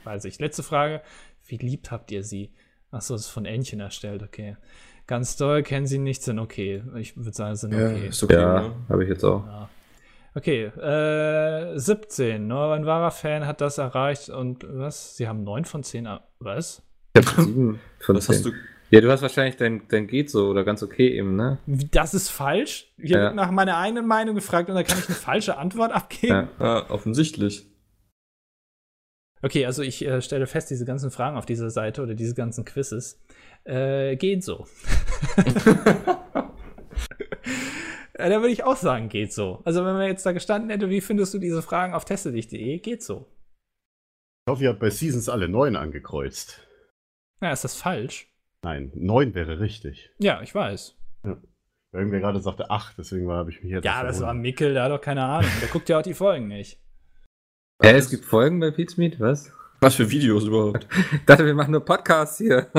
[0.04, 0.38] weiß ich.
[0.38, 1.00] Letzte Frage.
[1.46, 2.52] Wie liebt habt ihr sie?
[2.90, 4.56] Achso, das ist von Entchen erstellt, okay.
[5.06, 6.82] Ganz doll kennen sie nicht, sind okay.
[6.96, 8.08] Ich würde sagen, sind Ja, okay.
[8.08, 8.34] ist okay.
[8.34, 8.74] Ja, Ne?
[8.88, 9.44] habe ich jetzt auch.
[9.46, 9.68] Ja.
[10.36, 12.46] Okay, äh, 17.
[12.46, 15.16] Nur ein wahrer Fan hat das erreicht und was?
[15.16, 16.04] Sie haben 9 von 10.
[16.06, 16.82] er- Was?
[17.16, 18.52] Ich hab sieben von Was hast zehn.
[18.52, 18.58] du?
[18.90, 21.58] Ja, du hast wahrscheinlich dein, dein geht so oder ganz okay eben, ne?
[21.90, 22.92] Das ist falsch?
[22.98, 23.22] Hier Ja.
[23.24, 26.34] wird nach meiner eigenen Meinung gefragt und da kann ich eine falsche Antwort abgeben.
[26.34, 26.48] Ja.
[26.58, 27.66] Ah, offensichtlich.
[29.42, 32.64] Okay, also ich äh, stelle fest, diese ganzen Fragen auf dieser Seite oder diese ganzen
[32.66, 33.20] Quizzes
[33.64, 34.66] äh, gehen so.
[38.18, 39.62] äh, da würde ich auch sagen, geht so.
[39.64, 43.02] Also wenn man jetzt da gestanden hätte, wie findest du diese Fragen auf testedich.de, geht
[43.02, 43.26] so.
[44.46, 46.66] Ich hoffe, ihr habt bei Seasons alle neun angekreuzt.
[47.40, 48.32] Ja, ist das falsch?
[48.62, 50.10] Nein, neun wäre richtig.
[50.18, 50.96] Ja, ich weiß.
[51.92, 53.84] Irgendwer gerade sagte acht, deswegen habe ich mich jetzt.
[53.84, 55.50] Ja, das war Mickel, der hat doch keine Ahnung.
[55.60, 56.80] Der guckt ja auch die Folgen nicht.
[57.82, 59.52] Hä, es gibt Folgen bei Pete's Meet, was?
[59.80, 60.86] Was für Videos überhaupt?
[61.12, 62.70] Ich dachte, wir machen nur Podcasts hier.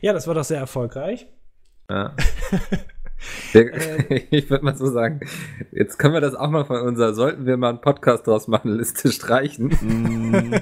[0.00, 1.26] Ja, das war doch sehr erfolgreich.
[1.90, 2.14] ja.
[3.54, 5.20] Der, ich würde mal so sagen,
[5.72, 8.72] jetzt können wir das auch mal von unserer, sollten wir mal einen Podcast draus machen,
[8.76, 9.66] Liste streichen.
[9.68, 10.54] Mm,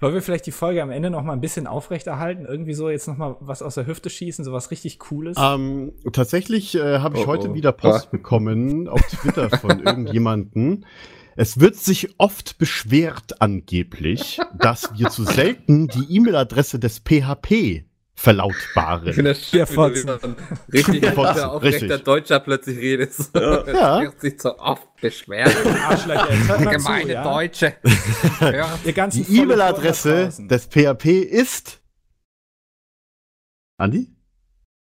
[0.00, 2.46] Wollen wir vielleicht die Folge am Ende noch mal ein bisschen aufrechterhalten?
[2.46, 5.36] Irgendwie so jetzt noch mal was aus der Hüfte schießen, so was richtig Cooles?
[5.40, 7.54] ähm, tatsächlich äh, habe ich Oh, heute oh.
[7.54, 8.10] wieder Post Ah.
[8.12, 10.86] bekommen auf Twitter von irgendjemanden.
[11.34, 17.82] Es wird sich oft beschwert angeblich, dass wir zu selten die E-Mail-Adresse des PHP
[18.18, 19.06] verlautbaren.
[19.08, 20.36] Ich finde das schön, Der Fotzen.
[20.72, 21.98] richtig Der Fotzen, aufrechter.
[21.98, 23.30] Deutscher plötzlich redest.
[23.34, 23.58] Ja.
[23.98, 25.54] Er sich so oft beschwert.
[25.64, 27.22] Hört Gemeine zu, ja?
[27.22, 27.76] Deutsche.
[28.40, 31.80] Hört Die E-Mail-Adresse des PHP ist.
[33.78, 34.08] Andi?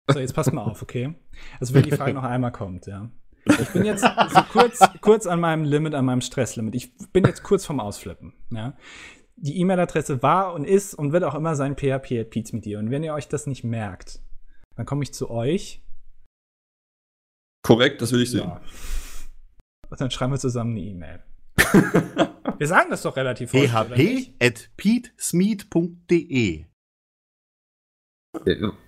[0.08, 1.12] So, jetzt passt mal auf, okay?
[1.58, 3.10] Also wenn die Frage noch einmal kommt, ja.
[3.60, 6.76] Ich bin jetzt so kurz, kurz an meinem Limit, an meinem Stresslimit.
[6.76, 8.76] Ich bin jetzt kurz vorm Ausflippen, ja.
[9.38, 12.78] Die E-Mail-Adresse war und ist und wird auch immer sein php at Pete's mit dir.
[12.78, 14.20] Und wenn ihr euch das nicht merkt,
[14.76, 15.82] dann komme ich zu euch.
[17.62, 18.48] Korrekt, das will ich sehen.
[18.48, 18.60] Ja.
[19.90, 21.22] Und dann schreiben wir zusammen eine E-Mail.
[22.58, 26.64] wir sagen das doch relativ php at petesmeet.de.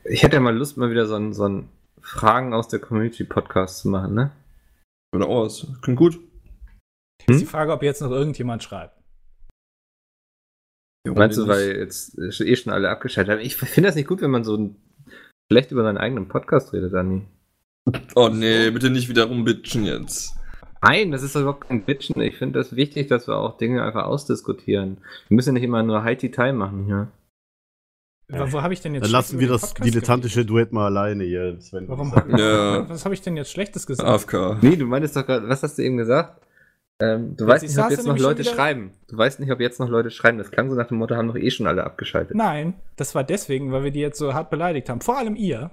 [0.04, 1.64] Ich hätte ja mal Lust, mal wieder so ein, so
[2.00, 4.32] Fragen aus der Community Podcast zu machen, ne?
[5.14, 5.66] Oder aus.
[5.82, 6.20] Klingt gut.
[7.26, 8.97] Ist die Frage, ob jetzt noch irgendjemand schreibt.
[11.06, 13.40] Meinst du, weil jetzt eh schon alle abgeschaltet haben?
[13.40, 14.74] Ich finde das nicht gut, wenn man so
[15.50, 17.22] schlecht über seinen eigenen Podcast redet, Dani.
[18.14, 20.34] Oh nee, bitte nicht wieder rumbitchen jetzt.
[20.82, 22.20] Nein, das ist doch überhaupt kein Bitchen.
[22.20, 24.98] Ich finde das wichtig, dass wir auch Dinge einfach ausdiskutieren.
[25.28, 27.08] Wir müssen ja nicht immer nur High Time machen hier.
[28.28, 31.24] Wo, wo habe ich denn jetzt Dann lassen wir das Podcast dilettantische Duett mal alleine
[31.24, 31.58] hier.
[31.60, 31.88] Sven.
[31.88, 32.12] Warum?
[32.36, 32.88] Ja.
[32.88, 34.08] Was habe ich denn jetzt Schlechtes gesagt?
[34.08, 34.58] AFK.
[34.62, 36.46] Nee, du meintest doch gerade, was hast du eben gesagt?
[37.00, 38.92] Ähm, du Jetzt- weißt ich nicht, ob jetzt noch Leute schreiben.
[39.08, 40.38] Du weißt nicht, ob jetzt noch Leute schreiben.
[40.38, 42.36] Das klang so nach dem Motto, haben doch eh schon alle abgeschaltet.
[42.36, 45.00] Nein, das war deswegen, weil wir die jetzt so hart beleidigt haben.
[45.00, 45.70] Vor allem ihr,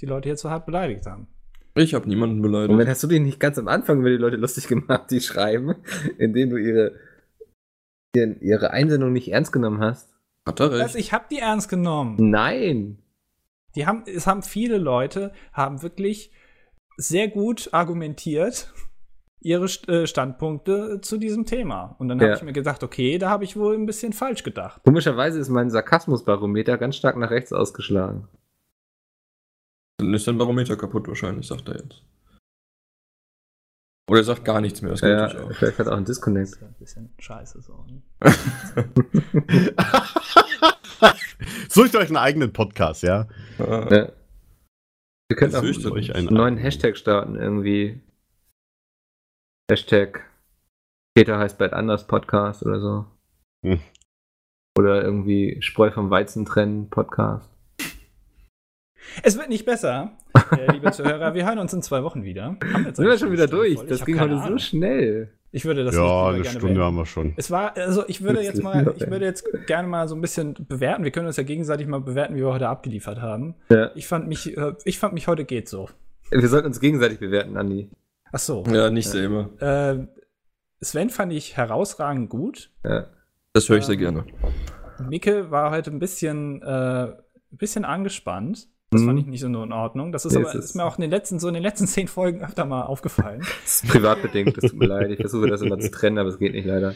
[0.00, 1.26] die Leute jetzt so hart beleidigt haben.
[1.74, 2.70] Ich habe niemanden beleidigt.
[2.70, 5.74] Moment, hast du dich nicht ganz am Anfang über die Leute lustig gemacht, die schreiben,
[6.18, 6.92] indem du ihre,
[8.14, 10.10] ihre, ihre Einsendung nicht ernst genommen hast?
[10.46, 10.94] Hat er Also recht.
[10.96, 12.16] ich habe die ernst genommen.
[12.18, 12.98] Nein.
[13.74, 16.30] Die haben, es haben viele Leute, haben wirklich
[16.96, 18.72] sehr gut argumentiert
[19.40, 21.94] ihre St- äh, Standpunkte zu diesem Thema.
[21.98, 22.36] Und dann habe Ja.
[22.36, 24.82] ich mir gedacht, okay, da habe ich wohl ein bisschen falsch gedacht.
[24.84, 28.26] Komischerweise ist mein Sarkasmusbarometer ganz stark nach rechts ausgeschlagen.
[29.98, 32.02] Dann ist dein Barometer kaputt wahrscheinlich, sagt er jetzt.
[34.10, 35.52] Oder er sagt gar nichts mehr, das kann Ja, natürlich auch.
[35.56, 36.48] vielleicht hat er auch einen Das Disconnect.
[36.48, 37.84] ist ja ein bisschen scheiße so.
[37.86, 38.02] ne?
[41.68, 43.28] Sucht euch einen eigenen Podcast, ja?
[43.58, 43.90] Ja.
[43.90, 46.56] Wir könnten auch einen einen neuen.
[46.56, 48.00] Hashtag starten, irgendwie.
[49.70, 50.24] Hashtag
[51.14, 53.04] Peter heißt bald anders Podcast oder so.
[53.62, 53.80] Hm.
[54.78, 57.50] Oder irgendwie Spreu vom Weizen trennen Podcast.
[59.22, 60.12] Es wird nicht besser,
[60.56, 61.34] äh, liebe Zuhörer.
[61.34, 62.56] Wir hören uns in zwei Wochen wieder.
[62.72, 63.74] Haben jetzt Sind wir schon wieder durch?
[63.74, 63.86] voll?
[63.86, 65.34] Das ging heute so schnell.
[65.50, 66.82] Ich würde das Ja, eine gerne Stunde beenden.
[66.84, 67.34] haben wir schon.
[67.36, 70.54] Es war, also ich würde jetzt mal, ich würde jetzt gerne mal so ein bisschen
[70.68, 71.04] bewerten.
[71.04, 73.54] Wir können uns ja gegenseitig mal bewerten, wie wir heute abgeliefert haben.
[73.68, 73.90] Ja.
[73.94, 75.90] Ich fand mich, äh, ich fand mich heute geht so.
[76.30, 77.90] Wir sollten uns gegenseitig bewerten, Andi.
[78.32, 78.64] Ach so.
[78.70, 79.50] Ja, nicht selber.
[79.60, 80.06] Äh,
[80.84, 82.70] Sven fand ich herausragend gut.
[82.84, 83.06] Ja.
[83.52, 84.24] Das höre ich sehr Ähm, gerne.
[85.08, 86.66] Micke war heute ein bisschen, äh,
[87.06, 87.16] ein
[87.50, 88.68] bisschen angespannt.
[88.90, 89.06] Das Mhm.
[89.06, 90.12] fand ich nicht so in Ordnung.
[90.12, 91.86] Das ist Nee, aber ist- ist mir auch in den letzten, so in den letzten
[91.86, 93.40] zehn Folgen öfter mal aufgefallen.
[93.64, 95.10] Das ist privat bedingt, das tut mir leid.
[95.10, 96.94] Ich versuche das immer zu trennen, aber es geht nicht leider.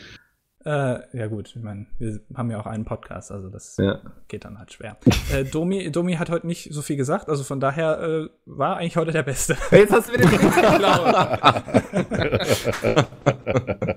[0.64, 3.98] Äh, ja gut, ich meine, wir haben ja auch einen Podcast, also das Ja.
[4.28, 4.96] geht dann halt schwer.
[5.34, 8.96] äh, Domi, Domi hat heute nicht so viel gesagt, also von daher äh, war eigentlich
[8.96, 9.56] heute der Beste.
[9.72, 11.14] Jetzt hast du mir den geklaut.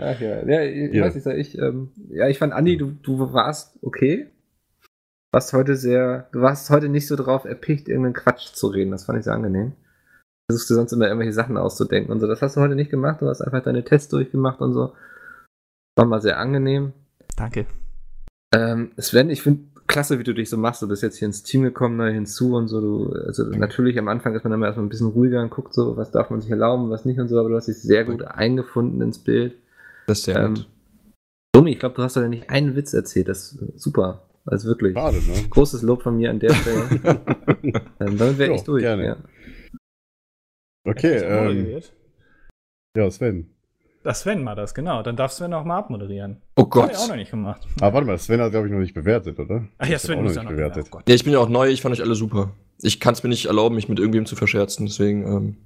[0.00, 1.04] Ach ja, ja ich Ja.
[1.04, 4.28] weiß nicht, sag ich, ähm, ja, ich fand Andi, du, du warst okay.
[5.32, 8.92] warst heute sehr, du warst heute nicht so drauf erpicht, irgendeinen Quatsch zu reden.
[8.92, 9.72] Das fand ich sehr angenehm.
[10.50, 12.26] Versuchst du sonst immer irgendwelche Sachen auszudenken und so.
[12.26, 13.20] Das hast du heute nicht gemacht.
[13.20, 14.92] Du hast einfach deine Tests durchgemacht und so.
[15.98, 16.92] War mal sehr angenehm.
[17.36, 17.66] Danke.
[18.54, 20.80] Ähm, Sven, ich finde klasse, wie du dich so machst.
[20.80, 22.80] Du bist jetzt hier ins Team gekommen, neu hinzu und so.
[22.80, 25.96] Du, also natürlich am Anfang ist man immer erstmal ein bisschen ruhiger und guckt so,
[25.96, 28.22] was darf man sich erlauben, was nicht und so, aber du hast dich sehr gut
[28.22, 29.54] eingefunden ins Bild.
[30.06, 30.68] Das ist sehr Ähm, nett.
[31.52, 33.26] Domi, ich glaube, du hast doch nicht einen Witz erzählt.
[33.26, 34.22] Das ist super.
[34.46, 34.94] Also wirklich.
[34.94, 35.48] Schade, ne?
[35.50, 36.84] Großes Lob von mir an der Stelle.
[37.98, 38.82] ähm, damit wäre ich durch.
[38.82, 39.04] gerne.
[39.04, 39.16] Ja.
[40.84, 41.82] Okay, ähm,
[42.96, 43.50] ja, Sven.
[44.04, 45.02] Das Sven war das, genau.
[45.02, 46.40] Dann darf Sven auch mal abmoderieren.
[46.56, 46.90] Oh Gott.
[46.92, 47.66] er auch noch nicht gemacht.
[47.80, 49.66] Aber warte mal, Sven hat, glaube ich, noch nicht bewertet, oder?
[49.78, 50.84] Ach ja, Sven muss noch ja nicht noch bewertet.
[50.86, 51.08] Oh Gott.
[51.08, 52.52] Ja, ich bin ja auch neu, ich fand euch alle super.
[52.80, 55.56] Ich kann es mir nicht erlauben, mich mit irgendwem zu verscherzen, deswegen ähm,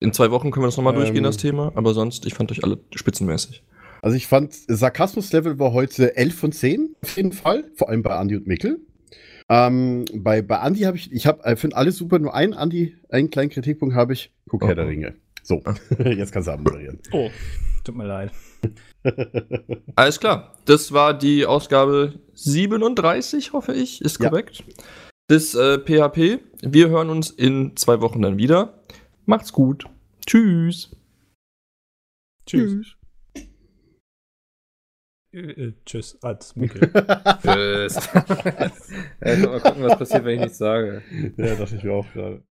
[0.00, 1.00] in zwei Wochen können wir das nochmal Ähm.
[1.00, 3.62] durchgehen, das Thema, aber sonst, ich fand euch alle spitzenmäßig.
[4.02, 7.64] Also ich fand, Sarkasmus-Level war heute 11 von 10, auf jeden Fall.
[7.76, 8.80] Vor allem bei Andi und Mikkel.
[9.48, 12.96] Ähm, bei, bei Andi habe ich, ich habe, äh, finde alles super, nur einen Andi,
[13.08, 14.30] einen kleinen Kritikpunkt habe ich.
[14.48, 14.88] Guck Oh, Herr der oh.
[14.88, 15.14] Ringe.
[15.48, 15.62] So,
[16.04, 16.98] jetzt kannst du abmoderieren.
[17.10, 17.30] Oh,
[17.82, 18.32] tut mir leid.
[19.96, 24.28] Alles klar, das war die Ausgabe 37, hoffe ich, ist Ja.
[24.28, 24.62] korrekt.
[25.30, 26.40] Des äh, PHP.
[26.60, 28.82] Wir hören uns in zwei Wochen dann wieder.
[29.24, 29.86] Macht's gut.
[30.26, 30.94] Tschüss.
[32.46, 32.96] Tschüss.
[35.32, 36.80] Äh, äh, tschüss, als Mikkel.
[37.42, 37.94] Tschüss.
[38.12, 41.02] ja, mal gucken, was passiert, wenn ich nichts sage.
[41.38, 42.42] ja, dachte ich mir auch gerade.